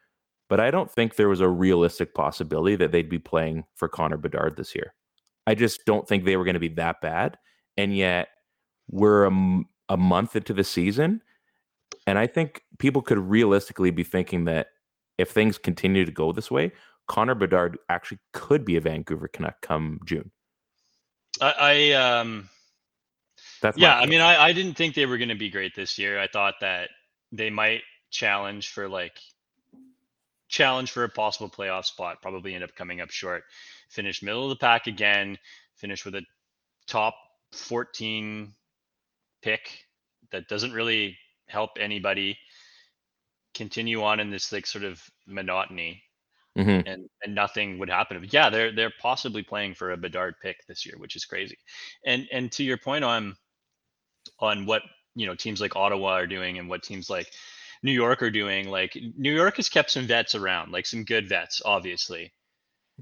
but 0.50 0.60
I 0.60 0.72
don't 0.72 0.90
think 0.90 1.16
there 1.16 1.30
was 1.30 1.42
a 1.42 1.48
realistic 1.48 2.14
possibility 2.14 2.76
that 2.78 2.92
they'd 2.92 3.10
be 3.10 3.20
playing 3.20 3.66
for 3.76 3.88
Connor 3.88 4.18
Bedard 4.18 4.58
this 4.58 4.76
year. 4.76 4.94
I 5.46 5.56
just 5.56 5.86
don't 5.86 6.08
think 6.08 6.26
they 6.26 6.38
were 6.38 6.46
going 6.46 6.56
to 6.56 6.60
be 6.60 6.70
that 6.70 7.02
bad. 7.02 7.38
And 7.78 7.96
yet 7.96 8.30
we're 8.90 9.26
a 9.26 9.98
month 9.98 10.36
into 10.36 10.54
the 10.54 10.64
season. 10.64 11.22
And 12.08 12.18
I 12.18 12.28
think 12.28 12.64
people 12.80 13.02
could 13.02 13.20
realistically 13.20 13.92
be 13.92 14.04
thinking 14.04 14.46
that 14.46 14.68
if 15.18 15.30
things 15.30 15.58
continue 15.58 16.06
to 16.06 16.12
go 16.12 16.32
this 16.32 16.50
way, 16.52 16.72
Connor 17.08 17.36
Bedard 17.36 17.78
actually 17.90 18.20
could 18.32 18.66
be 18.66 18.78
a 18.78 18.82
Vancouver 18.82 19.28
Canuck 19.28 19.62
come 19.62 20.00
June. 20.06 20.32
I, 21.42 21.54
I 21.60 21.92
um 21.94 22.50
That's 23.64 23.78
yeah, 23.78 23.96
I 23.98 24.06
mean, 24.08 24.22
I, 24.22 24.38
I 24.46 24.54
didn't 24.54 24.76
think 24.76 24.94
they 24.96 25.08
were 25.08 25.18
going 25.18 25.30
to 25.30 25.36
be 25.36 25.50
great 25.50 25.76
this 25.76 25.98
year. 25.98 26.20
I 26.20 26.28
thought 26.28 26.56
that 26.62 26.90
they 27.32 27.50
might 27.50 27.82
challenge 28.12 28.70
for 28.70 28.90
like 28.90 29.18
challenge 30.50 30.92
for 30.92 31.06
a 31.06 31.10
possible 31.10 31.50
playoff 31.50 31.86
spot, 31.86 32.22
probably 32.22 32.54
end 32.56 32.64
up 32.66 32.76
coming 32.76 33.02
up 33.02 33.10
short. 33.10 33.44
Finish 33.90 34.22
middle 34.22 34.44
of 34.44 34.50
the 34.50 34.58
pack 34.58 34.88
again, 34.88 35.38
finish 35.78 36.06
with 36.06 36.16
a 36.16 36.24
top 36.88 37.16
14 37.54 38.54
pick 39.42 39.86
that 40.32 40.48
doesn't 40.50 40.74
really 40.74 41.18
help 41.48 41.72
anybody. 41.80 42.38
Continue 43.56 44.04
on 44.04 44.20
in 44.20 44.30
this 44.32 44.52
like 44.52 44.66
sort 44.68 44.84
of 44.84 45.02
monotony 45.28 46.04
Mhm. 46.58 46.84
and 46.86 47.10
and 47.24 47.34
nothing 47.34 47.80
would 47.80 47.90
happen. 47.90 48.28
Yeah, 48.32 48.50
they're 48.50 48.72
they're 48.76 48.94
possibly 49.02 49.42
playing 49.44 49.76
for 49.76 49.92
a 49.92 49.98
Bedard 49.98 50.36
pick 50.42 50.58
this 50.68 50.86
year, 50.86 50.96
which 50.98 51.16
is 51.16 51.26
crazy. 51.26 51.58
And 52.06 52.28
and 52.32 52.52
to 52.54 52.64
your 52.64 52.78
point 52.78 53.04
on 53.04 53.36
on 54.40 54.66
what 54.66 54.84
you 55.16 55.26
know 55.26 55.36
teams 55.36 55.62
like 55.62 55.76
Ottawa 55.76 56.14
are 56.14 56.28
doing 56.28 56.60
and 56.60 56.70
what 56.70 56.84
teams 56.84 57.10
like 57.10 57.32
New 57.84 57.92
York 57.92 58.22
are 58.22 58.32
doing, 58.32 58.70
like 58.70 58.98
New 59.18 59.34
York 59.34 59.58
has 59.58 59.70
kept 59.70 59.92
some 59.92 60.08
vets 60.08 60.36
around, 60.36 60.72
like 60.72 60.86
some 60.86 61.04
good 61.04 61.30
vets, 61.30 61.62
obviously. 61.66 62.34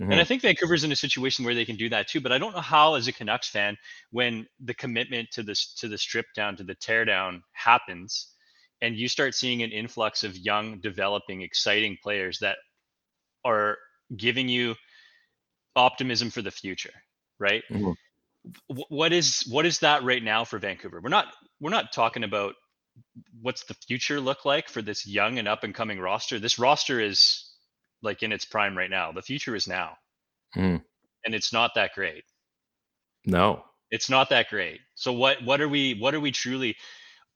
And 0.10 0.20
I 0.20 0.24
Mhm. 0.24 0.26
think 0.26 0.42
Vancouver's 0.42 0.84
in 0.84 0.92
a 0.92 0.96
situation 0.96 1.46
where 1.46 1.56
they 1.56 1.66
can 1.66 1.78
do 1.78 1.90
that 1.90 2.08
too. 2.08 2.22
But 2.22 2.32
I 2.34 2.38
don't 2.38 2.54
know 2.54 2.62
how, 2.62 2.96
as 2.96 3.08
a 3.08 3.14
Canucks 3.14 3.50
fan, 3.50 3.78
when 4.12 4.48
the 4.60 4.74
commitment 4.74 5.32
to 5.32 5.44
this 5.44 5.74
to 5.76 5.88
the 5.88 5.98
strip 5.98 6.28
down 6.36 6.58
to 6.58 6.64
the 6.64 6.76
teardown 6.76 7.42
happens, 7.54 8.34
and 8.82 8.96
you 8.98 9.08
start 9.08 9.36
seeing 9.36 9.64
an 9.64 9.72
influx 9.72 10.24
of 10.24 10.38
young, 10.38 10.80
developing, 10.82 11.42
exciting 11.42 11.98
players 12.04 12.40
that 12.40 12.58
are 13.46 13.78
giving 14.18 14.50
you 14.50 14.76
optimism 15.76 16.30
for 16.30 16.42
the 16.42 16.52
future, 16.52 16.94
right? 17.40 17.64
Mhm. 17.70 17.94
Wh- 18.68 18.90
What 18.92 19.14
is 19.14 19.46
what 19.50 19.66
is 19.66 19.80
that 19.80 20.04
right 20.04 20.24
now 20.24 20.44
for 20.46 20.60
Vancouver? 20.60 21.00
We're 21.02 21.10
not 21.10 21.28
we're 21.60 21.70
not 21.72 21.94
talking 21.94 22.24
about 22.24 22.56
what's 23.42 23.64
the 23.66 23.76
future 23.88 24.20
look 24.20 24.46
like 24.46 24.68
for 24.70 24.82
this 24.82 25.08
young 25.08 25.40
and 25.40 25.48
up 25.48 25.64
and 25.64 25.74
coming 25.74 26.00
roster. 26.00 26.40
This 26.40 26.60
roster 26.60 27.00
is 27.00 27.50
like 28.02 28.24
in 28.24 28.32
its 28.32 28.46
prime 28.46 28.78
right 28.78 28.90
now. 28.90 29.12
The 29.12 29.22
future 29.22 29.56
is 29.56 29.68
now 29.68 29.98
Mm. 30.56 30.84
and 31.26 31.36
it's 31.36 31.54
not 31.54 31.72
that 31.76 31.94
great. 31.96 32.24
No. 33.26 33.64
It's 33.92 34.10
not 34.10 34.30
that 34.30 34.50
great. 34.50 34.80
So 34.96 35.14
what 35.14 35.44
what 35.44 35.62
are 35.62 35.70
we 35.70 35.94
what 36.00 36.14
are 36.16 36.20
we 36.20 36.32
truly 36.32 36.76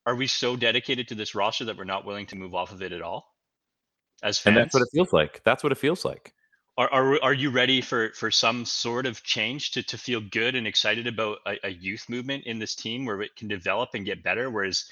are 0.06 0.16
we 0.16 0.28
so 0.28 0.56
dedicated 0.56 1.08
to 1.10 1.16
this 1.16 1.34
roster 1.36 1.66
that 1.66 1.78
we're 1.78 1.84
not 1.84 2.06
willing 2.06 2.26
to 2.28 2.36
move 2.36 2.54
off 2.56 2.72
of 2.72 2.82
it 2.82 2.92
at 2.92 3.02
all? 3.02 3.26
As 4.24 4.38
fans, 4.40 4.56
And 4.58 4.66
that's 4.66 4.74
what 4.74 4.82
it 4.84 4.90
feels 4.94 5.14
like. 5.14 5.42
That's 5.44 5.64
what 5.64 5.72
it 5.72 5.78
feels 5.78 6.06
like. 6.06 6.34
Are, 6.78 6.92
are 6.92 7.24
are 7.24 7.34
you 7.34 7.50
ready 7.52 7.82
for 7.82 8.12
for 8.12 8.30
some 8.32 8.66
sort 8.66 9.06
of 9.06 9.24
change 9.24 9.72
to 9.72 9.84
to 9.84 9.98
feel 9.98 10.22
good 10.22 10.56
and 10.56 10.68
excited 10.68 11.08
about 11.08 11.38
a, 11.46 11.68
a 11.68 11.70
youth 11.70 12.06
movement 12.10 12.46
in 12.46 12.60
this 12.60 12.76
team 12.76 13.06
where 13.06 13.22
it 13.22 13.36
can 13.36 13.48
develop 13.48 13.92
and 13.94 14.06
get 14.06 14.24
better? 14.24 14.50
Whereas 14.50 14.86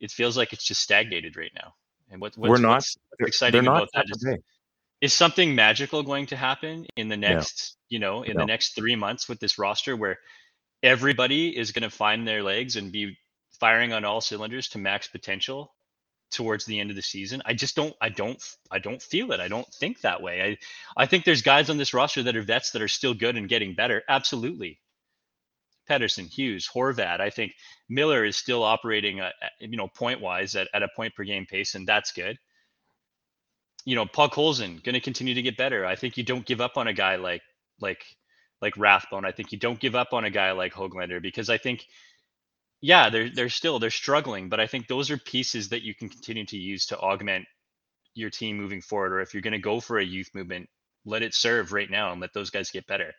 it 0.00 0.10
feels 0.10 0.36
like 0.36 0.52
it's 0.52 0.64
just 0.64 0.82
stagnated 0.82 1.36
right 1.36 1.52
now. 1.54 1.74
And 2.10 2.20
what 2.20 2.36
what's, 2.36 2.50
We're 2.50 2.58
not- 2.58 2.74
what's, 2.74 2.96
exciting 3.20 3.64
not 3.64 3.76
about 3.76 3.88
that 3.94 4.06
Tampa 4.22 4.42
is 5.00 5.12
something 5.12 5.54
magical 5.54 6.02
going 6.02 6.26
to 6.26 6.36
happen 6.36 6.86
in 6.96 7.08
the 7.08 7.16
next 7.16 7.76
you 7.88 7.98
know 7.98 8.22
in 8.22 8.34
No. 8.34 8.40
the 8.42 8.46
next 8.46 8.74
three 8.74 8.96
months 8.96 9.28
with 9.28 9.40
this 9.40 9.58
roster 9.58 9.96
where 9.96 10.18
everybody 10.82 11.56
is 11.56 11.72
going 11.72 11.82
to 11.82 11.90
find 11.90 12.26
their 12.28 12.42
legs 12.42 12.76
and 12.76 12.92
be 12.92 13.16
firing 13.58 13.92
on 13.92 14.04
all 14.04 14.20
cylinders 14.20 14.68
to 14.68 14.78
max 14.78 15.06
potential 15.08 15.72
towards 16.30 16.64
the 16.64 16.80
end 16.80 16.90
of 16.90 16.96
the 16.96 17.02
season 17.02 17.42
i 17.46 17.54
just 17.54 17.76
don't 17.76 17.94
i 18.00 18.08
don't 18.08 18.42
i 18.70 18.78
don't 18.78 19.02
feel 19.02 19.32
it 19.32 19.40
i 19.40 19.48
don't 19.48 19.72
think 19.74 20.00
that 20.00 20.22
way 20.22 20.58
i 20.96 21.02
i 21.02 21.06
think 21.06 21.24
there's 21.24 21.42
guys 21.42 21.70
on 21.70 21.76
this 21.76 21.94
roster 21.94 22.22
that 22.22 22.36
are 22.36 22.42
vets 22.42 22.72
that 22.72 22.82
are 22.82 22.88
still 22.88 23.14
good 23.14 23.36
and 23.36 23.48
getting 23.48 23.74
better 23.74 24.02
absolutely 24.08 24.78
Pettersson, 25.90 26.28
Hughes, 26.32 26.68
Horvat. 26.74 27.20
I 27.20 27.28
think 27.28 27.52
Miller 27.90 28.24
is 28.24 28.36
still 28.36 28.62
operating, 28.62 29.20
uh, 29.20 29.32
you 29.60 29.76
know, 29.76 29.88
point 29.88 30.18
wise 30.20 30.56
at, 30.56 30.66
at 30.72 30.82
a 30.82 30.88
point 30.96 31.14
per 31.14 31.24
game 31.24 31.44
pace, 31.44 31.74
and 31.74 31.86
that's 31.86 32.12
good 32.12 32.38
you 33.84 33.94
know, 33.94 34.06
Podkolzin 34.06 34.82
going 34.82 34.94
to 34.94 35.00
continue 35.00 35.34
to 35.34 35.42
get 35.42 35.56
better. 35.56 35.84
I 35.84 35.96
think 35.96 36.16
you 36.16 36.24
don't 36.24 36.46
give 36.46 36.60
up 36.60 36.76
on 36.76 36.88
a 36.88 36.92
guy 36.94 37.16
like 37.16 37.42
like 37.80 38.04
like 38.62 38.76
Rathbone. 38.76 39.26
I 39.26 39.32
think 39.32 39.52
you 39.52 39.58
don't 39.58 39.80
give 39.80 39.94
up 39.94 40.12
on 40.12 40.24
a 40.24 40.30
guy 40.30 40.52
like 40.52 40.72
Hoglander 40.72 41.20
because 41.20 41.50
I 41.50 41.58
think, 41.58 41.86
yeah, 42.84 43.08
they're 43.08 43.30
they're 43.30 43.48
still 43.48 43.78
they're 43.78 43.90
struggling, 43.90 44.50
but 44.50 44.60
I 44.60 44.66
think 44.66 44.88
those 44.88 45.10
are 45.10 45.16
pieces 45.16 45.70
that 45.70 45.84
you 45.84 45.94
can 45.94 46.10
continue 46.10 46.44
to 46.44 46.58
use 46.58 46.84
to 46.88 46.98
augment 46.98 47.46
your 48.14 48.28
team 48.28 48.58
moving 48.58 48.82
forward. 48.82 49.14
Or 49.14 49.20
if 49.22 49.32
you're 49.32 49.42
going 49.42 49.52
to 49.52 49.58
go 49.58 49.80
for 49.80 49.98
a 49.98 50.04
youth 50.04 50.28
movement, 50.34 50.68
let 51.06 51.22
it 51.22 51.34
serve 51.34 51.72
right 51.72 51.90
now 51.90 52.12
and 52.12 52.20
let 52.20 52.34
those 52.34 52.50
guys 52.50 52.70
get 52.70 52.86
better. 52.86 53.14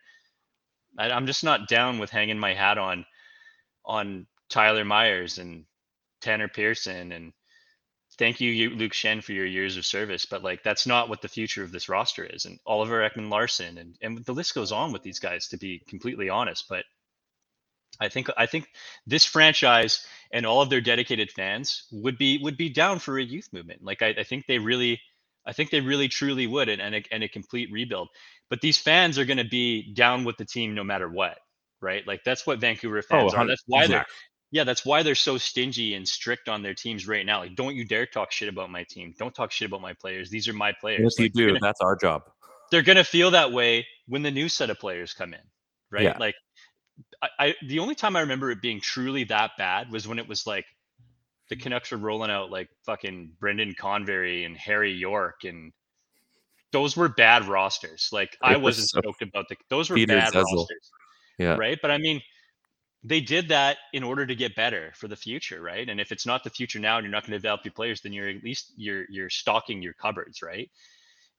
I, 0.98 1.10
I'm 1.10 1.26
just 1.26 1.42
not 1.42 1.68
down 1.68 1.98
with 1.98 2.10
hanging 2.10 2.38
my 2.38 2.54
hat 2.54 2.78
on 2.78 3.04
on 3.84 4.28
Tyler 4.50 4.84
Myers 4.84 5.38
and 5.38 5.64
Tanner 6.20 6.48
Pearson 6.48 7.10
and 7.10 7.32
thank 8.18 8.40
you, 8.40 8.50
you, 8.52 8.70
Luke 8.70 8.92
Schenn, 8.92 9.22
for 9.22 9.32
your 9.32 9.46
years 9.46 9.76
of 9.76 9.84
service. 9.84 10.26
But 10.26 10.44
like, 10.44 10.62
that's 10.62 10.86
not 10.86 11.08
what 11.08 11.22
the 11.22 11.28
future 11.28 11.64
of 11.64 11.72
this 11.72 11.88
roster 11.88 12.24
is. 12.24 12.44
And 12.44 12.60
Oliver 12.66 13.08
Ekman 13.08 13.30
Larsson, 13.30 13.78
and 13.78 13.96
and 14.00 14.24
the 14.24 14.32
list 14.34 14.54
goes 14.54 14.72
on 14.72 14.92
with 14.92 15.02
these 15.02 15.18
guys. 15.18 15.48
To 15.48 15.58
be 15.58 15.82
completely 15.88 16.28
honest, 16.30 16.66
but 16.68 16.84
I 18.00 18.08
think 18.08 18.28
I 18.36 18.46
think 18.46 18.68
this 19.06 19.24
franchise 19.24 20.06
and 20.32 20.44
all 20.46 20.62
of 20.62 20.70
their 20.70 20.80
dedicated 20.80 21.30
fans 21.30 21.84
would 21.92 22.18
be 22.18 22.38
would 22.38 22.56
be 22.56 22.68
down 22.68 22.98
for 22.98 23.18
a 23.18 23.24
youth 23.24 23.48
movement. 23.52 23.82
Like, 23.82 24.02
I, 24.02 24.08
I 24.18 24.24
think 24.24 24.46
they 24.46 24.58
really. 24.58 25.00
I 25.48 25.52
think 25.52 25.70
they 25.70 25.80
really 25.80 26.08
truly 26.08 26.48
would, 26.48 26.68
and, 26.68 26.82
and, 26.82 26.96
a, 26.96 27.04
and 27.12 27.22
a 27.22 27.28
complete 27.28 27.70
rebuild. 27.70 28.08
But 28.50 28.60
these 28.60 28.78
fans 28.78 29.16
are 29.16 29.24
going 29.24 29.36
to 29.36 29.44
be 29.44 29.94
down 29.94 30.24
with 30.24 30.36
the 30.38 30.44
team 30.44 30.74
no 30.74 30.82
matter 30.82 31.08
what, 31.08 31.38
right? 31.80 32.04
Like 32.04 32.24
that's 32.24 32.44
what 32.48 32.58
Vancouver 32.58 32.98
oh, 32.98 33.02
fans 33.02 33.32
are. 33.32 33.46
That's 33.46 33.62
why 33.66 33.86
they're 33.86 34.06
yeah, 34.52 34.64
that's 34.64 34.84
why 34.84 35.02
they're 35.02 35.14
so 35.14 35.38
stingy 35.38 35.94
and 35.94 36.06
strict 36.06 36.48
on 36.48 36.62
their 36.62 36.74
teams 36.74 37.06
right 37.08 37.26
now. 37.26 37.40
Like, 37.40 37.56
don't 37.56 37.74
you 37.74 37.84
dare 37.84 38.06
talk 38.06 38.30
shit 38.30 38.48
about 38.48 38.70
my 38.70 38.84
team. 38.84 39.14
Don't 39.18 39.34
talk 39.34 39.50
shit 39.50 39.68
about 39.68 39.80
my 39.80 39.92
players. 39.92 40.30
These 40.30 40.48
are 40.48 40.52
my 40.52 40.72
players. 40.80 41.00
Yes, 41.02 41.18
you 41.18 41.24
Like, 41.24 41.32
they're 41.34 41.46
do. 41.46 41.52
gonna- 41.54 41.60
That's 41.60 41.80
our 41.80 41.96
job. 41.96 42.22
they're 42.70 42.82
gonna 42.82 43.04
feel 43.04 43.32
that 43.32 43.52
way 43.52 43.86
when 44.06 44.22
the 44.22 44.30
new 44.30 44.48
set 44.48 44.70
of 44.70 44.78
players 44.78 45.12
come 45.12 45.34
in, 45.34 45.40
right? 45.90 46.04
Yeah. 46.04 46.16
Like, 46.18 46.34
I, 47.22 47.28
I 47.38 47.54
the 47.66 47.78
only 47.78 47.94
time 47.94 48.16
I 48.16 48.20
remember 48.20 48.50
it 48.50 48.62
being 48.62 48.80
truly 48.80 49.24
that 49.24 49.52
bad 49.58 49.90
was 49.90 50.06
when 50.06 50.18
it 50.18 50.28
was 50.28 50.46
like 50.46 50.66
the 51.48 51.56
mm-hmm. 51.56 51.62
Canucks 51.62 51.90
were 51.90 51.98
rolling 51.98 52.30
out 52.30 52.50
like 52.50 52.68
fucking 52.84 53.32
Brandon 53.38 53.74
Convery 53.74 54.44
and 54.44 54.56
Harry 54.56 54.92
York 54.92 55.44
and 55.44 55.72
those 56.72 56.96
were 56.96 57.08
bad 57.08 57.46
rosters. 57.46 58.08
Like 58.12 58.36
I 58.42 58.56
wasn't 58.56 58.90
so- 58.90 59.00
stoked 59.00 59.22
about 59.22 59.48
the 59.48 59.56
those 59.68 59.90
were 59.90 59.96
Peter 59.96 60.16
bad 60.16 60.32
Zezel. 60.32 60.44
rosters 60.44 60.90
Yeah. 61.38 61.56
right? 61.56 61.78
But 61.80 61.90
I 61.90 61.98
mean, 61.98 62.20
they 63.02 63.20
did 63.20 63.48
that 63.48 63.76
in 63.92 64.02
order 64.02 64.26
to 64.26 64.34
get 64.34 64.56
better 64.56 64.92
for 64.96 65.06
the 65.06 65.16
future, 65.16 65.62
right? 65.62 65.88
And 65.88 66.00
if 66.00 66.10
it's 66.10 66.26
not 66.26 66.42
the 66.42 66.50
future 66.50 66.80
now, 66.80 66.96
and 66.96 67.04
you're 67.04 67.12
not 67.12 67.22
going 67.22 67.32
to 67.32 67.38
develop 67.38 67.60
your 67.64 67.72
players, 67.72 68.00
then 68.00 68.12
you're 68.12 68.28
at 68.28 68.42
least 68.42 68.72
you're 68.76 69.04
you're 69.08 69.30
stocking 69.30 69.80
your 69.80 69.92
cupboards, 69.92 70.42
right? 70.42 70.68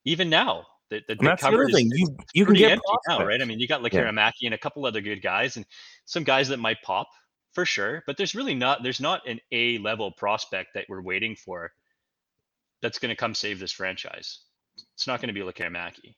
Even 0.06 0.30
now, 0.30 0.66
the, 0.90 1.02
the, 1.08 1.16
that's 1.16 1.42
the 1.44 1.50
other 1.50 1.70
thing. 1.70 1.90
You 1.94 2.16
you 2.34 2.46
can 2.46 2.56
get 2.56 2.80
now, 3.08 3.26
right? 3.26 3.42
I 3.42 3.46
mean, 3.46 3.60
you 3.60 3.68
got 3.68 3.84
like 3.84 3.94
Yeah. 3.94 4.08
And 4.10 4.54
a 4.54 4.58
couple 4.58 4.86
other 4.86 5.02
good 5.02 5.22
guys, 5.22 5.58
and 5.58 5.66
some 6.06 6.24
guys 6.24 6.48
that 6.50 6.58
might 6.60 6.82
pop 6.84 7.08
for 7.54 7.66
sure. 7.66 8.04
But 8.08 8.18
there's 8.18 8.36
really 8.36 8.56
not 8.56 8.84
there's 8.84 9.02
not 9.02 9.28
an 9.28 9.40
A 9.52 9.78
level 9.80 10.12
prospect 10.12 10.70
that 10.76 10.86
we're 10.88 11.02
waiting 11.02 11.36
for 11.36 11.72
that's 12.82 13.00
going 13.00 13.10
to 13.10 13.16
come 13.16 13.34
save 13.34 13.60
this 13.60 13.72
franchise. 13.72 14.40
It's 14.94 15.08
not 15.08 15.20
going 15.22 15.34
to 15.34 15.34
be 15.34 15.42
Lekkerimäki. 15.42 16.16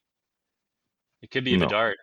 It 1.21 1.31
could 1.31 1.43
be 1.45 1.53
a 1.55 1.57
No. 1.57 1.65
Bedard 1.65 1.95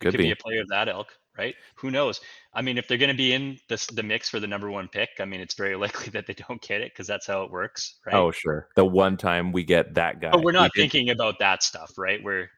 Could 0.00 0.12
could 0.12 0.18
be. 0.18 0.24
be. 0.24 0.30
a 0.30 0.36
player 0.36 0.60
of 0.62 0.68
that 0.68 0.88
ilk, 0.88 1.08
right? 1.38 1.54
Who 1.76 1.90
knows? 1.90 2.20
I 2.54 2.62
mean, 2.62 2.78
if 2.78 2.86
they're 2.88 2.98
going 2.98 3.10
to 3.10 3.16
be 3.16 3.32
in 3.32 3.58
the 3.68 3.84
the 3.92 4.02
mix 4.02 4.28
for 4.28 4.40
the 4.40 4.46
number 4.46 4.70
one 4.70 4.88
pick, 4.88 5.10
I 5.20 5.24
mean, 5.24 5.40
it's 5.40 5.54
very 5.54 5.76
likely 5.84 6.10
that 6.10 6.26
they 6.26 6.34
don't 6.34 6.60
get 6.60 6.80
it 6.80 6.92
because 6.92 7.06
that's 7.06 7.26
how 7.26 7.42
it 7.42 7.50
works, 7.50 7.96
right? 8.06 8.14
Oh, 8.14 8.30
sure. 8.30 8.68
The 8.76 8.84
one 8.84 9.16
time 9.16 9.52
we 9.52 9.64
get 9.64 9.94
that 9.94 10.20
guy. 10.20 10.30
but 10.30 10.42
we're 10.42 10.52
we 10.52 10.58
not 10.58 10.70
did- 10.74 10.82
thinking 10.82 11.10
about 11.10 11.38
that 11.38 11.62
stuff, 11.62 11.92
right? 11.96 12.22
We're 12.22 12.48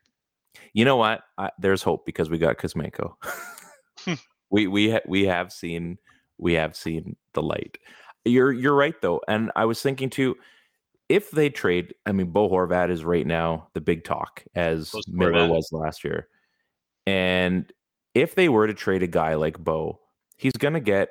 You 0.72 0.84
know 0.84 0.96
what? 0.96 1.22
I, 1.38 1.50
there's 1.58 1.82
hope 1.82 2.06
because 2.06 2.30
we 2.30 2.38
got 2.38 2.58
Kuzmenko. 2.58 3.14
Hmm. 4.00 4.14
we 4.50 4.66
we 4.66 4.90
ha- 4.90 5.06
we 5.06 5.24
have 5.24 5.52
seen 5.52 5.98
we 6.38 6.54
have 6.54 6.74
seen 6.76 7.16
the 7.32 7.42
light. 7.42 7.78
You're 8.24 8.52
you're 8.52 8.74
right 8.74 8.94
though, 9.02 9.20
and 9.28 9.52
I 9.54 9.66
was 9.66 9.80
thinking 9.82 10.10
too. 10.10 10.36
If 11.10 11.30
they 11.30 11.50
trade, 11.50 11.94
I 12.06 12.12
mean, 12.12 12.30
Bo 12.30 12.48
Horvat 12.48 12.90
is 12.90 13.04
right 13.04 13.26
now 13.26 13.68
the 13.74 13.82
big 13.82 14.04
talk, 14.04 14.42
as 14.54 14.90
Miller 15.06 15.46
was 15.46 15.68
last 15.70 16.02
year. 16.02 16.28
And 17.06 17.70
if 18.14 18.34
they 18.34 18.48
were 18.48 18.66
to 18.66 18.74
trade 18.74 19.02
a 19.02 19.06
guy 19.06 19.34
like 19.34 19.58
Bo, 19.58 20.00
he's 20.36 20.52
gonna 20.54 20.80
get. 20.80 21.10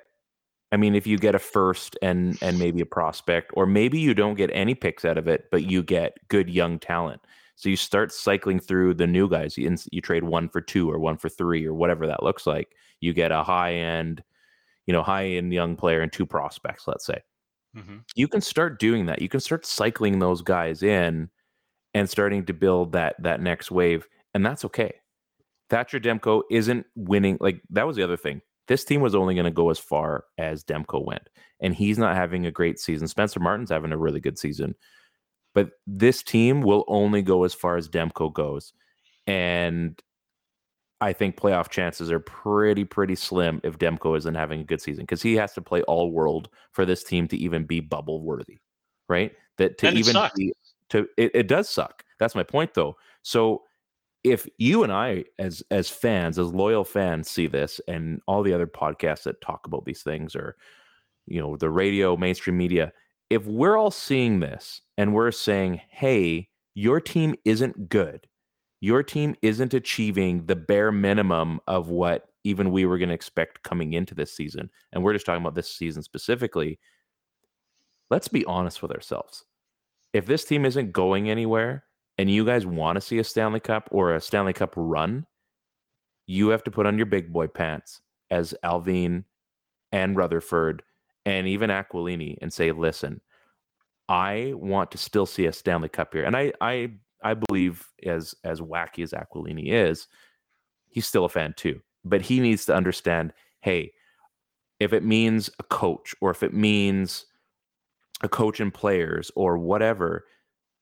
I 0.72 0.78
mean, 0.78 0.96
if 0.96 1.06
you 1.06 1.18
get 1.20 1.36
a 1.36 1.40
first 1.40 1.98
and 2.02 2.38
and 2.42 2.58
maybe 2.60 2.82
a 2.82 2.86
prospect, 2.86 3.52
or 3.56 3.66
maybe 3.66 4.00
you 4.00 4.14
don't 4.14 4.36
get 4.36 4.50
any 4.54 4.76
picks 4.76 5.06
out 5.06 5.18
of 5.18 5.28
it, 5.28 5.46
but 5.52 5.64
you 5.64 5.84
get 5.84 6.18
good 6.30 6.50
young 6.50 6.80
talent. 6.80 7.22
So 7.56 7.70
you 7.70 7.76
start 7.78 8.12
cycling 8.12 8.60
through 8.60 8.96
the 8.96 9.08
new 9.08 9.30
guys. 9.30 9.58
You, 9.58 9.76
you 9.92 10.02
trade 10.02 10.24
one 10.24 10.50
for 10.50 10.62
two 10.62 10.90
or 10.92 11.00
one 11.00 11.18
for 11.18 11.30
three 11.30 11.66
or 11.66 11.74
whatever 11.74 12.08
that 12.08 12.24
looks 12.24 12.48
like. 12.48 12.70
You 13.00 13.14
get 13.14 13.32
a 13.32 13.44
high 13.44 13.74
end, 13.76 14.24
you 14.88 14.94
know, 14.94 15.04
high 15.04 15.28
end 15.28 15.54
young 15.54 15.76
player 15.76 16.02
and 16.02 16.12
two 16.12 16.26
prospects, 16.26 16.88
let's 16.88 17.06
say. 17.06 17.22
Mhm. 17.78 18.04
You 18.16 18.28
can 18.28 18.42
start 18.42 18.80
doing 18.80 19.06
that. 19.08 19.22
You 19.22 19.30
can 19.30 19.40
start 19.40 19.66
cycling 19.66 20.20
those 20.20 20.42
guys 20.42 20.84
in 20.84 21.30
and 21.94 22.10
starting 22.10 22.46
to 22.46 22.54
build 22.54 22.94
that 22.94 23.16
that 23.24 23.42
next 23.42 23.72
wave, 23.72 24.08
and 24.34 24.46
that's 24.46 24.66
okay. 24.66 24.94
Thatcher 25.74 26.00
Demko 26.00 26.44
isn't 26.52 26.86
winning. 26.96 27.38
Like 27.40 27.62
that 27.72 27.88
was 27.88 27.96
the 27.96 28.04
other 28.04 28.16
thing. 28.16 28.42
This 28.68 28.86
team 28.86 29.02
was 29.02 29.16
only 29.16 29.34
going 29.34 29.46
to 29.46 29.52
go 29.52 29.72
as 29.72 29.80
far 29.80 30.26
as 30.38 30.64
Demko 30.64 31.04
went, 31.04 31.28
and 31.60 31.74
he's 31.74 31.98
not 31.98 32.16
having 32.16 32.46
a 32.46 32.52
great 32.52 32.80
season. 32.80 33.08
Spencer 33.08 33.40
Martin's 33.40 33.72
having 33.72 33.92
a 33.92 33.98
really 33.98 34.20
good 34.20 34.38
season, 34.38 34.76
but 35.56 35.72
this 35.88 36.22
team 36.22 36.62
will 36.62 36.86
only 36.88 37.24
go 37.24 37.44
as 37.44 37.56
far 37.56 37.76
as 37.76 37.90
Demko 37.90 38.32
goes, 38.32 38.72
and 39.26 40.00
I 41.02 41.12
think 41.12 41.38
playoff 41.38 41.70
chances 41.70 42.12
are 42.12 42.20
pretty 42.20 42.86
pretty 42.86 43.16
slim 43.16 43.60
if 43.64 43.80
Demko 43.80 44.16
isn't 44.16 44.36
having 44.36 44.62
a 44.62 44.66
good 44.66 44.80
season 44.80 45.04
because 45.04 45.24
he 45.24 45.34
has 45.38 45.54
to 45.54 45.62
play 45.62 45.82
all 45.82 46.12
world 46.12 46.50
for 46.72 46.86
this 46.86 47.04
team 47.04 47.28
to 47.30 47.38
even 47.38 47.66
be 47.66 47.80
bubble 47.80 48.22
worthy, 48.22 48.60
right? 49.10 49.32
That 49.58 49.80
to 49.80 49.88
And 49.88 49.98
even 49.98 50.16
be, 50.36 50.54
to 50.90 51.08
it, 51.18 51.32
it 51.34 51.48
does 51.48 51.68
suck. 51.68 52.04
That's 52.20 52.36
my 52.36 52.44
point 52.44 52.76
though. 52.76 52.96
So 53.24 53.64
if 54.24 54.48
you 54.58 54.84
and 54.84 54.92
I 54.94 55.26
as 55.40 55.64
as 55.72 55.90
fans, 55.90 56.40
as 56.40 56.54
loyal 56.54 56.84
fans 56.86 57.30
see 57.30 57.48
this 57.48 57.82
and 57.88 58.22
all 58.28 58.44
the 58.44 58.54
other 58.54 58.68
podcasts 58.68 59.24
that 59.24 59.42
talk 59.42 59.68
about 59.68 59.86
these 59.86 60.04
things 60.04 60.36
or 60.36 60.56
you 61.28 61.40
know, 61.42 61.56
the 61.58 61.70
radio, 61.70 62.18
mainstream 62.18 62.58
media, 62.58 62.92
if 63.30 63.46
we're 63.46 63.78
all 63.78 63.92
seeing 63.92 64.40
this 64.40 64.82
and 64.98 65.14
we're 65.14 65.32
saying, 65.32 65.82
"Hey, 65.90 66.50
your 66.76 67.00
team 67.02 67.36
isn't 67.46 67.90
good. 67.90 68.28
your 68.82 69.02
team 69.02 69.34
isn't 69.42 69.74
achieving 69.74 70.46
the 70.46 70.56
bare 70.58 70.92
minimum 70.92 71.60
of 71.68 71.90
what 71.90 72.28
even 72.44 72.72
we 72.72 72.86
were 72.86 72.98
going 72.98 73.10
to 73.10 73.16
expect 73.16 73.64
coming 73.64 73.94
into 73.94 74.14
this 74.14 74.36
season. 74.36 74.70
And 74.92 75.04
we're 75.04 75.14
just 75.14 75.26
talking 75.26 75.42
about 75.42 75.56
this 75.56 75.72
season 75.72 76.04
specifically. 76.04 76.80
Let's 78.10 78.28
be 78.28 78.46
honest 78.46 78.82
with 78.82 78.92
ourselves. 78.92 79.46
If 80.14 80.26
this 80.26 80.46
team 80.46 80.66
isn't 80.66 80.92
going 80.92 81.30
anywhere 81.30 81.86
and 82.24 82.32
you 82.32 82.46
guys 82.46 82.66
want 82.66 82.96
to 82.96 83.02
see 83.02 83.20
a 83.20 83.24
Stanley 83.24 83.60
Cup 83.60 83.90
or 83.92 84.16
a 84.16 84.22
Stanley 84.22 84.54
Cup 84.54 84.74
run, 84.78 85.26
you 86.26 86.48
have 86.48 86.64
to 86.64 86.72
put 86.72 86.86
on 86.86 86.96
your 86.96 87.06
big 87.06 87.34
boy 87.34 87.48
pants 87.48 88.00
as 88.32 88.56
Allvin 88.64 89.26
and 89.92 90.16
Rutherford 90.16 90.84
and 91.26 91.50
even 91.50 91.70
Aquilini 91.70 92.38
and 92.42 92.54
say, 92.54 92.72
listen, 92.72 93.20
I 94.08 94.54
want 94.56 94.90
to 94.92 94.98
still 94.98 95.26
see 95.26 95.48
a 95.48 95.52
Stanley 95.52 95.90
Cup 95.90 96.14
here. 96.14 96.24
And 96.24 96.38
I 96.38 96.54
I 96.62 96.92
I 97.22 97.34
believe 97.34 97.90
as 98.06 98.34
as 98.46 98.62
wacky 98.62 99.04
as 99.04 99.12
Aquilini 99.12 99.74
is, 99.74 100.08
he's 100.88 101.06
still 101.06 101.26
a 101.26 101.30
fan 101.30 101.54
too. 101.58 101.82
But 102.06 102.22
he 102.22 102.40
needs 102.40 102.64
to 102.68 102.74
understand, 102.74 103.34
hey, 103.60 103.92
if 104.80 104.94
it 104.94 105.04
means 105.04 105.50
a 105.60 105.64
coach 105.64 106.16
or 106.22 106.32
if 106.32 106.42
it 106.42 106.54
means 106.54 107.26
a 108.22 108.30
coach 108.30 108.62
and 108.62 108.74
players 108.74 109.30
or 109.36 109.58
whatever, 109.58 110.24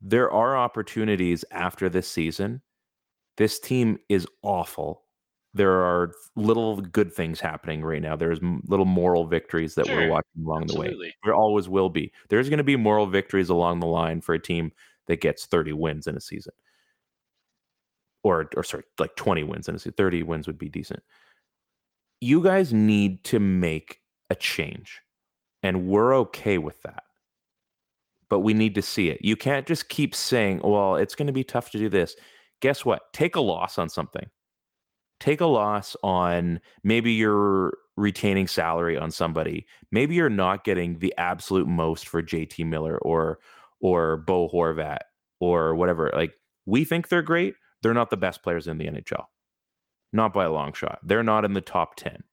there 0.01 0.31
are 0.31 0.57
opportunities 0.57 1.45
after 1.51 1.89
this 1.89 2.07
season. 2.09 2.61
This 3.37 3.59
team 3.59 3.97
is 4.09 4.27
awful. 4.43 5.03
There 5.53 5.71
are 5.83 6.13
little 6.35 6.81
good 6.81 7.13
things 7.13 7.39
happening 7.39 7.83
right 7.83 8.01
now. 8.01 8.15
There's 8.15 8.39
little 8.67 8.85
moral 8.85 9.27
victories 9.27 9.75
that 9.75 9.89
we're 9.89 10.01
watching 10.03 10.43
along 10.45 10.67
the 10.67 10.75
way. 10.75 10.95
There 11.23 11.35
always 11.35 11.67
will 11.69 11.89
be. 11.89 12.11
There's 12.29 12.49
going 12.49 12.57
to 12.59 12.63
be 12.63 12.75
moral 12.77 13.05
victories 13.07 13.49
along 13.49 13.79
the 13.79 13.87
line 13.87 14.21
for 14.21 14.33
a 14.33 14.39
team 14.41 14.71
that 15.07 15.21
gets 15.21 15.45
30 15.45 15.73
wins 15.73 16.07
in 16.07 16.15
a 16.15 16.21
season. 16.21 16.53
Or 18.23 18.49
or 18.55 18.63
sorry, 18.63 18.83
like 18.99 19.15
20 19.15 19.43
wins 19.43 19.67
in 19.67 19.75
a 19.75 19.79
season. 19.79 19.93
30 19.97 20.23
wins 20.23 20.47
would 20.47 20.57
be 20.57 20.69
decent. 20.69 21.01
You 22.21 22.43
guys 22.43 22.71
need 22.71 23.23
to 23.25 23.39
make 23.39 23.99
a 24.29 24.35
change. 24.35 25.01
And 25.63 25.87
we're 25.87 26.15
okay 26.15 26.57
with 26.59 26.81
that. 26.83 27.03
But 28.31 28.39
we 28.39 28.53
need 28.53 28.75
to 28.75 28.81
see 28.81 29.09
it. 29.09 29.19
You 29.21 29.35
can't 29.35 29.67
just 29.67 29.89
keep 29.89 30.15
saying, 30.15 30.61
well, 30.63 30.95
it's 30.95 31.15
going 31.15 31.27
to 31.27 31.33
be 31.33 31.43
tough 31.43 31.69
to 31.71 31.77
do 31.77 31.89
this. 31.89 32.15
Guess 32.61 32.85
what? 32.85 33.11
Take 33.11 33.35
a 33.35 33.41
loss 33.41 33.77
on 33.77 33.89
something. 33.89 34.25
Take 35.19 35.41
a 35.41 35.45
loss 35.45 35.97
on 36.01 36.61
maybe 36.85 37.11
you're 37.11 37.73
retaining 37.97 38.47
salary 38.47 38.97
on 38.97 39.11
somebody. 39.11 39.67
Maybe 39.91 40.15
you're 40.15 40.29
not 40.29 40.63
getting 40.63 40.99
the 40.99 41.13
absolute 41.17 41.67
most 41.67 42.07
for 42.07 42.23
JT 42.23 42.65
Miller 42.65 42.97
or 42.99 43.39
or 43.81 44.17
Bo 44.17 44.47
Horvat 44.47 44.99
or 45.41 45.75
whatever. 45.75 46.09
Like 46.13 46.33
we 46.65 46.85
think 46.85 47.09
they're 47.09 47.21
great. 47.21 47.55
They're 47.81 47.93
not 47.93 48.11
the 48.11 48.17
best 48.17 48.43
players 48.43 48.65
in 48.65 48.77
the 48.77 48.85
NHL. 48.85 49.25
Not 50.13 50.33
by 50.33 50.45
a 50.45 50.51
long 50.51 50.71
shot. 50.71 50.99
They're 51.03 51.21
not 51.21 51.43
in 51.43 51.51
the 51.51 51.59
top 51.59 51.95
10. 51.97 52.23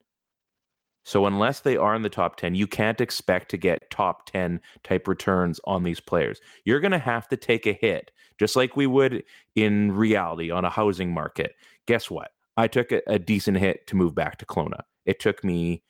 So 1.09 1.25
unless 1.25 1.61
they 1.61 1.79
are 1.79 1.95
in 1.95 2.03
the 2.03 2.11
top 2.11 2.37
10, 2.37 2.55
you 2.55 2.67
can't 2.67 3.01
expect 3.01 3.51
to 3.53 3.57
get 3.57 3.91
top 3.91 4.27
10 4.31 4.61
type 4.85 5.09
returns 5.09 5.59
on 5.65 5.83
these 5.83 6.01
players. 6.01 6.39
You're 6.67 6.81
going 6.81 6.93
to 6.93 6.99
have 6.99 7.27
to 7.29 7.37
take 7.39 7.67
a 7.67 7.73
hit, 7.73 8.11
just 8.39 8.57
like 8.57 8.77
we 8.77 8.87
would 8.87 9.25
in 9.55 9.93
reality 9.93 10.51
on 10.51 10.67
a 10.67 10.71
housing 10.71 11.11
market. 11.11 11.55
Guess 11.87 12.11
what? 12.11 12.33
I 12.59 12.69
took 12.69 12.93
a, 12.93 13.01
a 13.07 13.19
decent 13.19 13.57
hit 13.57 13.87
to 13.87 13.97
move 13.97 14.15
back 14.15 14.37
to 14.37 14.45
Kelowna. 14.45 14.83
It 15.07 15.19
took 15.19 15.43
me 15.43 15.83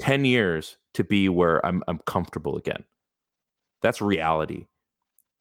10 0.00 0.26
years 0.26 0.76
to 0.92 1.02
be 1.02 1.30
where 1.30 1.64
I'm, 1.64 1.82
I'm 1.88 2.00
comfortable 2.04 2.58
again. 2.58 2.84
That's 3.80 4.02
reality. 4.02 4.66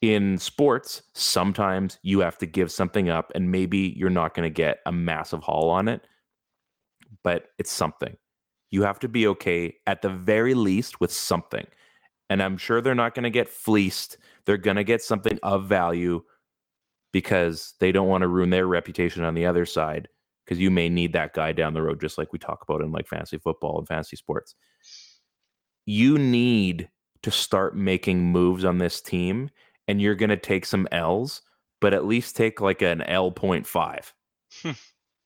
In 0.02 0.38
sports, 0.38 1.02
sometimes 1.14 2.00
you 2.02 2.22
have 2.22 2.38
to 2.38 2.46
give 2.46 2.72
something 2.72 3.10
up, 3.10 3.30
and 3.36 3.52
maybe 3.52 3.94
you're 3.98 4.10
not 4.10 4.36
going 4.36 4.50
to 4.50 4.54
get 4.54 4.78
a 4.86 4.94
massive 4.94 5.44
haul 5.44 5.70
on 5.70 5.90
it, 5.90 6.08
but 7.26 7.48
it's 7.58 7.74
something. 7.74 8.16
You 8.76 8.84
have 8.84 9.00
to 9.00 9.08
be 9.08 9.26
okay 9.28 9.78
at 9.88 10.02
the 10.02 10.10
very 10.10 10.54
least 10.54 11.00
with 11.00 11.10
something. 11.10 11.66
And 12.30 12.44
I'm 12.44 12.58
sure 12.58 12.82
they're 12.82 12.94
not 12.94 13.16
going 13.16 13.24
to 13.24 13.30
get 13.30 13.48
fleeced. 13.48 14.18
They're 14.46 14.58
going 14.58 14.76
to 14.76 14.84
get 14.84 15.02
something 15.02 15.40
of 15.44 15.66
value 15.66 16.24
because 17.14 17.76
they 17.80 17.94
don't 17.94 18.10
want 18.10 18.24
to 18.24 18.28
ruin 18.28 18.50
their 18.50 18.68
reputation 18.68 19.24
on 19.24 19.34
the 19.34 19.46
other 19.46 19.66
side 19.66 20.10
because 20.44 20.60
you 20.60 20.70
may 20.70 20.90
need 20.90 21.14
that 21.14 21.34
guy 21.34 21.54
down 21.54 21.74
the 21.74 21.82
road, 21.82 22.02
just 22.02 22.18
like 22.18 22.34
we 22.34 22.38
talk 22.38 22.64
about 22.64 22.82
in 22.82 22.92
like 22.92 23.08
fantasy 23.08 23.38
football 23.38 23.80
and 23.80 23.88
fantasy 23.88 24.18
sports. 24.18 24.56
You 25.86 26.18
need 26.18 26.90
to 27.24 27.32
start 27.32 27.78
making 27.78 28.26
moves 28.26 28.66
on 28.66 28.80
this 28.80 29.00
team, 29.00 29.52
and 29.88 30.02
you're 30.02 30.16
going 30.16 30.32
to 30.32 30.36
take 30.36 30.66
some 30.66 30.86
L's, 30.92 31.42
but 31.80 31.94
at 31.94 32.06
least 32.06 32.36
take 32.36 32.60
like 32.60 32.82
an 32.82 33.04
L 33.04 33.32
point 33.32 33.66
five. 33.66 34.14
Hmm. 34.62 34.72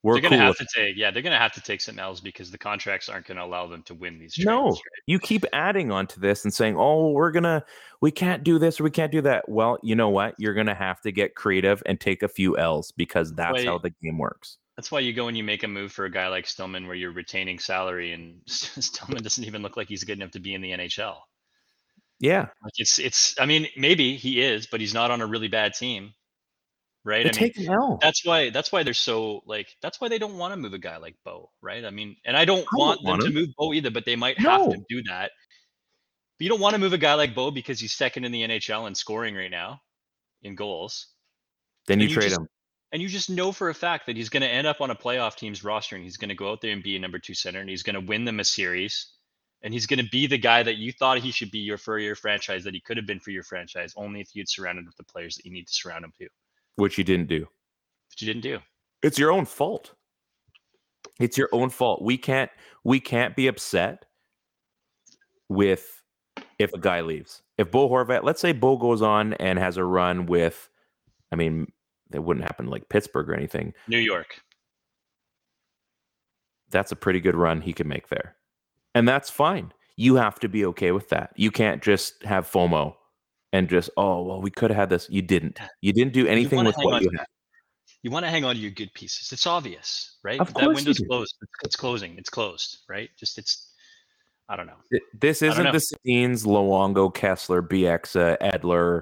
We're 0.02 0.14
they're 0.14 0.22
gonna 0.22 0.38
cool 0.38 0.46
have 0.46 0.58
to 0.58 0.68
take 0.74 0.96
yeah, 0.96 1.12
they're 1.12 1.22
gonna 1.22 1.38
have 1.38 1.52
to 1.54 1.62
take 1.62 1.82
some 1.82 2.00
L's 2.00 2.22
because 2.22 2.52
the 2.52 2.58
contracts 2.58 3.10
aren't 3.10 3.28
gonna 3.28 3.44
allow 3.44 3.68
them 3.68 3.84
to 3.84 3.94
win 3.94 4.18
these 4.18 4.34
trades. 4.34 4.46
No. 4.46 4.70
right? 4.70 4.80
you 5.08 5.20
keep 5.20 5.44
adding 5.52 5.92
on 5.92 6.08
to 6.08 6.22
this 6.22 6.46
and 6.46 6.54
saying, 6.54 6.78
"Oh, 6.78 7.12
we're 7.12 7.32
gonna, 7.32 7.66
we 8.02 8.10
can't 8.10 8.44
do 8.44 8.60
this 8.60 8.80
or 8.80 8.86
we 8.86 8.92
can't 8.92 9.12
do 9.12 9.22
that." 9.22 9.50
Well, 9.50 9.78
you 9.84 9.96
know 9.96 10.10
what? 10.10 10.36
You're 10.38 10.54
gonna 10.54 10.76
have 10.76 11.02
to 11.02 11.12
get 11.12 11.36
creative 11.36 11.84
and 11.86 12.00
take 12.00 12.24
a 12.24 12.30
few 12.30 12.58
L's 12.58 12.94
because 12.94 13.34
that's 13.34 13.56
Wait. 13.56 13.68
how 13.68 13.78
the 13.78 13.90
game 14.02 14.18
works. 14.18 14.58
That's 14.78 14.90
why 14.90 15.02
you 15.02 15.12
go 15.12 15.28
and 15.28 15.36
you 15.36 15.44
make 15.44 15.64
a 15.64 15.68
move 15.68 15.92
for 15.92 16.06
a 16.06 16.12
guy 16.12 16.30
like 16.30 16.48
Stillman 16.48 16.88
where 16.88 16.96
you're 16.96 17.12
retaining 17.12 17.60
salary 17.60 18.14
and 18.14 18.40
Stillman 18.48 19.22
doesn't 19.22 19.44
even 19.44 19.62
look 19.62 19.76
like 19.76 19.90
he's 19.90 20.06
good 20.06 20.18
enough 20.18 20.32
to 20.32 20.40
be 20.40 20.54
in 20.54 20.62
the 20.62 20.72
NHL. 20.72 21.18
Yeah, 22.22 22.48
Like 22.64 22.74
it's 22.78 23.00
it's 23.00 23.36
I 23.38 23.46
mean, 23.46 23.68
maybe 23.76 24.16
he 24.16 24.42
is, 24.42 24.66
but 24.68 24.80
he's 24.80 24.94
not 24.94 25.12
on 25.12 25.20
a 25.20 25.28
really 25.28 25.50
bad 25.50 25.74
team. 25.74 26.14
Right? 27.10 27.26
But 27.26 27.36
I 27.36 27.42
mean, 27.42 27.54
take 27.54 27.68
an 27.68 27.74
L. 27.74 27.98
that's 28.00 28.24
why 28.24 28.52
that's 28.52 28.72
why 28.72 28.84
they're 28.84 28.94
so 28.94 29.42
like 29.48 29.76
that's 29.82 30.00
why 30.00 30.10
they 30.10 30.20
don't 30.20 30.38
want 30.38 30.54
to 30.54 30.58
move 30.58 30.74
a 30.74 30.78
guy 30.78 30.98
like 30.98 31.16
Bo, 31.26 31.50
right? 31.60 31.84
I 31.84 31.90
mean, 31.90 32.16
and 32.24 32.38
I 32.38 32.46
don't 32.46 32.66
don't 32.72 32.80
want 32.80 33.02
them 33.02 33.10
want 33.10 33.22
to 33.24 33.32
move 33.32 33.50
Bo 33.58 33.74
either, 33.74 33.90
but 33.90 34.06
they 34.06 34.16
might 34.16 34.40
have 34.40 34.70
to 34.70 34.78
do 34.88 35.02
that. 35.04 35.32
But 36.38 36.44
you 36.44 36.50
don't 36.50 36.62
want 36.62 36.76
to 36.76 36.80
move 36.80 36.94
a 36.94 37.00
guy 37.00 37.16
like 37.16 37.34
Bo 37.34 37.50
because 37.50 37.80
he's 37.80 37.94
second 37.94 38.26
in 38.26 38.32
the 38.32 38.44
NHL 38.44 38.88
in 38.88 38.94
scoring 38.94 39.36
right 39.36 39.50
now 39.50 39.82
in 40.44 40.54
goals. 40.54 41.08
Then 41.88 42.00
you 42.00 42.08
you 42.08 42.14
trade 42.14 42.30
just- 42.30 42.40
him. 42.40 42.48
And 42.92 43.04
you 43.04 43.08
just 43.08 43.30
know 43.30 43.52
for 43.52 43.70
a 43.70 43.74
fact 43.76 44.08
that 44.08 44.18
he's 44.18 44.30
going 44.30 44.42
to 44.42 44.48
end 44.48 44.66
up 44.66 44.82
on 44.82 44.90
a 44.90 44.96
playoff 44.96 45.36
team's 45.36 45.64
roster 45.64 45.96
and 45.96 46.04
he's 46.04 46.18
going 46.18 46.30
to 46.30 46.36
go 46.36 46.52
out 46.52 46.60
there 46.62 46.72
and 46.72 46.82
be 46.82 46.96
a 46.96 47.00
number 47.00 47.20
two 47.20 47.36
center 47.36 47.60
and 47.60 47.70
he's 47.70 47.84
going 47.84 47.94
to 47.94 48.00
win 48.00 48.26
them 48.26 48.40
a 48.40 48.44
series. 48.44 49.12
And 49.62 49.72
he's 49.74 49.86
going 49.86 50.04
to 50.04 50.10
be 50.10 50.26
the 50.26 50.40
guy 50.40 50.64
that 50.64 50.78
you 50.78 50.92
thought 50.92 51.20
he 51.20 51.32
should 51.32 51.52
be 51.52 51.60
your 51.60 51.78
for 51.78 52.00
your 52.00 52.16
franchise, 52.16 52.64
that 52.64 52.74
he 52.74 52.80
could 52.80 52.98
have 52.98 53.06
been 53.06 53.20
for 53.20 53.30
your 53.30 53.44
franchise, 53.44 53.94
only 53.96 54.22
if 54.22 54.34
you'd 54.34 54.50
surrounded 54.50 54.88
with 54.88 54.96
the 54.96 55.04
players 55.04 55.36
that 55.36 55.46
you 55.46 55.52
need 55.52 55.68
to 55.68 55.74
surround 55.74 56.04
him 56.04 56.14
to. 56.18 56.30
Which 56.80 56.98
you 56.98 57.04
didn't 57.04 57.28
do. 57.28 57.48
But 58.10 58.22
you 58.22 58.28
didn't 58.28 58.44
do. 58.44 58.60
It's 59.04 59.20
your 59.20 59.32
own 59.32 59.46
fault. 59.46 59.94
It's 61.20 61.38
your 61.38 61.50
own 61.52 61.70
fault. 61.70 62.02
We 62.02 62.18
can't 62.18 62.50
we 62.84 63.00
can't 63.00 63.36
be 63.36 63.48
upset 63.48 64.06
with 65.48 66.02
if 66.58 66.74
a 66.74 66.80
guy 66.80 67.02
leaves. 67.02 67.42
If 67.58 67.72
Bo 67.72 67.90
Horvat, 67.90 68.24
let's 68.24 68.42
say 68.42 68.52
Bo 68.52 68.78
goes 68.78 69.02
on 69.02 69.34
and 69.36 69.60
has 69.60 69.78
a 69.78 69.84
run 69.84 70.26
with 70.26 70.70
I 71.32 71.36
mean, 71.36 71.72
it 72.12 72.24
wouldn't 72.24 72.46
happen 72.46 72.68
like 72.68 72.90
Pittsburgh 72.90 73.30
or 73.30 73.36
anything. 73.36 73.74
New 73.88 74.00
York. 74.00 74.42
That's 76.72 76.92
a 76.92 76.96
pretty 76.96 77.20
good 77.20 77.36
run 77.36 77.62
he 77.62 77.74
can 77.74 77.88
make 77.88 78.10
there. 78.10 78.36
And 78.96 79.08
that's 79.08 79.30
fine. 79.30 79.74
You 79.96 80.16
have 80.16 80.40
to 80.40 80.50
be 80.50 80.66
okay 80.68 80.92
with 80.92 81.10
that. 81.10 81.32
You 81.36 81.52
can't 81.52 81.82
just 81.82 82.24
have 82.24 82.50
FOMO 82.50 82.96
and 83.52 83.70
just, 83.70 83.90
oh, 83.98 84.24
well, 84.24 84.42
we 84.42 84.52
could 84.52 84.70
have 84.70 84.78
had 84.78 84.90
this. 84.90 85.08
You 85.10 85.22
didn't. 85.22 85.60
You 85.82 85.94
didn't 85.94 86.14
do 86.14 86.28
anything 86.28 86.64
with 86.64 86.76
what 86.78 86.96
on 86.96 87.02
you 87.04 87.10
had. 87.18 87.26
You 88.04 88.12
want 88.12 88.26
to 88.26 88.30
hang 88.30 88.46
on 88.46 88.56
to 88.56 88.62
your 88.62 88.72
good 88.72 88.94
pieces. 88.94 89.32
It's 89.32 89.46
obvious, 89.46 90.18
right? 90.24 90.40
Of 90.40 90.54
that 90.54 90.64
course 90.64 90.76
window's 90.76 91.00
do. 91.00 91.06
closed. 91.08 91.36
It's 91.64 91.76
closing. 91.76 92.18
It's 92.18 92.30
closed, 92.30 92.80
right? 92.88 93.10
Just 93.20 93.38
it's 93.38 93.74
I 94.48 94.56
don't 94.56 94.68
know. 94.68 94.78
Th- 94.92 95.04
This 95.20 95.42
isn't 95.42 95.64
know. 95.64 95.72
the 95.72 95.78
Sedins, 95.78 96.46
Luongo, 96.46 97.14
Kesler, 97.14 97.62
Bieksa, 97.62 98.38
Edler. 98.40 99.02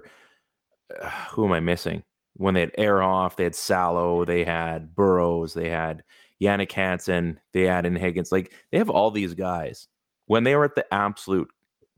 Uh, 1.00 1.10
who 1.32 1.46
am 1.46 1.52
I 1.52 1.60
missing? 1.60 2.04
When 2.34 2.54
they 2.54 2.62
had 2.62 2.74
Ehrhoff, 2.74 3.36
they 3.36 3.44
had 3.44 3.56
Salo, 3.56 4.26
they 4.26 4.44
had 4.44 4.96
Burrows, 4.96 5.54
they 5.54 5.70
had 5.70 6.04
Jannik 6.42 6.72
Hansen, 6.72 7.40
they 7.54 7.64
had 7.64 7.86
in 7.86 7.96
Higgins. 7.96 8.32
Like 8.32 8.54
they 8.72 8.78
have 8.78 8.90
all 8.90 9.12
these 9.12 9.34
guys. 9.34 9.88
When 10.26 10.44
they 10.44 10.56
were 10.56 10.66
at 10.66 10.76
the 10.76 10.92
absolute 10.94 11.50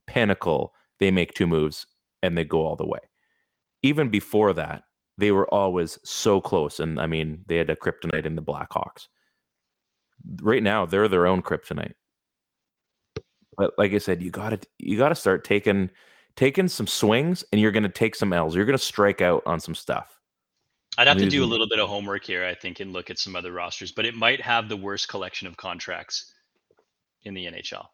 pinnacle, 0.05 0.73
they 0.99 1.11
make 1.11 1.33
two 1.33 1.47
moves 1.47 1.87
and 2.23 2.37
they 2.37 2.43
go 2.43 2.65
all 2.65 2.75
the 2.75 2.87
way. 2.87 2.99
Even 3.83 4.09
before 4.09 4.53
that, 4.53 4.83
they 5.17 5.31
were 5.31 5.51
always 5.53 5.99
so 6.03 6.39
close. 6.41 6.79
And 6.79 6.99
I 6.99 7.07
mean, 7.07 7.43
they 7.47 7.57
had 7.57 7.69
a 7.69 7.75
kryptonite 7.75 8.25
in 8.25 8.35
the 8.35 8.41
Blackhawks. 8.41 9.07
Right 10.41 10.63
now, 10.63 10.85
they're 10.85 11.07
their 11.07 11.27
own 11.27 11.41
kryptonite 11.41 11.93
but 13.59 13.73
like 13.77 13.93
I 13.93 13.97
said, 13.97 14.23
you 14.23 14.31
gotta 14.31 14.57
you 14.77 14.97
gotta 14.97 15.13
start 15.13 15.43
taking 15.43 15.91
taking 16.37 16.69
some 16.69 16.87
swings, 16.87 17.43
and 17.51 17.59
you're 17.59 17.73
gonna 17.73 17.89
take 17.89 18.15
some 18.15 18.31
L's. 18.31 18.55
You're 18.55 18.65
gonna 18.65 18.77
strike 18.77 19.21
out 19.21 19.43
on 19.45 19.59
some 19.59 19.75
stuff. 19.75 20.17
I'd 20.97 21.07
have 21.07 21.17
to 21.17 21.29
do 21.29 21.43
a 21.43 21.45
little 21.45 21.67
bit 21.67 21.79
of 21.79 21.89
homework 21.89 22.23
here, 22.23 22.45
I 22.45 22.55
think, 22.55 22.79
and 22.79 22.93
look 22.93 23.09
at 23.09 23.19
some 23.19 23.35
other 23.35 23.51
rosters, 23.51 23.91
but 23.91 24.05
it 24.05 24.15
might 24.15 24.41
have 24.41 24.69
the 24.69 24.77
worst 24.77 25.07
collection 25.09 25.47
of 25.47 25.55
contracts 25.57 26.33
in 27.23 27.33
the 27.33 27.45
NHL. 27.45 27.85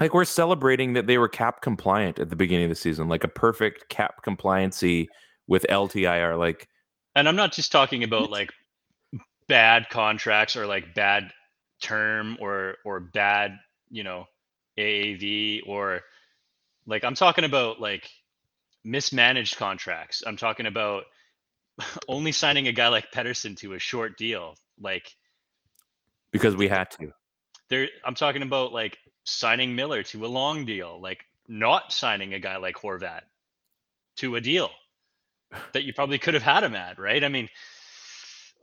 Like 0.00 0.12
we're 0.12 0.24
celebrating 0.24 0.94
that 0.94 1.06
they 1.06 1.18
were 1.18 1.28
cap 1.28 1.62
compliant 1.62 2.18
at 2.18 2.28
the 2.28 2.36
beginning 2.36 2.64
of 2.64 2.70
the 2.70 2.74
season, 2.74 3.08
like 3.08 3.24
a 3.24 3.28
perfect 3.28 3.88
cap 3.88 4.24
compliancy 4.24 5.06
with 5.46 5.64
LTIR. 5.70 6.38
Like 6.38 6.68
and 7.14 7.28
I'm 7.28 7.36
not 7.36 7.52
just 7.52 7.70
talking 7.70 8.02
about 8.02 8.30
like 8.30 8.50
bad 9.48 9.88
contracts 9.90 10.56
or 10.56 10.66
like 10.66 10.94
bad 10.94 11.30
term 11.80 12.36
or 12.40 12.76
or 12.84 13.00
bad, 13.00 13.58
you 13.90 14.02
know, 14.02 14.26
AAV 14.78 15.62
or 15.66 16.00
like 16.86 17.04
I'm 17.04 17.14
talking 17.14 17.44
about 17.44 17.80
like 17.80 18.08
mismanaged 18.84 19.56
contracts. 19.56 20.22
I'm 20.26 20.36
talking 20.36 20.66
about 20.66 21.04
only 22.08 22.32
signing 22.32 22.68
a 22.68 22.72
guy 22.72 22.88
like 22.88 23.12
Pettersson 23.12 23.56
to 23.58 23.74
a 23.74 23.78
short 23.78 24.18
deal. 24.18 24.56
Like 24.80 25.14
because 26.32 26.56
we 26.56 26.66
had 26.66 26.90
to. 26.92 27.12
there 27.70 27.88
I'm 28.04 28.16
talking 28.16 28.42
about 28.42 28.72
like 28.72 28.98
signing 29.24 29.74
Miller 29.74 30.02
to 30.04 30.24
a 30.24 30.28
long 30.28 30.64
deal, 30.64 31.00
like 31.00 31.24
not 31.48 31.92
signing 31.92 32.34
a 32.34 32.38
guy 32.38 32.56
like 32.56 32.76
Horvat 32.76 33.22
to 34.16 34.36
a 34.36 34.40
deal 34.40 34.70
that 35.72 35.84
you 35.84 35.92
probably 35.92 36.18
could 36.18 36.34
have 36.34 36.42
had 36.42 36.64
him 36.64 36.74
at, 36.74 36.98
right? 36.98 37.22
I 37.22 37.28
mean, 37.28 37.48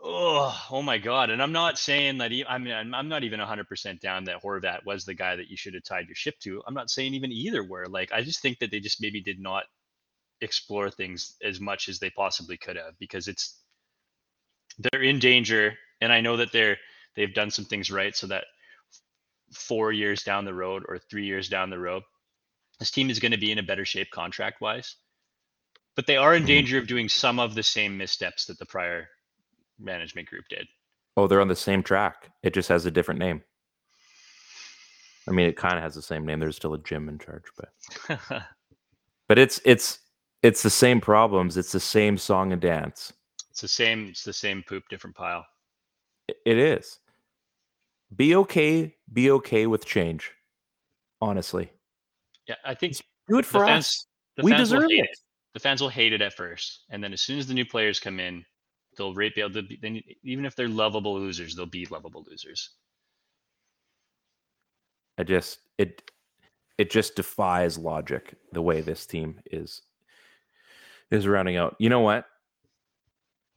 oh, 0.03 0.67
oh 0.71 0.81
my 0.81 0.97
God. 0.97 1.29
And 1.29 1.41
I'm 1.41 1.51
not 1.51 1.77
saying 1.77 2.19
that, 2.19 2.31
he, 2.31 2.45
I 2.45 2.57
mean, 2.57 2.73
I'm, 2.73 2.93
I'm 2.93 3.07
not 3.07 3.23
even 3.23 3.39
100% 3.39 3.99
down 3.99 4.25
that 4.25 4.41
Horvat 4.43 4.85
was 4.85 5.05
the 5.05 5.13
guy 5.13 5.35
that 5.35 5.49
you 5.49 5.57
should 5.57 5.73
have 5.73 5.83
tied 5.83 6.07
your 6.07 6.15
ship 6.15 6.39
to. 6.39 6.61
I'm 6.67 6.73
not 6.73 6.89
saying 6.89 7.13
even 7.13 7.31
either 7.31 7.63
were. 7.63 7.87
Like, 7.87 8.11
I 8.11 8.21
just 8.21 8.41
think 8.41 8.59
that 8.59 8.71
they 8.71 8.79
just 8.79 9.01
maybe 9.01 9.21
did 9.21 9.39
not 9.39 9.63
explore 10.41 10.89
things 10.89 11.35
as 11.43 11.59
much 11.59 11.87
as 11.87 11.99
they 11.99 12.09
possibly 12.09 12.57
could 12.57 12.75
have 12.75 12.97
because 12.99 13.27
it's, 13.27 13.59
they're 14.79 15.03
in 15.03 15.19
danger. 15.19 15.73
And 16.01 16.11
I 16.11 16.21
know 16.21 16.37
that 16.37 16.51
they're, 16.51 16.77
they've 17.15 17.33
done 17.33 17.51
some 17.51 17.65
things 17.65 17.91
right 17.91 18.15
so 18.15 18.27
that 18.27 18.45
four 19.53 19.91
years 19.91 20.23
down 20.23 20.45
the 20.45 20.53
road 20.53 20.83
or 20.87 20.97
three 20.97 21.25
years 21.25 21.49
down 21.49 21.69
the 21.69 21.79
road, 21.79 22.03
this 22.79 22.91
team 22.91 23.09
is 23.09 23.19
going 23.19 23.31
to 23.31 23.37
be 23.37 23.51
in 23.51 23.59
a 23.59 23.63
better 23.63 23.85
shape 23.85 24.09
contract 24.11 24.61
wise 24.61 24.95
but 25.93 26.07
they 26.07 26.15
are 26.15 26.33
in 26.33 26.43
Mhm. 26.43 26.47
danger 26.47 26.77
of 26.77 26.87
doing 26.87 27.09
some 27.09 27.37
of 27.37 27.53
the 27.53 27.61
same 27.61 27.97
missteps 27.97 28.45
that 28.45 28.57
the 28.57 28.65
prior 28.65 29.09
management 29.77 30.29
group 30.29 30.45
did. 30.49 30.65
Oh, 31.17 31.27
they're 31.27 31.41
on 31.41 31.49
the 31.49 31.55
same 31.55 31.83
track. 31.83 32.31
It 32.43 32.53
just 32.53 32.69
has 32.69 32.85
a 32.85 32.91
different 32.91 33.19
name. 33.19 33.43
I 35.27 35.31
mean, 35.31 35.47
it 35.47 35.57
kind 35.57 35.75
of 35.77 35.83
has 35.83 35.93
the 35.93 36.01
same 36.01 36.25
name. 36.25 36.39
There's 36.39 36.55
still 36.55 36.73
a 36.73 36.79
Jim 36.81 37.09
in 37.09 37.19
charge, 37.19 37.43
but 37.57 38.19
but 39.27 39.37
it's 39.37 39.59
it's 39.65 39.99
it's 40.41 40.63
the 40.63 40.69
same 40.69 41.01
problems. 41.01 41.57
It's 41.57 41.73
the 41.73 41.79
same 41.79 42.17
song 42.17 42.53
and 42.53 42.61
dance. 42.61 43.11
it's 43.49 43.59
the 43.61 43.67
same. 43.67 44.07
It's 44.07 44.23
the 44.23 44.33
same 44.33 44.63
poop, 44.63 44.83
different 44.89 45.15
pile. 45.17 45.45
It 46.45 46.57
is. 46.57 46.99
Be 48.15 48.35
okay. 48.35 48.95
Be 49.11 49.31
okay 49.31 49.67
with 49.67 49.85
change. 49.85 50.31
Honestly, 51.21 51.71
Yeah, 52.47 52.55
I 52.65 52.73
think 52.73 52.95
do 53.27 53.37
it 53.37 53.45
for 53.45 53.63
fans, 53.65 53.85
us. 53.85 54.05
the 54.37 54.43
We 54.43 54.53
deserve 54.53 54.85
it. 54.89 54.91
it. 54.91 55.09
The 55.53 55.59
fans 55.59 55.81
will 55.81 55.89
hate 55.89 56.13
it 56.13 56.21
at 56.21 56.33
first, 56.33 56.85
and 56.89 57.03
then 57.03 57.13
as 57.13 57.21
soon 57.21 57.37
as 57.37 57.45
the 57.45 57.53
new 57.53 57.65
players 57.65 57.99
come 57.99 58.19
in, 58.19 58.43
they'll 58.97 59.13
rate 59.13 59.35
be 59.35 59.41
able 59.41 59.61
then 59.81 60.01
even 60.23 60.45
if 60.45 60.55
they're 60.55 60.67
lovable 60.67 61.13
losers, 61.13 61.55
they'll 61.55 61.65
be 61.67 61.85
lovable 61.85 62.25
losers. 62.27 62.71
I 65.17 65.23
just 65.23 65.59
it 65.77 66.01
it 66.79 66.89
just 66.89 67.15
defies 67.15 67.77
logic 67.77 68.33
the 68.51 68.61
way 68.61 68.81
this 68.81 69.05
team 69.05 69.39
is 69.51 69.83
is 71.11 71.27
rounding 71.27 71.57
out. 71.57 71.75
You 71.77 71.89
know 71.89 71.99
what? 71.99 72.25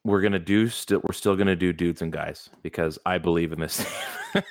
We're 0.05 0.21
gonna 0.21 0.39
do 0.39 0.69
still. 0.69 1.01
We're 1.03 1.15
still 1.15 1.35
gonna 1.37 1.57
do 1.57 1.73
dudes 1.73 2.03
and 2.03 2.13
guys 2.13 2.51
because 2.63 2.99
I 3.07 3.19
believe 3.19 3.53
in 3.53 3.61
this. 3.61 3.85
I 4.35 4.43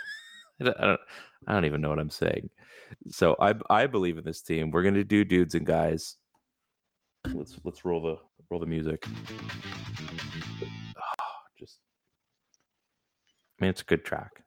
don't. 0.60 0.78
I 1.48 1.54
don't- 1.54 1.66
even 1.66 1.82
know 1.82 1.90
what 1.90 2.00
I'm 2.00 2.10
saying. 2.10 2.50
So 3.10 3.36
I 3.40 3.54
I 3.70 3.86
believe 3.88 4.18
in 4.18 4.24
this 4.24 4.42
team. 4.42 4.72
We're 4.72 4.84
gonna 4.84 5.04
do 5.04 5.24
dudes 5.24 5.56
and 5.56 5.66
guys. 5.66 6.16
Let's 7.32 7.60
let's 7.64 7.86
roll 7.86 8.02
the 8.02 8.18
roll 8.50 8.60
the 8.60 8.66
music. 8.66 9.06
Ah, 10.98 11.40
just, 11.60 11.80
I 13.60 13.64
mean, 13.64 13.70
it's 13.70 13.82
a 13.82 13.86
good 13.86 14.04
track. 14.06 14.44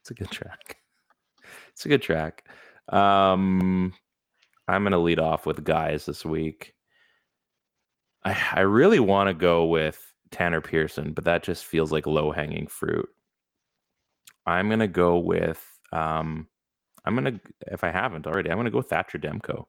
It's 0.00 0.10
a 0.10 0.14
good 0.14 0.30
track. 0.30 0.76
It's 1.72 1.86
a 1.86 1.88
good 1.88 2.02
track. 2.02 2.44
Um, 2.88 3.94
I'm 4.68 4.82
gonna 4.84 4.98
lead 4.98 5.18
off 5.18 5.46
with 5.46 5.64
guys 5.64 6.04
this 6.04 6.24
week. 6.24 6.74
I 8.24 8.36
I 8.52 8.60
really 8.60 9.00
want 9.00 9.28
to 9.28 9.34
go 9.34 9.64
with 9.66 10.11
Tanner 10.32 10.60
Pearson, 10.60 11.12
but 11.12 11.24
that 11.24 11.42
just 11.42 11.64
feels 11.64 11.92
like 11.92 12.06
low 12.06 12.32
hanging 12.32 12.66
fruit. 12.66 13.08
I'm 14.46 14.68
gonna 14.68 14.88
go 14.88 15.18
with 15.18 15.64
um, 15.92 16.48
I'm 17.04 17.14
gonna 17.14 17.40
if 17.68 17.84
I 17.84 17.90
haven't 17.90 18.26
already, 18.26 18.50
I'm 18.50 18.56
gonna 18.56 18.70
go 18.70 18.78
with 18.78 18.88
Thatcher 18.88 19.18
Demko. 19.18 19.66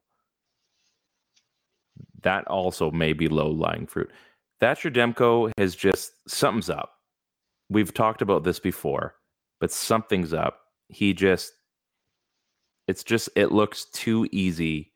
That 2.22 2.46
also 2.48 2.90
may 2.90 3.12
be 3.12 3.28
low 3.28 3.50
lying 3.50 3.86
fruit. 3.86 4.10
Thatcher 4.60 4.90
Demko 4.90 5.52
has 5.58 5.76
just 5.76 6.12
something's 6.28 6.70
up. 6.70 6.92
We've 7.68 7.92
talked 7.92 8.22
about 8.22 8.44
this 8.44 8.58
before, 8.58 9.14
but 9.60 9.70
something's 9.70 10.32
up. 10.32 10.60
He 10.88 11.12
just 11.12 11.52
it's 12.88 13.04
just 13.04 13.28
it 13.36 13.52
looks 13.52 13.86
too 13.86 14.26
easy 14.32 14.93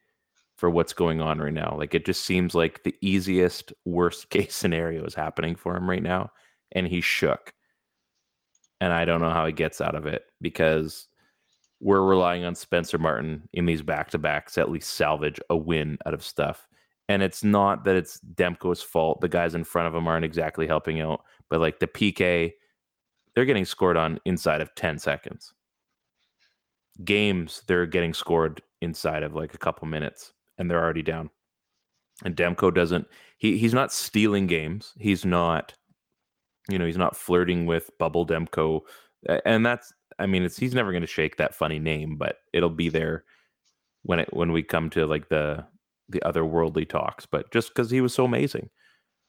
for 0.58 0.68
what's 0.68 0.92
going 0.92 1.20
on 1.20 1.38
right 1.38 1.54
now. 1.54 1.76
Like 1.78 1.94
it 1.94 2.04
just 2.04 2.24
seems 2.24 2.52
like 2.52 2.82
the 2.82 2.94
easiest 3.00 3.72
worst 3.84 4.28
case 4.30 4.54
scenario 4.54 5.04
is 5.04 5.14
happening 5.14 5.54
for 5.54 5.74
him 5.74 5.88
right 5.88 6.02
now 6.02 6.30
and 6.72 6.86
he's 6.86 7.04
shook. 7.04 7.52
And 8.80 8.92
I 8.92 9.04
don't 9.04 9.20
know 9.20 9.30
how 9.30 9.46
he 9.46 9.52
gets 9.52 9.80
out 9.80 9.94
of 9.94 10.06
it 10.06 10.24
because 10.40 11.06
we're 11.80 12.02
relying 12.02 12.44
on 12.44 12.56
Spencer 12.56 12.98
Martin 12.98 13.48
in 13.52 13.66
these 13.66 13.82
back 13.82 14.10
to 14.10 14.18
backs 14.18 14.54
to 14.54 14.60
at 14.60 14.70
least 14.70 14.94
salvage 14.94 15.40
a 15.48 15.56
win 15.56 15.96
out 16.06 16.14
of 16.14 16.24
stuff. 16.24 16.66
And 17.08 17.22
it's 17.22 17.44
not 17.44 17.84
that 17.84 17.96
it's 17.96 18.20
Demko's 18.34 18.82
fault. 18.82 19.20
The 19.20 19.28
guys 19.28 19.54
in 19.54 19.64
front 19.64 19.88
of 19.88 19.94
him 19.94 20.08
aren't 20.08 20.24
exactly 20.24 20.66
helping 20.66 21.00
out, 21.00 21.22
but 21.48 21.60
like 21.60 21.78
the 21.78 21.86
PK, 21.86 22.52
they're 23.34 23.44
getting 23.44 23.64
scored 23.64 23.96
on 23.96 24.18
inside 24.24 24.60
of 24.60 24.74
10 24.74 24.98
seconds. 24.98 25.54
Games, 27.04 27.62
they're 27.68 27.86
getting 27.86 28.12
scored 28.12 28.60
inside 28.82 29.22
of 29.22 29.34
like 29.34 29.54
a 29.54 29.58
couple 29.58 29.86
minutes 29.86 30.32
and 30.58 30.70
they're 30.70 30.82
already 30.82 31.02
down. 31.02 31.30
And 32.24 32.36
Demko 32.36 32.74
doesn't, 32.74 33.06
he, 33.38 33.58
he's 33.58 33.74
not 33.74 33.92
stealing 33.92 34.46
games. 34.46 34.92
He's 34.98 35.24
not, 35.24 35.72
you 36.68 36.78
know, 36.78 36.84
he's 36.84 36.96
not 36.96 37.16
flirting 37.16 37.64
with 37.64 37.90
Bubble 37.98 38.26
Demko. 38.26 38.80
And 39.44 39.64
that's, 39.64 39.92
I 40.18 40.26
mean, 40.26 40.42
it's, 40.42 40.56
he's 40.56 40.74
never 40.74 40.90
going 40.90 41.02
to 41.02 41.06
shake 41.06 41.36
that 41.36 41.54
funny 41.54 41.78
name, 41.78 42.16
but 42.16 42.38
it'll 42.52 42.70
be 42.70 42.88
there 42.88 43.24
when 44.02 44.18
it, 44.18 44.28
when 44.32 44.52
we 44.52 44.62
come 44.62 44.90
to 44.90 45.06
like 45.06 45.28
the, 45.28 45.64
the 46.08 46.20
otherworldly 46.20 46.88
talks, 46.88 47.24
but 47.26 47.50
just 47.52 47.68
because 47.68 47.90
he 47.90 48.00
was 48.00 48.14
so 48.14 48.24
amazing. 48.24 48.68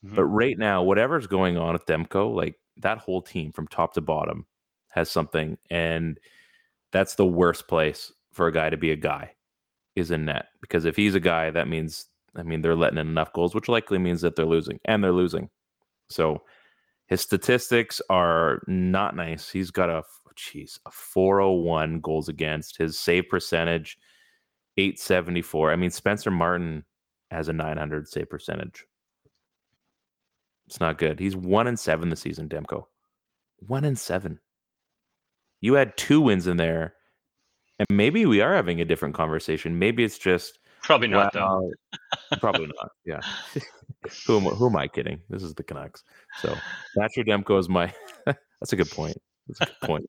Mhm. 0.03 0.15
But 0.15 0.25
right 0.25 0.57
now, 0.57 0.81
whatever's 0.81 1.27
going 1.27 1.57
on 1.57 1.73
with 1.73 1.85
Demko, 1.85 2.33
like 2.33 2.55
that 2.77 2.97
whole 2.97 3.21
team 3.21 3.51
from 3.51 3.67
top 3.67 3.93
to 3.93 4.01
bottom 4.01 4.47
has 4.89 5.11
something. 5.11 5.57
And 5.69 6.19
that's 6.91 7.15
the 7.15 7.25
worst 7.25 7.67
place 7.67 8.11
for 8.31 8.47
a 8.47 8.51
guy 8.53 8.69
to 8.69 8.77
be 8.77 8.91
a 8.91 8.95
guy 8.95 9.33
is 9.99 10.11
in 10.11 10.25
net. 10.25 10.47
Because 10.61 10.85
if 10.85 10.95
he's 10.95 11.15
a 11.15 11.19
guy, 11.19 11.49
that 11.51 11.67
means, 11.67 12.07
I 12.35 12.43
mean, 12.43 12.61
they're 12.61 12.75
letting 12.75 12.97
in 12.97 13.07
enough 13.07 13.33
goals, 13.33 13.53
which 13.53 13.69
likely 13.69 13.97
means 13.97 14.21
that 14.21 14.35
they're 14.35 14.45
losing 14.45 14.79
and 14.85 15.03
they're 15.03 15.11
losing. 15.11 15.49
So 16.09 16.41
his 17.07 17.21
statistics 17.21 18.01
are 18.09 18.61
not 18.67 19.15
nice. 19.15 19.49
He's 19.49 19.71
got 19.71 19.89
a, 19.89 20.03
jeez, 20.35 20.79
a 20.85 20.91
401 20.91 21.99
goals 22.01 22.29
against. 22.29 22.77
His 22.77 22.97
save 22.97 23.29
percentage, 23.29 23.97
874. 24.77 25.71
I 25.71 25.75
mean, 25.75 25.89
Spencer 25.89 26.31
Martin 26.31 26.85
has 27.31 27.47
a 27.49 27.53
900 27.53 28.07
save 28.07 28.29
percentage. 28.29 28.85
It's 30.67 30.79
not 30.79 30.99
good. 30.99 31.19
He's 31.19 31.35
one 31.35 31.65
in 31.65 31.77
seven 31.77 32.09
this 32.09 32.21
season, 32.21 32.47
Demko. 32.47 32.85
One 33.57 33.83
in 33.83 33.95
seven. 33.95 34.39
You 35.61 35.73
had 35.73 35.97
two 35.97 36.21
wins 36.21 36.45
in 36.45 36.57
there, 36.57 36.93
and 37.79 37.87
maybe 37.89 38.25
we 38.25 38.41
are 38.41 38.53
having 38.53 38.81
a 38.81 38.85
different 38.85 39.15
conversation. 39.15 39.79
Maybe 39.79 40.03
it's 40.03 40.17
just 40.17 40.59
Probably 40.83 41.07
not 41.07 41.33
though. 41.33 41.71
probably 42.39 42.67
not. 42.67 42.91
Yeah. 43.05 43.19
who 44.27 44.37
am 44.37 44.43
who 44.43 44.67
am 44.67 44.75
I 44.77 44.87
kidding? 44.87 45.21
This 45.29 45.43
is 45.43 45.53
the 45.55 45.63
Canucks. 45.63 46.03
So 46.41 46.55
Thatcher 46.97 47.23
Demko 47.23 47.59
is 47.59 47.67
my. 47.69 47.93
that's 48.25 48.73
a 48.73 48.75
good 48.75 48.89
point. 48.89 49.17
That's 49.47 49.61
a 49.61 49.65
good 49.65 49.87
point. 49.87 50.05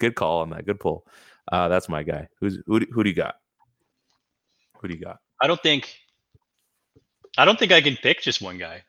Good 0.00 0.14
call 0.14 0.40
on 0.42 0.50
that. 0.50 0.66
Good 0.66 0.80
pull. 0.80 1.06
Uh, 1.50 1.68
that's 1.68 1.88
my 1.88 2.02
guy. 2.02 2.28
Who's 2.40 2.58
who? 2.66 2.80
do- 2.80 2.86
Who 2.92 3.02
do 3.04 3.10
you 3.10 3.16
got? 3.16 3.36
Who 4.80 4.88
do 4.88 4.94
you 4.94 5.00
got? 5.00 5.18
I 5.40 5.46
don't 5.46 5.62
think. 5.62 5.94
I 7.38 7.44
don't 7.44 7.58
think 7.58 7.72
I 7.72 7.80
can 7.80 7.96
pick 7.96 8.20
just 8.20 8.42
one 8.42 8.58
guy. 8.58 8.82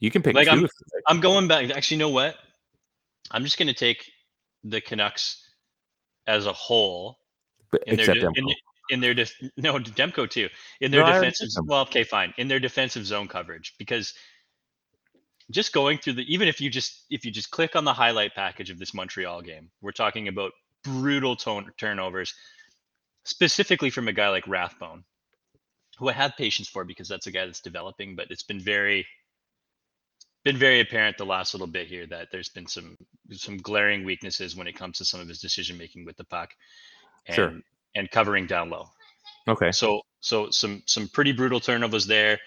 You 0.00 0.10
can 0.10 0.22
pick 0.22 0.34
Like, 0.34 0.46
two. 0.46 0.50
I'm- 0.50 0.64
if 0.64 0.70
you 0.70 0.86
like. 0.94 1.02
I'm 1.08 1.20
going 1.20 1.48
back. 1.48 1.70
Actually, 1.70 1.96
you 1.96 2.00
know 2.00 2.10
what? 2.10 2.36
I'm 3.30 3.42
just 3.44 3.58
going 3.58 3.68
to 3.68 3.74
take 3.74 4.10
the 4.62 4.80
Canucks 4.80 5.42
as 6.26 6.46
a 6.46 6.52
whole 6.52 7.18
in 7.86 7.96
their 7.96 8.10
except 8.10 8.20
de- 8.20 8.26
Demko. 8.26 8.36
in, 8.36 8.54
in 8.90 9.00
their 9.00 9.14
def- 9.14 9.34
no 9.56 9.78
Demko 9.78 10.28
too 10.28 10.48
in 10.80 10.90
their 10.90 11.04
No, 11.04 11.12
defensive. 11.12 11.48
Well, 11.66 11.82
okay, 11.82 12.04
fine. 12.04 12.34
In 12.38 12.48
their 12.48 12.60
defensive 12.60 13.06
zone 13.06 13.28
coverage 13.28 13.74
because 13.78 14.14
just 15.50 15.72
going 15.72 15.98
through 15.98 16.14
the 16.14 16.32
even 16.32 16.48
if 16.48 16.60
you 16.60 16.70
just 16.70 17.04
if 17.10 17.24
you 17.24 17.30
just 17.30 17.50
click 17.50 17.76
on 17.76 17.84
the 17.84 17.92
highlight 17.92 18.34
package 18.34 18.70
of 18.70 18.78
this 18.78 18.94
Montreal 18.94 19.42
game, 19.42 19.70
we're 19.80 19.92
talking 19.92 20.28
about 20.28 20.52
brutal 20.82 21.36
tone, 21.36 21.70
turnovers, 21.78 22.34
specifically 23.24 23.90
from 23.90 24.08
a 24.08 24.12
guy 24.12 24.28
like 24.28 24.46
Rathbone, 24.46 25.04
who 25.98 26.08
I 26.08 26.12
have 26.12 26.36
patience 26.36 26.68
for 26.68 26.84
because 26.84 27.08
that's 27.08 27.26
a 27.26 27.30
guy 27.30 27.46
that's 27.46 27.60
developing, 27.60 28.16
but 28.16 28.30
it's 28.30 28.42
been 28.42 28.60
very 28.60 29.06
been 30.44 30.56
very 30.58 30.80
apparent 30.80 31.16
the 31.16 31.24
last 31.24 31.54
little 31.54 31.66
bit 31.66 31.86
here 31.86 32.06
that 32.06 32.28
there's 32.30 32.50
been 32.50 32.66
some 32.66 32.96
some 33.32 33.56
glaring 33.56 34.04
weaknesses 34.04 34.54
when 34.54 34.66
it 34.66 34.76
comes 34.76 34.98
to 34.98 35.04
some 35.04 35.20
of 35.20 35.28
his 35.28 35.40
decision 35.40 35.78
making 35.78 36.04
with 36.04 36.16
the 36.16 36.24
puck 36.24 36.50
and 37.26 37.34
Sure. 37.34 37.52
and 37.94 38.10
covering 38.10 38.46
down 38.46 38.70
low. 38.70 38.88
Okay. 39.48 39.72
So 39.72 40.02
so 40.20 40.50
some 40.50 40.82
some 40.86 41.08
pretty 41.08 41.32
brutal 41.32 41.60
turnovers 41.60 42.06
there. 42.06 42.38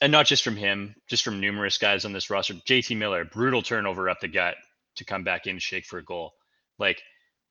And 0.00 0.12
not 0.12 0.26
just 0.26 0.44
from 0.44 0.56
him, 0.56 0.94
just 1.08 1.24
from 1.24 1.40
numerous 1.40 1.78
guys 1.78 2.04
on 2.04 2.12
this 2.12 2.28
roster. 2.28 2.54
JT 2.54 2.96
Miller, 2.98 3.24
brutal 3.24 3.62
turnover 3.62 4.10
up 4.10 4.20
the 4.20 4.28
gut 4.28 4.56
to 4.96 5.04
come 5.04 5.24
back 5.24 5.46
in 5.46 5.58
shake 5.58 5.86
for 5.86 5.98
a 5.98 6.04
goal. 6.04 6.34
Like 6.78 7.02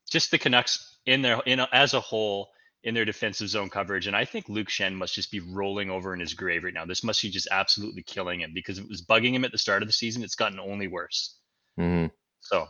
just 0.09 0.29
the 0.29 0.37
Canucks 0.37 0.97
in 1.05 1.21
their 1.21 1.39
in 1.45 1.59
as 1.59 1.93
a 1.93 1.99
whole 1.99 2.49
in 2.83 2.93
their 2.93 3.05
defensive 3.05 3.49
zone 3.49 3.69
coverage. 3.69 4.05
And 4.05 4.15
I 4.15 4.25
think 4.25 4.47
Luke 4.47 4.67
Schenn 4.69 4.93
must 4.93 5.15
just 5.15 5.31
be 5.31 5.39
rolling 5.39 5.89
over 5.89 6.13
in 6.13 6.19
his 6.19 6.35
grave 6.35 6.63
right 6.63 6.73
now. 6.73 6.85
This 6.85 7.03
must 7.03 7.23
be 7.23 7.31
just 7.31 7.47
absolutely 7.51 8.03
killing 8.03 8.41
him 8.41 8.51
because 8.53 8.77
it 8.77 8.87
was 8.87 9.01
bugging 9.03 9.33
him 9.33 9.43
at 9.43 9.51
the 9.51 9.57
start 9.57 9.81
of 9.81 9.89
the 9.89 9.93
season. 9.93 10.23
It's 10.23 10.35
gotten 10.35 10.59
only 10.59 10.87
worse. 10.87 11.35
Mm-hmm. 11.79 12.07
So 12.41 12.67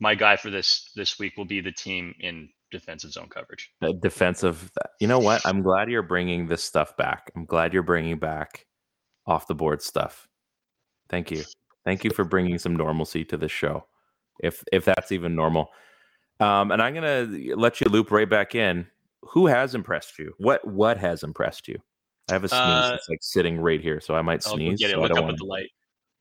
my 0.00 0.14
guy 0.14 0.36
for 0.36 0.50
this 0.50 0.90
this 0.96 1.18
week 1.18 1.36
will 1.36 1.44
be 1.44 1.60
the 1.60 1.72
team 1.72 2.14
in 2.20 2.48
defensive 2.70 3.12
zone 3.12 3.28
coverage. 3.28 3.70
Uh, 3.82 3.92
defensive. 4.02 4.70
You 5.00 5.08
know 5.08 5.18
what? 5.18 5.40
I'm 5.46 5.62
glad 5.62 5.90
you're 5.90 6.02
bringing 6.02 6.46
this 6.46 6.62
stuff 6.62 6.96
back. 6.96 7.30
I'm 7.36 7.44
glad 7.44 7.72
you're 7.72 7.82
bringing 7.82 8.18
back 8.18 8.66
off 9.26 9.46
the 9.46 9.54
board 9.54 9.82
stuff. 9.82 10.28
Thank 11.08 11.30
you. 11.30 11.44
Thank 11.84 12.04
you 12.04 12.10
for 12.10 12.24
bringing 12.24 12.58
some 12.58 12.74
normalcy 12.74 13.24
to 13.26 13.36
this 13.36 13.52
show, 13.52 13.86
if 14.42 14.62
if 14.72 14.84
that's 14.84 15.12
even 15.12 15.34
normal. 15.34 15.68
Um, 16.40 16.70
and 16.72 16.82
I'm 16.82 16.94
gonna 16.94 17.26
let 17.56 17.80
you 17.80 17.86
loop 17.88 18.10
right 18.10 18.28
back 18.28 18.54
in. 18.54 18.86
Who 19.22 19.46
has 19.46 19.74
impressed 19.74 20.18
you? 20.18 20.34
What 20.38 20.66
what 20.66 20.98
has 20.98 21.22
impressed 21.22 21.68
you? 21.68 21.78
I 22.28 22.32
have 22.32 22.44
a 22.44 22.48
sneeze. 22.48 22.60
Uh, 22.60 22.92
it's 22.94 23.08
like 23.08 23.20
sitting 23.22 23.58
right 23.60 23.80
here, 23.80 24.00
so 24.00 24.14
I 24.16 24.22
might 24.22 24.44
I'll 24.46 24.54
sneeze. 24.56 24.80
get 24.80 24.90
it. 24.90 24.94
so 24.94 24.98
I 24.98 25.02
Look 25.02 25.08
don't 25.10 25.18
up 25.18 25.24
want 25.24 25.34
at 25.34 25.38
the 25.38 25.44
light. 25.44 25.70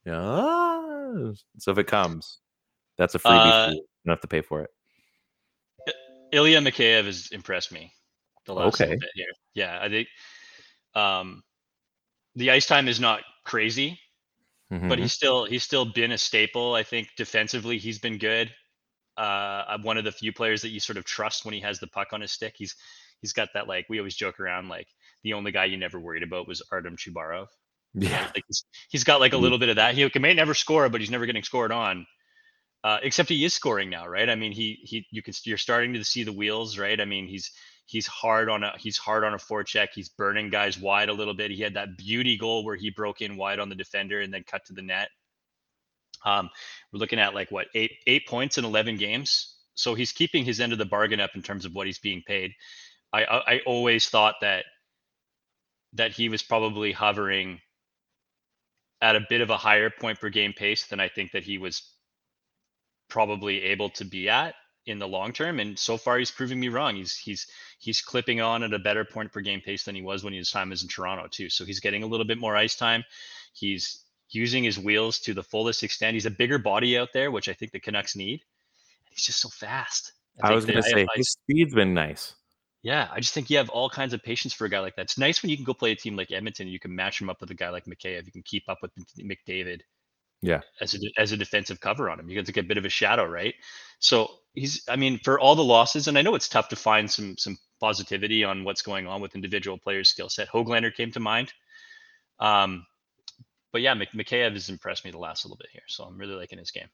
Ah, 0.08 1.32
so 1.58 1.72
if 1.72 1.78
it 1.80 1.88
comes, 1.88 2.40
that's 2.98 3.16
a 3.16 3.20
freebie. 3.20 3.68
Uh, 3.68 3.72
you. 3.72 3.86
Don't 4.06 4.14
have 4.14 4.22
to 4.22 4.28
pay 4.28 4.41
for 4.41 4.62
it. 4.62 4.70
Ilya 6.32 6.60
Mikheyev 6.60 7.06
has 7.06 7.30
impressed 7.32 7.72
me 7.72 7.91
the 8.46 8.54
last 8.54 8.82
Okay. 8.82 8.96
bit 8.96 9.10
here. 9.14 9.28
Yeah, 9.54 9.80
I 9.82 9.89
think 9.89 10.08
um, 10.96 11.43
the 12.36 12.52
ice 12.52 12.66
time 12.66 12.88
is 12.88 13.00
not 13.00 13.22
crazy, 13.46 14.00
but 14.70 14.80
Mhm. 14.80 15.00
he's 15.00 15.14
still 15.14 15.46
he's 15.46 15.64
still 15.64 15.86
been 15.86 16.12
a 16.12 16.18
staple. 16.18 16.74
I 16.74 16.84
think 16.84 17.10
defensively 17.16 17.78
he's 17.78 18.00
been 18.00 18.18
good. 18.18 18.54
Uh, 19.18 19.64
I'm 19.68 19.84
one 19.84 19.98
of 19.98 20.04
the 20.04 20.12
few 20.12 20.34
players 20.34 20.62
that 20.64 20.70
you 20.70 20.80
sort 20.80 20.98
of 20.98 21.06
trust 21.06 21.46
when 21.46 21.54
he 21.54 21.62
has 21.62 21.80
the 21.80 21.88
puck 21.88 22.10
on 22.12 22.22
his 22.22 22.32
stick. 22.32 22.56
He's 22.58 22.76
he's 23.22 23.32
got 23.34 23.50
that 23.54 23.68
like 23.68 23.86
we 23.88 24.00
always 24.00 24.16
joke 24.16 24.39
around 24.39 24.68
like 24.68 24.88
the 25.24 25.34
only 25.34 25.52
guy 25.52 25.66
you 25.66 25.78
never 25.78 26.00
worried 26.00 26.24
about 26.24 26.48
was 26.48 26.62
Artem 26.72 26.98
Chubarov. 26.98 27.48
yeah, 27.93 28.30
Like 28.36 28.43
he's, 28.48 28.66
he's 28.89 29.04
got 29.06 29.22
like 29.22 29.32
a 29.34 29.38
Mhm. 29.38 29.41
little 29.41 29.58
bit 29.58 29.70
of 29.70 29.78
that. 29.78 29.96
He 29.96 30.10
may 30.20 30.34
never 30.34 30.54
score, 30.54 30.89
but 30.89 31.00
he's 31.00 31.10
never 31.10 31.26
getting 31.26 31.43
scored 31.43 31.72
on. 31.72 32.06
Uh, 32.86 33.00
except 33.02 33.30
he 33.30 33.44
is 33.44 33.52
scoring 33.52 33.90
now, 33.90 34.08
right? 34.08 34.30
I 34.30 34.36
mean, 34.36 34.52
he 34.52 34.78
he 34.84 35.08
you 35.10 35.24
can 35.24 35.34
you're 35.44 35.58
starting 35.58 35.94
to 35.94 36.04
see 36.06 36.24
the 36.24 36.32
wheels, 36.32 36.78
right? 36.78 37.02
I 37.02 37.06
mean, 37.06 37.26
he's 37.28 37.52
he's 37.88 38.06
hard 38.06 38.48
on 38.48 38.64
a 38.64 38.74
he's 38.78 38.96
hard 38.96 39.24
on 39.24 39.34
a 39.34 39.38
forecheck. 39.38 39.88
He's 39.96 40.10
burning 40.10 40.52
guys 40.52 40.78
wide 40.78 41.10
a 41.10 41.14
little 41.14 41.34
bit. 41.34 41.50
He 41.50 41.64
had 41.64 41.74
that 41.74 41.98
beauty 41.98 42.38
goal 42.38 42.64
where 42.64 42.76
he 42.76 42.92
broke 42.92 43.22
in 43.24 43.38
wide 43.38 43.58
on 43.58 43.70
the 43.70 43.76
defender 43.76 44.22
and 44.22 44.32
then 44.32 44.44
cut 44.44 44.66
to 44.68 44.74
the 44.74 44.84
net. 44.84 45.10
Um, 46.24 46.52
we're 46.94 47.00
looking 47.00 47.18
at 47.18 47.34
like 47.34 47.50
what 47.50 47.70
eight 47.74 47.94
eight 48.06 48.28
points 48.28 48.60
in 48.60 48.66
eleven 48.66 48.98
games. 48.98 49.56
So 49.74 49.96
he's 49.96 50.12
keeping 50.12 50.46
his 50.46 50.60
end 50.60 50.72
of 50.72 50.78
the 50.78 50.86
bargain 50.86 51.20
up 51.20 51.32
in 51.34 51.42
terms 51.42 51.66
of 51.66 51.74
what 51.74 51.88
he's 51.88 51.98
being 51.98 52.22
paid. 52.28 52.52
I 53.12 53.24
I, 53.24 53.54
I 53.56 53.62
always 53.66 54.08
thought 54.10 54.36
that 54.42 54.66
that 55.94 56.12
he 56.12 56.30
was 56.30 56.44
probably 56.44 56.92
hovering 56.92 57.62
at 59.02 59.16
a 59.16 59.26
bit 59.28 59.42
of 59.42 59.50
a 59.50 59.58
higher 59.58 59.90
point 59.90 60.20
per 60.20 60.30
game 60.30 60.54
pace 60.54 60.86
than 60.86 61.00
I 61.00 61.10
think 61.10 61.32
that 61.32 61.44
he 61.44 61.58
was 61.58 61.82
probably 63.10 63.62
able 63.64 63.89
to 63.91 64.06
be 64.06 64.30
at 64.30 64.56
in 64.86 64.99
the 64.99 65.08
long 65.08 65.34
term. 65.34 65.60
And 65.60 65.78
so 65.78 65.97
far, 65.97 66.18
he's 66.20 66.32
proving 66.32 66.60
me 66.60 66.70
wrong. 66.70 66.95
He's 66.95 67.16
he's 67.16 67.47
he's 67.80 68.01
clipping 68.01 68.41
on 68.41 68.64
at 68.64 68.74
a 68.74 68.80
better 68.80 69.03
point 69.06 69.32
per 69.32 69.41
game 69.41 69.62
pace 69.62 69.84
than 69.84 69.95
he 69.95 70.01
was 70.01 70.24
when 70.24 70.34
his 70.34 70.51
time 70.51 70.70
was 70.70 70.84
in 70.84 70.89
Toronto 70.89 71.28
too. 71.30 71.49
So 71.49 71.66
he's 71.66 71.80
getting 71.80 72.03
a 72.03 72.08
little 72.08 72.26
bit 72.26 72.38
more 72.38 72.56
ice 72.56 72.76
time. 72.76 73.03
He's 73.53 74.03
using 74.30 74.64
his 74.64 74.78
wheels 74.80 75.20
to 75.20 75.34
the 75.34 75.43
fullest 75.43 75.84
extent. 75.84 76.14
He's 76.16 76.26
a 76.26 76.32
bigger 76.32 76.58
body 76.58 76.97
out 76.97 77.10
there, 77.14 77.32
which 77.32 77.47
I 77.49 77.53
think 77.53 77.72
the 77.72 77.80
Canucks 77.80 78.16
need. 78.16 78.41
He's 79.10 79.24
just 79.26 79.39
so 79.39 79.49
fast. 79.49 80.14
I 80.43 80.47
think 80.47 80.56
was 80.56 80.66
gonna 80.66 80.82
that- 80.82 80.89
say 80.91 81.03
I- 81.03 81.08
his 81.18 81.32
speed's 81.32 81.74
been 81.74 81.93
nice. 81.93 82.34
yeah, 82.84 83.08
I 83.12 83.20
just 83.22 83.34
think 83.34 83.49
you 83.49 83.58
have 83.58 83.70
all 83.70 83.89
kinds 83.89 84.14
of 84.14 84.22
patience 84.22 84.53
for 84.53 84.66
a 84.66 84.70
guy 84.70 84.80
like 84.80 84.95
that. 84.97 85.03
It's 85.03 85.18
nice 85.18 85.41
when 85.41 85.49
you 85.49 85.56
can 85.56 85.64
go 85.66 85.74
play 85.74 85.91
a 85.91 85.95
team 85.95 86.16
like 86.16 86.32
Edmonton. 86.32 86.68
You 86.68 86.80
can 86.80 86.93
match 86.93 87.22
him 87.22 87.30
up 87.30 87.39
with 87.41 87.49
a 87.51 87.56
guy 87.56 87.70
like 87.70 87.86
Mikheyev. 87.86 88.26
You 88.26 88.32
can 88.32 88.43
keep 88.43 88.68
up 88.68 88.80
with 88.82 88.91
McDavid. 89.18 89.82
Yeah. 90.46 90.62
As 90.80 90.93
a 90.93 91.00
as 91.18 91.32
a 91.32 91.38
defensive 91.38 91.80
cover 91.80 92.08
on 92.08 92.20
him, 92.20 92.30
you 92.30 92.36
get 92.36 92.46
to 92.46 92.52
get 92.52 92.66
a 92.66 92.68
bit 92.68 92.78
of 92.78 92.86
a 92.86 92.89
shadow, 92.89 93.26
right? 93.26 93.56
So 93.98 94.30
he's, 94.54 94.84
I 94.88 94.96
mean, 94.96 95.20
for 95.24 95.39
all 95.39 95.56
the 95.56 95.64
losses, 95.64 96.08
and 96.08 96.20
I 96.20 96.22
know 96.22 96.36
it's 96.36 96.48
tough 96.48 96.70
to 96.70 96.76
find 96.76 97.10
some 97.10 97.36
some 97.38 97.58
positivity 97.80 98.43
on 98.43 98.64
what's 98.64 98.84
going 98.84 99.08
on 99.08 99.22
with 99.22 99.34
individual 99.34 99.80
players' 99.80 100.10
skill 100.10 100.30
set. 100.30 100.48
Hoglander 100.50 100.93
came 100.93 101.12
to 101.14 101.20
mind. 101.20 101.52
Um, 102.39 102.86
but 103.72 103.82
yeah, 103.82 103.96
Mikheyev 103.96 104.54
has 104.54 104.70
impressed 104.70 105.04
me 105.04 105.10
the 105.10 105.18
last 105.18 105.46
little 105.46 105.58
bit 105.58 105.70
here, 105.72 105.82
so 105.88 106.04
I'm 106.04 106.18
really 106.18 106.36
liking 106.36 106.60
his 106.60 106.70
game. 106.70 106.89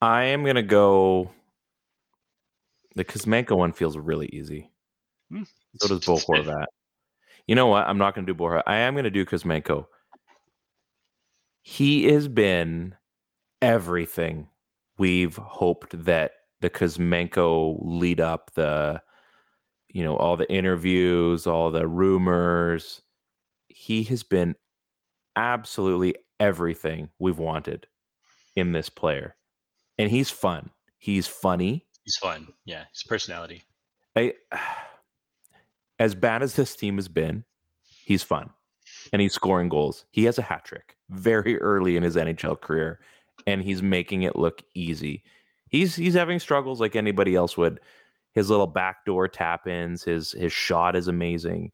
I 0.00 0.24
am 0.24 0.46
gonna 0.46 0.62
go. 0.62 1.30
The 2.96 3.04
Kuzmenko 3.04 3.54
one 3.54 3.74
feels 3.74 3.98
really 3.98 4.30
easy. 4.32 4.70
Hmm. 5.30 5.42
So 5.76 5.88
does 5.88 6.06
Bo 6.06 6.16
Horvat. 6.16 6.66
You 7.46 7.54
know 7.54 7.66
what? 7.66 7.86
I'm 7.86 7.98
not 7.98 8.14
gonna 8.14 8.26
do 8.26 8.32
Bo 8.32 8.44
Horvat. 8.44 8.62
I 8.66 8.76
am 8.76 8.94
gonna 8.94 9.10
do 9.10 9.26
Kuzmenko. 9.26 9.84
He 11.66 12.04
has 12.12 12.28
been 12.28 12.94
everything 13.62 14.48
we've 14.98 15.36
hoped 15.36 16.04
that 16.04 16.32
the 16.60 16.68
Kuzmenko 16.68 17.78
lead 17.80 18.20
up 18.20 18.52
the, 18.52 19.00
you 19.88 20.04
know, 20.04 20.14
all 20.14 20.36
the 20.36 20.50
interviews, 20.52 21.46
all 21.46 21.70
the 21.70 21.88
rumors. 21.88 23.00
He 23.68 24.02
has 24.04 24.22
been 24.22 24.56
absolutely 25.36 26.16
everything 26.38 27.08
we've 27.18 27.38
wanted 27.38 27.86
in 28.54 28.72
this 28.72 28.90
player. 28.90 29.34
And 29.96 30.10
he's 30.10 30.28
fun. 30.28 30.68
He's 30.98 31.26
funny. 31.26 31.86
He's 32.04 32.16
fun. 32.16 32.48
Yeah, 32.66 32.84
his 32.92 33.04
personality. 33.04 33.62
I, 34.14 34.34
as 35.98 36.14
bad 36.14 36.42
as 36.42 36.56
this 36.56 36.76
team 36.76 36.96
has 36.96 37.08
been, 37.08 37.44
he's 38.04 38.22
fun. 38.22 38.50
And 39.14 39.22
he's 39.22 39.32
scoring 39.32 39.70
goals. 39.70 40.04
He 40.10 40.24
has 40.24 40.38
a 40.38 40.42
hat 40.42 40.66
trick 40.66 40.93
very 41.10 41.60
early 41.60 41.96
in 41.96 42.02
his 42.02 42.16
NHL 42.16 42.60
career, 42.60 43.00
and 43.46 43.62
he's 43.62 43.82
making 43.82 44.22
it 44.22 44.36
look 44.36 44.62
easy. 44.74 45.22
He's 45.68 45.96
he's 45.96 46.14
having 46.14 46.38
struggles 46.38 46.80
like 46.80 46.96
anybody 46.96 47.34
else 47.34 47.56
would. 47.56 47.80
His 48.32 48.50
little 48.50 48.66
backdoor 48.66 49.28
tap 49.28 49.66
ins, 49.66 50.02
his 50.02 50.32
his 50.32 50.52
shot 50.52 50.96
is 50.96 51.08
amazing. 51.08 51.72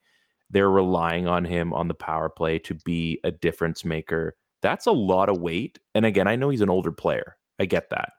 They're 0.50 0.70
relying 0.70 1.26
on 1.26 1.44
him 1.44 1.72
on 1.72 1.88
the 1.88 1.94
power 1.94 2.28
play 2.28 2.58
to 2.60 2.74
be 2.74 3.20
a 3.24 3.30
difference 3.30 3.84
maker. 3.84 4.34
That's 4.62 4.86
a 4.86 4.92
lot 4.92 5.28
of 5.28 5.40
weight. 5.40 5.78
And 5.94 6.04
again, 6.04 6.26
I 6.26 6.36
know 6.36 6.50
he's 6.50 6.60
an 6.60 6.70
older 6.70 6.92
player. 6.92 7.36
I 7.58 7.66
get 7.66 7.90
that. 7.90 8.12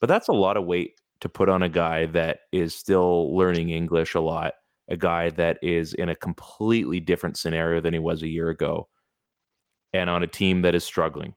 But 0.00 0.08
that's 0.08 0.28
a 0.28 0.32
lot 0.32 0.56
of 0.56 0.64
weight 0.64 1.00
to 1.20 1.28
put 1.28 1.48
on 1.48 1.62
a 1.62 1.68
guy 1.68 2.06
that 2.06 2.40
is 2.52 2.74
still 2.74 3.34
learning 3.36 3.70
English 3.70 4.14
a 4.14 4.20
lot, 4.20 4.54
a 4.88 4.96
guy 4.96 5.30
that 5.30 5.58
is 5.62 5.94
in 5.94 6.08
a 6.08 6.14
completely 6.14 7.00
different 7.00 7.36
scenario 7.36 7.80
than 7.80 7.92
he 7.94 7.98
was 7.98 8.22
a 8.22 8.28
year 8.28 8.50
ago, 8.50 8.88
and 9.94 10.10
on 10.10 10.22
a 10.22 10.26
team 10.26 10.60
that 10.62 10.74
is 10.74 10.84
struggling. 10.84 11.34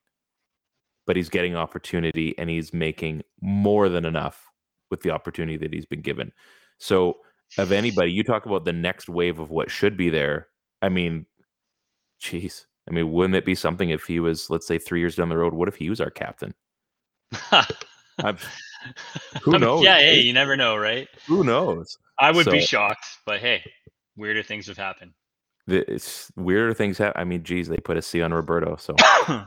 But 1.05 1.16
he's 1.16 1.30
getting 1.30 1.55
opportunity 1.55 2.38
and 2.38 2.49
he's 2.49 2.74
making 2.74 3.24
more 3.39 3.88
than 3.88 4.03
enough 4.03 4.43
with 4.91 5.01
the 5.01 5.12
opportunity 5.12 5.58
that 5.58 5.74
he's 5.74 5.86
been 5.86 6.01
given. 6.01 6.34
So, 6.80 7.18
of 7.58 7.72
anybody, 7.72 8.12
you 8.12 8.24
talk 8.24 8.45
about 8.45 8.66
the 8.66 8.74
next 8.74 9.08
wave 9.08 9.39
of 9.39 9.49
what 9.49 9.72
should 9.72 9.95
be 9.95 10.10
there. 10.10 10.47
I 10.82 10.89
mean, 10.89 11.26
jeez. 12.22 12.66
I 12.89 12.93
mean, 12.93 13.12
wouldn't 13.12 13.36
it 13.36 13.45
be 13.45 13.55
something 13.55 13.89
if 13.89 14.03
he 14.03 14.20
was, 14.20 14.49
let's 14.49 14.68
say, 14.68 14.78
three 14.78 14.99
years 14.99 15.16
down 15.16 15.30
the 15.30 15.38
road? 15.38 15.53
What 15.53 15.70
if 15.70 15.76
he 15.76 15.89
was 15.89 16.01
our 16.01 16.10
captain? 16.10 16.53
Who 19.43 19.60
knows, 19.60 19.84
Yeah, 19.84 19.99
hey, 19.99 20.20
you 20.20 20.34
never 20.34 20.58
know, 20.58 20.76
right? 20.76 21.08
who 21.26 21.43
knows? 21.43 21.97
I 22.20 22.32
would 22.32 22.49
be 22.49 22.62
shocked, 22.62 23.05
but 23.26 23.39
hey, 23.39 23.64
weirder 24.16 24.43
things 24.43 24.68
have 24.68 24.78
happened. 24.78 25.12
The- 25.68 25.89
It's 25.91 26.32
weirder 26.36 26.74
things 26.74 26.97
happen. 26.97 27.20
I 27.22 27.24
mean, 27.26 27.43
geez, 27.43 27.68
they 27.68 27.78
put 27.78 27.97
a 27.97 28.01
C 28.01 28.22
on 28.22 28.34
Roberto, 28.34 28.76
so 28.78 28.95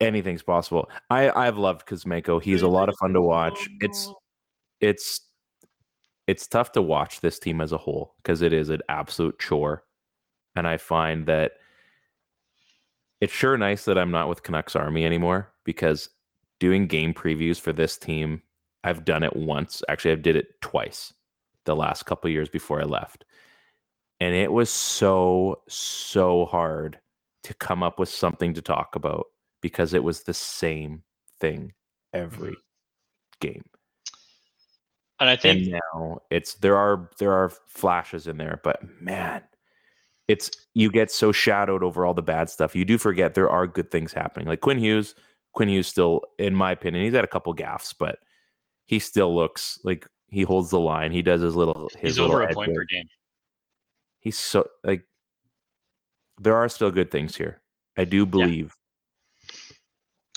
anything's 0.00 0.42
possible. 0.42 0.90
I 1.10 1.30
I've 1.30 1.58
loved 1.58 1.86
Kuzmenko. 1.86 2.42
He's 2.42 2.62
a 2.62 2.68
lot 2.68 2.88
of 2.88 2.96
fun 2.98 3.12
to 3.12 3.20
watch. 3.20 3.68
It's 3.80 4.10
it's 4.80 5.20
it's 6.26 6.46
tough 6.46 6.72
to 6.72 6.82
watch 6.82 7.20
this 7.20 7.38
team 7.38 7.60
as 7.60 7.72
a 7.72 7.78
whole 7.78 8.14
because 8.22 8.42
it 8.42 8.52
is 8.52 8.68
an 8.70 8.80
absolute 8.88 9.38
chore, 9.38 9.84
and 10.56 10.66
I 10.66 10.76
find 10.76 11.26
that 11.26 11.52
it's 13.20 13.32
sure 13.32 13.56
nice 13.56 13.84
that 13.84 13.98
I'm 13.98 14.10
not 14.10 14.28
with 14.28 14.42
Canucks 14.42 14.74
Army 14.74 15.04
anymore 15.04 15.52
because 15.64 16.08
doing 16.58 16.86
game 16.86 17.12
previews 17.14 17.60
for 17.60 17.72
this 17.72 17.96
team, 17.96 18.42
I've 18.84 19.04
done 19.04 19.22
it 19.22 19.36
once. 19.36 19.82
Actually, 19.88 20.12
I 20.12 20.16
did 20.16 20.36
it 20.36 20.60
twice 20.60 21.12
the 21.64 21.76
last 21.76 22.04
couple 22.06 22.30
years 22.30 22.48
before 22.48 22.80
I 22.80 22.84
left. 22.84 23.24
And 24.22 24.36
it 24.36 24.52
was 24.52 24.70
so, 24.70 25.62
so 25.68 26.44
hard 26.44 27.00
to 27.42 27.54
come 27.54 27.82
up 27.82 27.98
with 27.98 28.08
something 28.08 28.54
to 28.54 28.62
talk 28.62 28.94
about 28.94 29.26
because 29.60 29.94
it 29.94 30.04
was 30.04 30.22
the 30.22 30.32
same 30.32 31.02
thing 31.40 31.72
every 32.12 32.50
mm-hmm. 32.50 33.40
game. 33.40 33.64
And 35.18 35.28
I 35.28 35.34
think 35.34 35.64
and 35.64 35.72
now 35.72 36.20
it's 36.30 36.54
there 36.54 36.76
are 36.76 37.10
there 37.18 37.32
are 37.32 37.50
flashes 37.66 38.28
in 38.28 38.36
there, 38.36 38.60
but 38.62 38.80
man, 39.00 39.42
it's 40.28 40.52
you 40.72 40.92
get 40.92 41.10
so 41.10 41.32
shadowed 41.32 41.82
over 41.82 42.06
all 42.06 42.14
the 42.14 42.22
bad 42.22 42.48
stuff. 42.48 42.76
You 42.76 42.84
do 42.84 42.98
forget 42.98 43.34
there 43.34 43.50
are 43.50 43.66
good 43.66 43.90
things 43.90 44.12
happening. 44.12 44.46
Like 44.46 44.60
Quinn 44.60 44.78
Hughes, 44.78 45.16
Quinn 45.52 45.68
Hughes 45.68 45.88
still, 45.88 46.22
in 46.38 46.54
my 46.54 46.70
opinion, 46.70 47.04
he's 47.04 47.14
had 47.14 47.24
a 47.24 47.28
couple 47.28 47.52
gaffes, 47.56 47.92
but 47.98 48.20
he 48.86 49.00
still 49.00 49.34
looks 49.34 49.80
like 49.82 50.06
he 50.28 50.42
holds 50.42 50.70
the 50.70 50.78
line. 50.78 51.10
He 51.10 51.22
does 51.22 51.40
his 51.40 51.56
little 51.56 51.90
his 51.98 52.12
he's 52.12 52.18
little 52.20 52.36
over 52.36 52.44
a 52.44 52.54
point 52.54 52.72
per 52.72 52.84
game. 52.84 53.08
He's 54.22 54.38
so 54.38 54.68
like 54.84 55.04
there 56.40 56.56
are 56.56 56.68
still 56.68 56.90
good 56.90 57.10
things 57.10 57.36
here. 57.36 57.60
I 57.98 58.04
do 58.04 58.24
believe. 58.24 58.74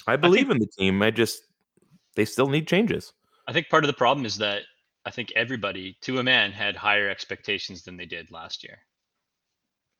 I 0.07 0.15
believe 0.17 0.49
in 0.49 0.57
the 0.57 0.67
team. 0.77 1.01
I 1.01 1.11
just 1.11 1.43
they 2.15 2.25
still 2.25 2.47
need 2.47 2.67
changes. 2.67 3.13
I 3.47 3.53
think 3.53 3.69
part 3.69 3.83
of 3.83 3.87
the 3.87 3.93
problem 3.93 4.25
is 4.25 4.37
that 4.37 4.63
I 5.05 5.11
think 5.11 5.31
everybody, 5.35 5.97
to 6.01 6.17
a 6.17 6.23
man, 6.23 6.51
had 6.51 6.75
higher 6.75 7.07
expectations 7.07 7.83
than 7.83 7.95
they 7.95 8.07
did 8.07 8.31
last 8.31 8.63
year, 8.63 8.79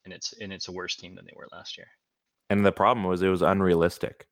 and 0.04 0.14
it's 0.14 0.34
and 0.42 0.52
it's 0.52 0.68
a 0.68 0.72
worse 0.72 0.96
team 0.96 1.14
than 1.16 1.26
they 1.26 1.34
were 1.36 1.48
last 1.52 1.78
year. 1.78 1.88
And 2.50 2.66
the 2.66 2.72
problem 2.72 3.06
was 3.06 3.22
it 3.22 3.30
was 3.30 3.44
unrealistic. 3.44 4.28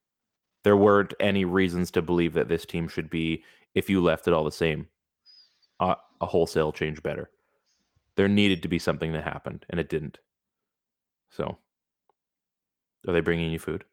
There 0.63 0.77
weren't 0.77 1.13
any 1.19 1.45
reasons 1.45 1.91
to 1.91 2.01
believe 2.01 2.33
that 2.33 2.47
this 2.47 2.65
team 2.65 2.87
should 2.87 3.09
be, 3.09 3.43
if 3.75 3.89
you 3.89 4.01
left 4.01 4.27
it 4.27 4.33
all 4.33 4.45
the 4.45 4.51
same, 4.51 4.87
uh, 5.79 5.95
a 6.21 6.25
wholesale 6.25 6.71
change 6.71 7.03
better. 7.03 7.29
There 8.15 8.27
needed 8.27 8.61
to 8.63 8.67
be 8.67 8.79
something 8.79 9.13
that 9.13 9.23
happened, 9.23 9.65
and 9.69 9.79
it 9.79 9.89
didn't. 9.89 10.19
So, 11.31 11.57
are 13.07 13.13
they 13.13 13.21
bringing 13.21 13.51
you 13.51 13.59
food? 13.59 13.85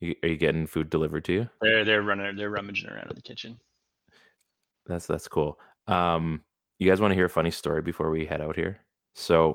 You, 0.00 0.14
are 0.22 0.28
you 0.28 0.36
getting 0.36 0.66
food 0.66 0.88
delivered 0.88 1.24
to 1.26 1.32
you? 1.32 1.50
They're 1.60 1.84
they're 1.84 2.02
running 2.02 2.36
they're 2.36 2.50
rummaging 2.50 2.88
around 2.88 3.10
in 3.10 3.16
the 3.16 3.22
kitchen. 3.22 3.60
That's 4.86 5.06
that's 5.06 5.28
cool. 5.28 5.58
Um, 5.86 6.42
you 6.78 6.88
guys 6.88 7.00
want 7.00 7.10
to 7.10 7.16
hear 7.16 7.26
a 7.26 7.30
funny 7.30 7.50
story 7.50 7.82
before 7.82 8.10
we 8.10 8.24
head 8.24 8.40
out 8.40 8.56
here? 8.56 8.80
So, 9.14 9.54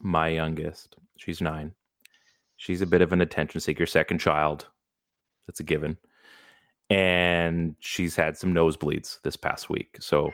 my 0.00 0.28
youngest, 0.28 0.96
she's 1.16 1.40
nine. 1.40 1.72
She's 2.56 2.80
a 2.80 2.86
bit 2.86 3.02
of 3.02 3.12
an 3.12 3.20
attention 3.20 3.60
seeker, 3.60 3.86
second 3.86 4.18
child. 4.18 4.66
That's 5.46 5.60
a 5.60 5.64
given. 5.64 5.98
And 6.90 7.76
she's 7.80 8.16
had 8.16 8.36
some 8.36 8.52
nosebleeds 8.52 9.20
this 9.22 9.36
past 9.36 9.70
week. 9.70 9.96
So, 10.00 10.32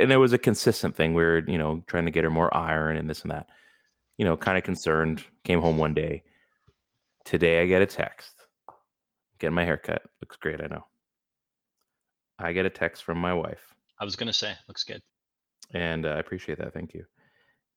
and 0.00 0.12
it 0.12 0.16
was 0.16 0.32
a 0.32 0.38
consistent 0.38 0.96
thing. 0.96 1.14
We 1.14 1.22
were, 1.22 1.42
you 1.46 1.58
know, 1.58 1.82
trying 1.86 2.06
to 2.06 2.10
get 2.10 2.24
her 2.24 2.30
more 2.30 2.54
iron 2.56 2.96
and 2.96 3.08
this 3.08 3.22
and 3.22 3.30
that. 3.30 3.48
You 4.18 4.24
know, 4.24 4.36
kind 4.36 4.58
of 4.58 4.64
concerned. 4.64 5.24
Came 5.44 5.60
home 5.60 5.78
one 5.78 5.94
day. 5.94 6.22
Today, 7.24 7.62
I 7.62 7.66
get 7.66 7.82
a 7.82 7.86
text. 7.86 8.32
Getting 9.38 9.54
my 9.54 9.64
haircut. 9.64 10.02
Looks 10.20 10.36
great, 10.36 10.60
I 10.60 10.66
know. 10.66 10.84
I 12.38 12.52
get 12.52 12.66
a 12.66 12.70
text 12.70 13.04
from 13.04 13.18
my 13.18 13.34
wife 13.34 13.74
I 14.00 14.04
was 14.04 14.16
gonna 14.16 14.32
say, 14.32 14.54
looks 14.66 14.82
good. 14.84 15.02
and 15.74 16.06
uh, 16.06 16.10
I 16.10 16.18
appreciate 16.18 16.58
that. 16.58 16.72
Thank 16.72 16.94
you. 16.94 17.04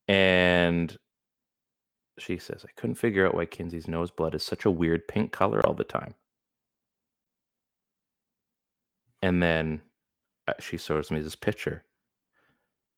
And 0.07 0.97
she 2.17 2.37
says, 2.37 2.65
I 2.65 2.71
couldn't 2.79 2.95
figure 2.95 3.27
out 3.27 3.35
why 3.35 3.45
Kinsey's 3.45 3.87
nose 3.87 4.11
blood 4.11 4.35
is 4.35 4.43
such 4.43 4.65
a 4.65 4.71
weird 4.71 5.07
pink 5.07 5.31
color 5.31 5.65
all 5.65 5.73
the 5.73 5.83
time. 5.83 6.15
And 9.21 9.41
then 9.41 9.81
uh, 10.47 10.53
she 10.59 10.77
shows 10.77 11.11
me 11.11 11.21
this 11.21 11.35
picture. 11.35 11.83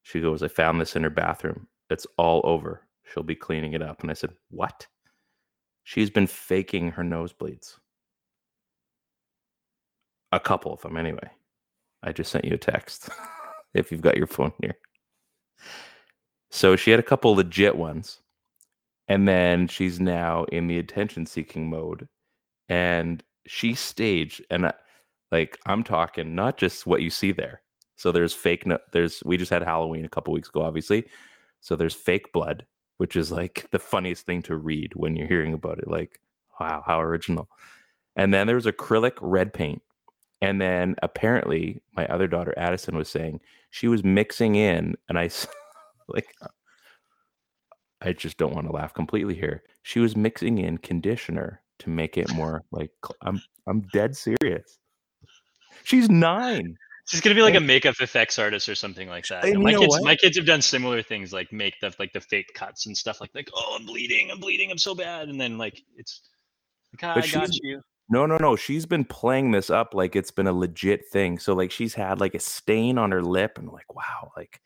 She 0.05 0.21
goes, 0.21 0.43
I 0.43 0.49
found 0.49 0.79
this 0.79 0.95
in 0.95 1.01
her 1.01 1.09
bathroom. 1.09 1.67
It's 1.89 2.05
all 2.17 2.41
over. 2.43 2.83
She'll 3.11 3.23
be 3.23 3.33
cleaning 3.33 3.73
it 3.73 3.81
up. 3.81 4.01
And 4.01 4.11
I 4.11 4.13
said, 4.13 4.33
What? 4.51 4.85
She's 5.83 6.11
been 6.11 6.27
faking 6.27 6.91
her 6.91 7.01
nosebleeds. 7.03 7.77
A 10.31 10.39
couple 10.39 10.71
of 10.71 10.81
them, 10.81 10.95
anyway. 10.95 11.27
I 12.03 12.11
just 12.11 12.31
sent 12.31 12.45
you 12.45 12.53
a 12.53 12.57
text 12.57 13.09
if 13.73 13.91
you've 13.91 14.01
got 14.01 14.15
your 14.15 14.27
phone 14.27 14.53
here. 14.61 14.77
So 16.51 16.75
she 16.75 16.91
had 16.91 16.99
a 16.99 17.03
couple 17.03 17.33
legit 17.33 17.75
ones. 17.75 18.19
And 19.07 19.27
then 19.27 19.67
she's 19.67 19.99
now 19.99 20.43
in 20.51 20.67
the 20.67 20.77
attention 20.77 21.25
seeking 21.25 21.67
mode. 21.67 22.07
And 22.69 23.23
she 23.47 23.73
staged, 23.73 24.45
and 24.51 24.67
I, 24.67 24.73
like 25.31 25.57
I'm 25.65 25.83
talking 25.83 26.35
not 26.35 26.57
just 26.57 26.85
what 26.85 27.01
you 27.01 27.09
see 27.09 27.31
there. 27.31 27.63
So 27.95 28.11
there's 28.11 28.33
fake, 28.33 28.65
no, 28.65 28.77
there's, 28.91 29.21
we 29.25 29.37
just 29.37 29.51
had 29.51 29.63
Halloween 29.63 30.05
a 30.05 30.09
couple 30.09 30.33
weeks 30.33 30.49
ago, 30.49 30.61
obviously. 30.61 31.05
So 31.61 31.75
there's 31.75 31.95
fake 31.95 32.31
blood, 32.33 32.65
which 32.97 33.15
is 33.15 33.31
like 33.31 33.67
the 33.71 33.79
funniest 33.79 34.25
thing 34.25 34.41
to 34.43 34.55
read 34.55 34.93
when 34.95 35.15
you're 35.15 35.27
hearing 35.27 35.53
about 35.53 35.79
it. 35.79 35.87
Like, 35.87 36.19
wow, 36.59 36.83
how 36.85 37.01
original. 37.01 37.49
And 38.15 38.33
then 38.33 38.47
there's 38.47 38.65
acrylic 38.65 39.13
red 39.21 39.53
paint. 39.53 39.81
And 40.41 40.61
then 40.61 40.95
apparently, 41.01 41.81
my 41.95 42.05
other 42.07 42.27
daughter 42.27 42.53
Addison 42.57 42.95
was 42.95 43.09
saying 43.09 43.39
she 43.71 43.87
was 43.87 44.03
mixing 44.03 44.55
in, 44.55 44.95
and 45.09 45.17
I 45.17 45.29
like, 46.07 46.27
I 48.01 48.13
just 48.13 48.37
don't 48.37 48.53
want 48.53 48.67
to 48.67 48.73
laugh 48.73 48.93
completely 48.93 49.33
here. 49.33 49.63
She 49.83 49.99
was 49.99 50.15
mixing 50.15 50.57
in 50.57 50.77
conditioner 50.77 51.61
to 51.79 51.89
make 51.89 52.17
it 52.17 52.33
more 52.33 52.63
like 52.71 52.91
I'm. 53.21 53.41
I'm 53.67 53.81
dead 53.93 54.15
serious. 54.15 54.77
She's 55.83 56.09
nine. 56.09 56.77
She's 57.07 57.21
gonna 57.21 57.35
be 57.35 57.43
like 57.43 57.55
a 57.55 57.59
makeup 57.59 57.95
effects 57.99 58.39
artist 58.39 58.67
or 58.67 58.73
something 58.73 59.07
like 59.07 59.27
that. 59.27 59.45
And 59.45 59.55
And 59.55 59.63
my 59.63 59.73
kids, 59.73 59.87
what? 59.87 60.03
my 60.03 60.15
kids 60.15 60.37
have 60.37 60.45
done 60.45 60.61
similar 60.61 61.03
things, 61.03 61.31
like 61.31 61.51
make 61.53 61.79
the 61.79 61.93
like 61.99 62.13
the 62.13 62.21
fake 62.21 62.51
cuts 62.55 62.87
and 62.87 62.97
stuff, 62.97 63.21
like 63.21 63.29
like 63.35 63.49
oh 63.53 63.77
I'm 63.79 63.85
bleeding, 63.85 64.31
I'm 64.31 64.39
bleeding, 64.39 64.71
I'm 64.71 64.77
so 64.79 64.95
bad, 64.95 65.29
and 65.29 65.39
then 65.39 65.57
like 65.57 65.79
it's 65.97 66.21
like 66.93 67.03
"Ah, 67.03 67.21
I 67.21 67.27
got 67.27 67.53
you. 67.61 67.81
No, 68.09 68.25
no, 68.25 68.37
no. 68.37 68.55
She's 68.55 68.85
been 68.85 69.05
playing 69.05 69.51
this 69.51 69.69
up 69.69 69.93
like 69.93 70.15
it's 70.15 70.31
been 70.31 70.47
a 70.47 70.53
legit 70.53 71.07
thing. 71.11 71.39
So 71.39 71.53
like 71.53 71.71
she's 71.71 71.93
had 71.93 72.19
like 72.19 72.35
a 72.35 72.39
stain 72.39 72.97
on 72.97 73.11
her 73.11 73.21
lip, 73.21 73.57
and 73.59 73.69
like 73.69 73.93
wow, 73.93 74.31
like 74.35 74.61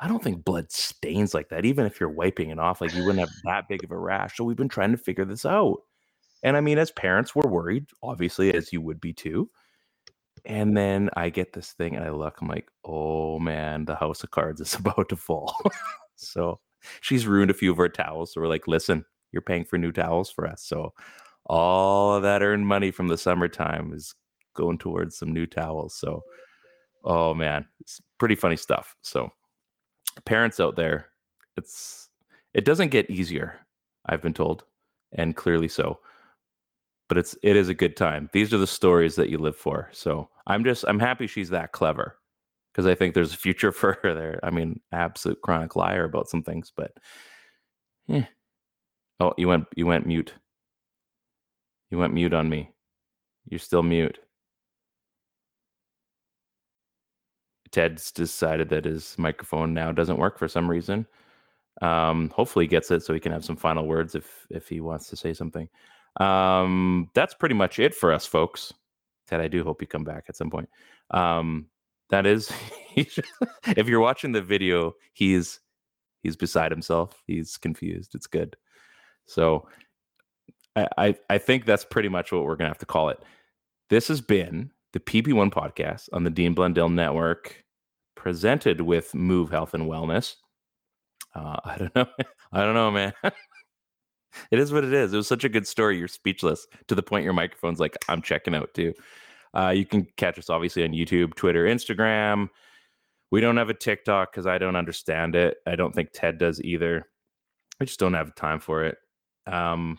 I 0.00 0.08
don't 0.08 0.22
think 0.22 0.44
blood 0.44 0.72
stains 0.72 1.34
like 1.34 1.50
that. 1.50 1.64
Even 1.64 1.86
if 1.86 2.00
you're 2.00 2.08
wiping 2.08 2.50
it 2.50 2.58
off, 2.58 2.80
like 2.80 2.94
you 2.94 3.04
wouldn't 3.04 3.20
have 3.20 3.30
that 3.44 3.68
big 3.68 3.84
of 3.84 3.92
a 3.92 3.98
rash. 3.98 4.36
So 4.36 4.44
we've 4.44 4.56
been 4.56 4.68
trying 4.68 4.90
to 4.92 4.98
figure 4.98 5.24
this 5.24 5.46
out. 5.46 5.78
And 6.42 6.56
I 6.56 6.60
mean, 6.60 6.78
as 6.78 6.90
parents, 6.90 7.34
we're 7.34 7.48
worried, 7.48 7.86
obviously, 8.02 8.52
as 8.52 8.72
you 8.72 8.80
would 8.80 9.00
be 9.00 9.12
too. 9.12 9.48
And 10.46 10.76
then 10.76 11.10
I 11.16 11.30
get 11.30 11.52
this 11.52 11.72
thing, 11.72 11.96
and 11.96 12.04
I 12.04 12.10
look, 12.10 12.40
I'm 12.40 12.48
like, 12.48 12.68
oh 12.84 13.38
man, 13.38 13.86
the 13.86 13.96
house 13.96 14.22
of 14.22 14.30
cards 14.30 14.60
is 14.60 14.74
about 14.78 15.08
to 15.08 15.16
fall. 15.16 15.56
so 16.16 16.60
she's 17.00 17.26
ruined 17.26 17.50
a 17.50 17.54
few 17.54 17.70
of 17.70 17.78
her 17.78 17.88
towels. 17.88 18.32
So 18.32 18.40
we're 18.40 18.48
like, 18.48 18.68
listen, 18.68 19.04
you're 19.32 19.42
paying 19.42 19.64
for 19.64 19.78
new 19.78 19.92
towels 19.92 20.30
for 20.30 20.46
us. 20.46 20.62
So 20.62 20.92
all 21.46 22.14
of 22.14 22.22
that 22.22 22.42
earned 22.42 22.66
money 22.66 22.90
from 22.90 23.08
the 23.08 23.18
summertime 23.18 23.92
is 23.92 24.14
going 24.54 24.78
towards 24.78 25.18
some 25.18 25.32
new 25.32 25.46
towels. 25.46 25.94
So, 25.94 26.22
oh 27.04 27.34
man, 27.34 27.66
it's 27.80 28.00
pretty 28.18 28.34
funny 28.34 28.56
stuff. 28.56 28.96
So, 29.02 29.30
parents 30.24 30.60
out 30.60 30.76
there, 30.76 31.08
it's 31.56 32.08
it 32.54 32.64
doesn't 32.64 32.90
get 32.90 33.10
easier. 33.10 33.60
I've 34.06 34.22
been 34.22 34.34
told, 34.34 34.64
and 35.12 35.36
clearly 35.36 35.68
so. 35.68 35.98
But 37.08 37.18
it's 37.18 37.36
it 37.42 37.56
is 37.56 37.68
a 37.68 37.74
good 37.74 37.96
time. 37.96 38.30
These 38.32 38.54
are 38.54 38.58
the 38.58 38.66
stories 38.66 39.16
that 39.16 39.28
you 39.28 39.38
live 39.38 39.56
for. 39.56 39.90
So 39.92 40.28
I'm 40.46 40.64
just 40.64 40.84
I'm 40.88 40.98
happy 40.98 41.26
she's 41.26 41.50
that 41.50 41.72
clever 41.72 42.18
because 42.72 42.86
I 42.86 42.94
think 42.94 43.14
there's 43.14 43.34
a 43.34 43.38
future 43.38 43.72
for 43.72 43.98
her 44.02 44.14
there. 44.14 44.40
I 44.42 44.50
mean, 44.50 44.80
absolute 44.92 45.40
chronic 45.42 45.76
liar 45.76 46.04
about 46.04 46.28
some 46.28 46.42
things, 46.42 46.72
but 46.74 46.92
yeah. 48.06 48.26
Oh, 49.20 49.34
you 49.36 49.48
went 49.48 49.66
you 49.76 49.86
went 49.86 50.06
mute. 50.06 50.34
You 51.90 51.98
went 51.98 52.14
mute 52.14 52.34
on 52.34 52.48
me. 52.48 52.70
You're 53.48 53.60
still 53.60 53.82
mute. 53.82 54.18
Ted's 57.70 58.12
decided 58.12 58.68
that 58.70 58.84
his 58.84 59.16
microphone 59.18 59.74
now 59.74 59.92
doesn't 59.92 60.18
work 60.18 60.38
for 60.38 60.48
some 60.48 60.70
reason. 60.70 61.06
Um, 61.82 62.30
hopefully 62.30 62.66
he 62.66 62.68
gets 62.68 62.90
it 62.90 63.02
so 63.02 63.12
he 63.12 63.20
can 63.20 63.32
have 63.32 63.44
some 63.44 63.56
final 63.56 63.86
words 63.86 64.14
if 64.14 64.46
if 64.50 64.68
he 64.68 64.80
wants 64.80 65.08
to 65.10 65.16
say 65.16 65.34
something. 65.34 65.68
Um, 66.20 67.10
that's 67.14 67.34
pretty 67.34 67.54
much 67.54 67.78
it 67.78 67.94
for 67.94 68.12
us, 68.12 68.26
folks. 68.26 68.72
Ted, 69.26 69.40
I 69.40 69.48
do 69.48 69.64
hope 69.64 69.80
you 69.80 69.88
come 69.88 70.04
back 70.04 70.24
at 70.28 70.36
some 70.36 70.50
point. 70.50 70.68
Um, 71.10 71.66
that 72.10 72.26
is, 72.26 72.52
if 72.96 73.88
you're 73.88 74.00
watching 74.00 74.32
the 74.32 74.42
video, 74.42 74.94
he's 75.12 75.60
he's 76.22 76.36
beside 76.36 76.70
himself. 76.70 77.22
He's 77.26 77.56
confused. 77.56 78.14
It's 78.14 78.26
good. 78.26 78.56
So 79.26 79.68
I, 80.76 80.88
I, 80.98 81.14
I 81.30 81.38
think 81.38 81.64
that's 81.64 81.84
pretty 81.84 82.08
much 82.08 82.32
what 82.32 82.44
we're 82.44 82.56
gonna 82.56 82.70
have 82.70 82.78
to 82.78 82.86
call 82.86 83.08
it. 83.08 83.22
This 83.90 84.08
has 84.08 84.20
been 84.20 84.70
the 84.92 85.00
PP1 85.00 85.52
podcast 85.52 86.08
on 86.12 86.24
the 86.24 86.30
Dean 86.30 86.54
Blundell 86.54 86.88
Network, 86.88 87.64
presented 88.14 88.80
with 88.80 89.14
Move 89.14 89.50
Health 89.50 89.74
and 89.74 89.84
Wellness. 89.84 90.36
Uh, 91.34 91.56
I 91.64 91.78
don't 91.78 91.94
know. 91.94 92.06
I 92.52 92.60
don't 92.62 92.74
know, 92.74 92.90
man. 92.90 93.12
it 94.50 94.58
is 94.58 94.72
what 94.72 94.84
it 94.84 94.92
is. 94.92 95.12
It 95.12 95.16
was 95.16 95.28
such 95.28 95.44
a 95.44 95.48
good 95.48 95.66
story. 95.66 95.98
You're 95.98 96.08
speechless 96.08 96.66
to 96.88 96.94
the 96.94 97.02
point 97.02 97.24
your 97.24 97.32
microphone's 97.32 97.80
like, 97.80 97.96
I'm 98.08 98.22
checking 98.22 98.54
out 98.54 98.72
too. 98.74 98.94
Uh, 99.54 99.70
you 99.70 99.86
can 99.86 100.06
catch 100.16 100.38
us 100.38 100.50
obviously 100.50 100.84
on 100.84 100.90
YouTube, 100.90 101.34
Twitter, 101.34 101.64
Instagram. 101.64 102.48
We 103.30 103.40
don't 103.40 103.56
have 103.56 103.70
a 103.70 103.74
TikTok 103.74 104.32
because 104.32 104.46
I 104.46 104.58
don't 104.58 104.76
understand 104.76 105.34
it. 105.34 105.58
I 105.66 105.76
don't 105.76 105.94
think 105.94 106.10
Ted 106.12 106.38
does 106.38 106.60
either. 106.62 107.06
I 107.80 107.84
just 107.84 108.00
don't 108.00 108.14
have 108.14 108.34
time 108.34 108.60
for 108.60 108.84
it. 108.84 108.98
Um, 109.46 109.98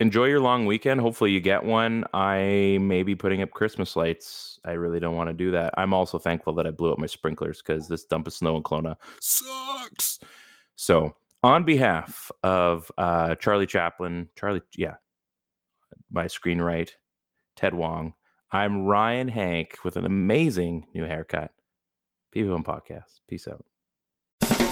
enjoy 0.00 0.26
your 0.26 0.40
long 0.40 0.66
weekend. 0.66 1.00
Hopefully, 1.00 1.32
you 1.32 1.40
get 1.40 1.64
one. 1.64 2.04
I 2.14 2.78
may 2.80 3.02
be 3.02 3.14
putting 3.14 3.42
up 3.42 3.50
Christmas 3.50 3.96
lights. 3.96 4.60
I 4.64 4.72
really 4.72 5.00
don't 5.00 5.16
want 5.16 5.30
to 5.30 5.34
do 5.34 5.50
that. 5.52 5.74
I'm 5.76 5.94
also 5.94 6.18
thankful 6.18 6.52
that 6.54 6.66
I 6.66 6.70
blew 6.70 6.92
up 6.92 6.98
my 6.98 7.06
sprinklers 7.06 7.62
because 7.62 7.88
this 7.88 8.04
dump 8.04 8.26
of 8.26 8.32
snow 8.32 8.56
in 8.56 8.62
Kelowna 8.62 8.96
sucks. 9.20 10.20
So, 10.76 11.16
on 11.42 11.64
behalf 11.64 12.30
of 12.42 12.90
uh, 12.98 13.34
Charlie 13.36 13.66
Chaplin, 13.66 14.28
Charlie, 14.36 14.62
yeah, 14.76 14.94
my 16.10 16.26
screen 16.26 16.60
right, 16.60 16.94
Ted 17.56 17.74
Wong, 17.74 18.14
I'm 18.52 18.84
Ryan 18.84 19.28
Hank 19.28 19.78
with 19.84 19.96
an 19.96 20.04
amazing 20.04 20.86
new 20.94 21.04
haircut. 21.04 21.50
PP1 22.34 22.64
Podcast. 22.64 23.20
Peace 23.28 23.48
out. 23.48 23.64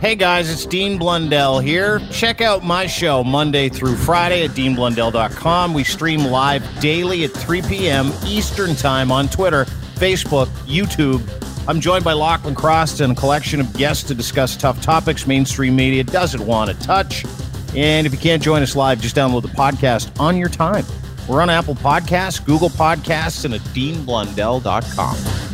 Hey 0.00 0.14
guys, 0.14 0.48
it's 0.50 0.64
Dean 0.64 0.96
Blundell 0.96 1.58
here. 1.58 1.98
Check 2.10 2.40
out 2.40 2.62
my 2.62 2.86
show 2.86 3.24
Monday 3.24 3.68
through 3.68 3.96
Friday 3.96 4.44
at 4.44 4.50
deanblundell.com. 4.52 5.74
We 5.74 5.82
stream 5.82 6.24
live 6.24 6.62
daily 6.80 7.24
at 7.24 7.32
3 7.32 7.62
p.m. 7.62 8.12
Eastern 8.24 8.76
Time 8.76 9.10
on 9.10 9.28
Twitter, 9.28 9.64
Facebook, 9.96 10.46
YouTube. 10.66 11.20
I'm 11.68 11.80
joined 11.80 12.04
by 12.04 12.12
Lachlan 12.12 12.54
Croston, 12.54 13.04
and 13.04 13.12
a 13.12 13.16
collection 13.16 13.60
of 13.60 13.72
guests 13.74 14.04
to 14.04 14.14
discuss 14.14 14.56
tough 14.56 14.80
topics 14.80 15.26
mainstream 15.26 15.74
media 15.74 16.04
doesn't 16.04 16.46
want 16.46 16.70
to 16.70 16.78
touch. 16.86 17.24
And 17.76 18.06
if 18.06 18.12
you 18.12 18.18
can't 18.18 18.42
join 18.42 18.62
us 18.62 18.76
live, 18.76 19.00
just 19.00 19.16
download 19.16 19.42
the 19.42 19.48
podcast 19.48 20.18
on 20.20 20.36
your 20.36 20.48
time. 20.48 20.84
We're 21.28 21.42
on 21.42 21.50
Apple 21.50 21.74
Podcasts, 21.74 22.42
Google 22.42 22.70
Podcasts, 22.70 23.44
and 23.44 23.52
at 23.52 23.60
deanblundell.com. 23.60 25.47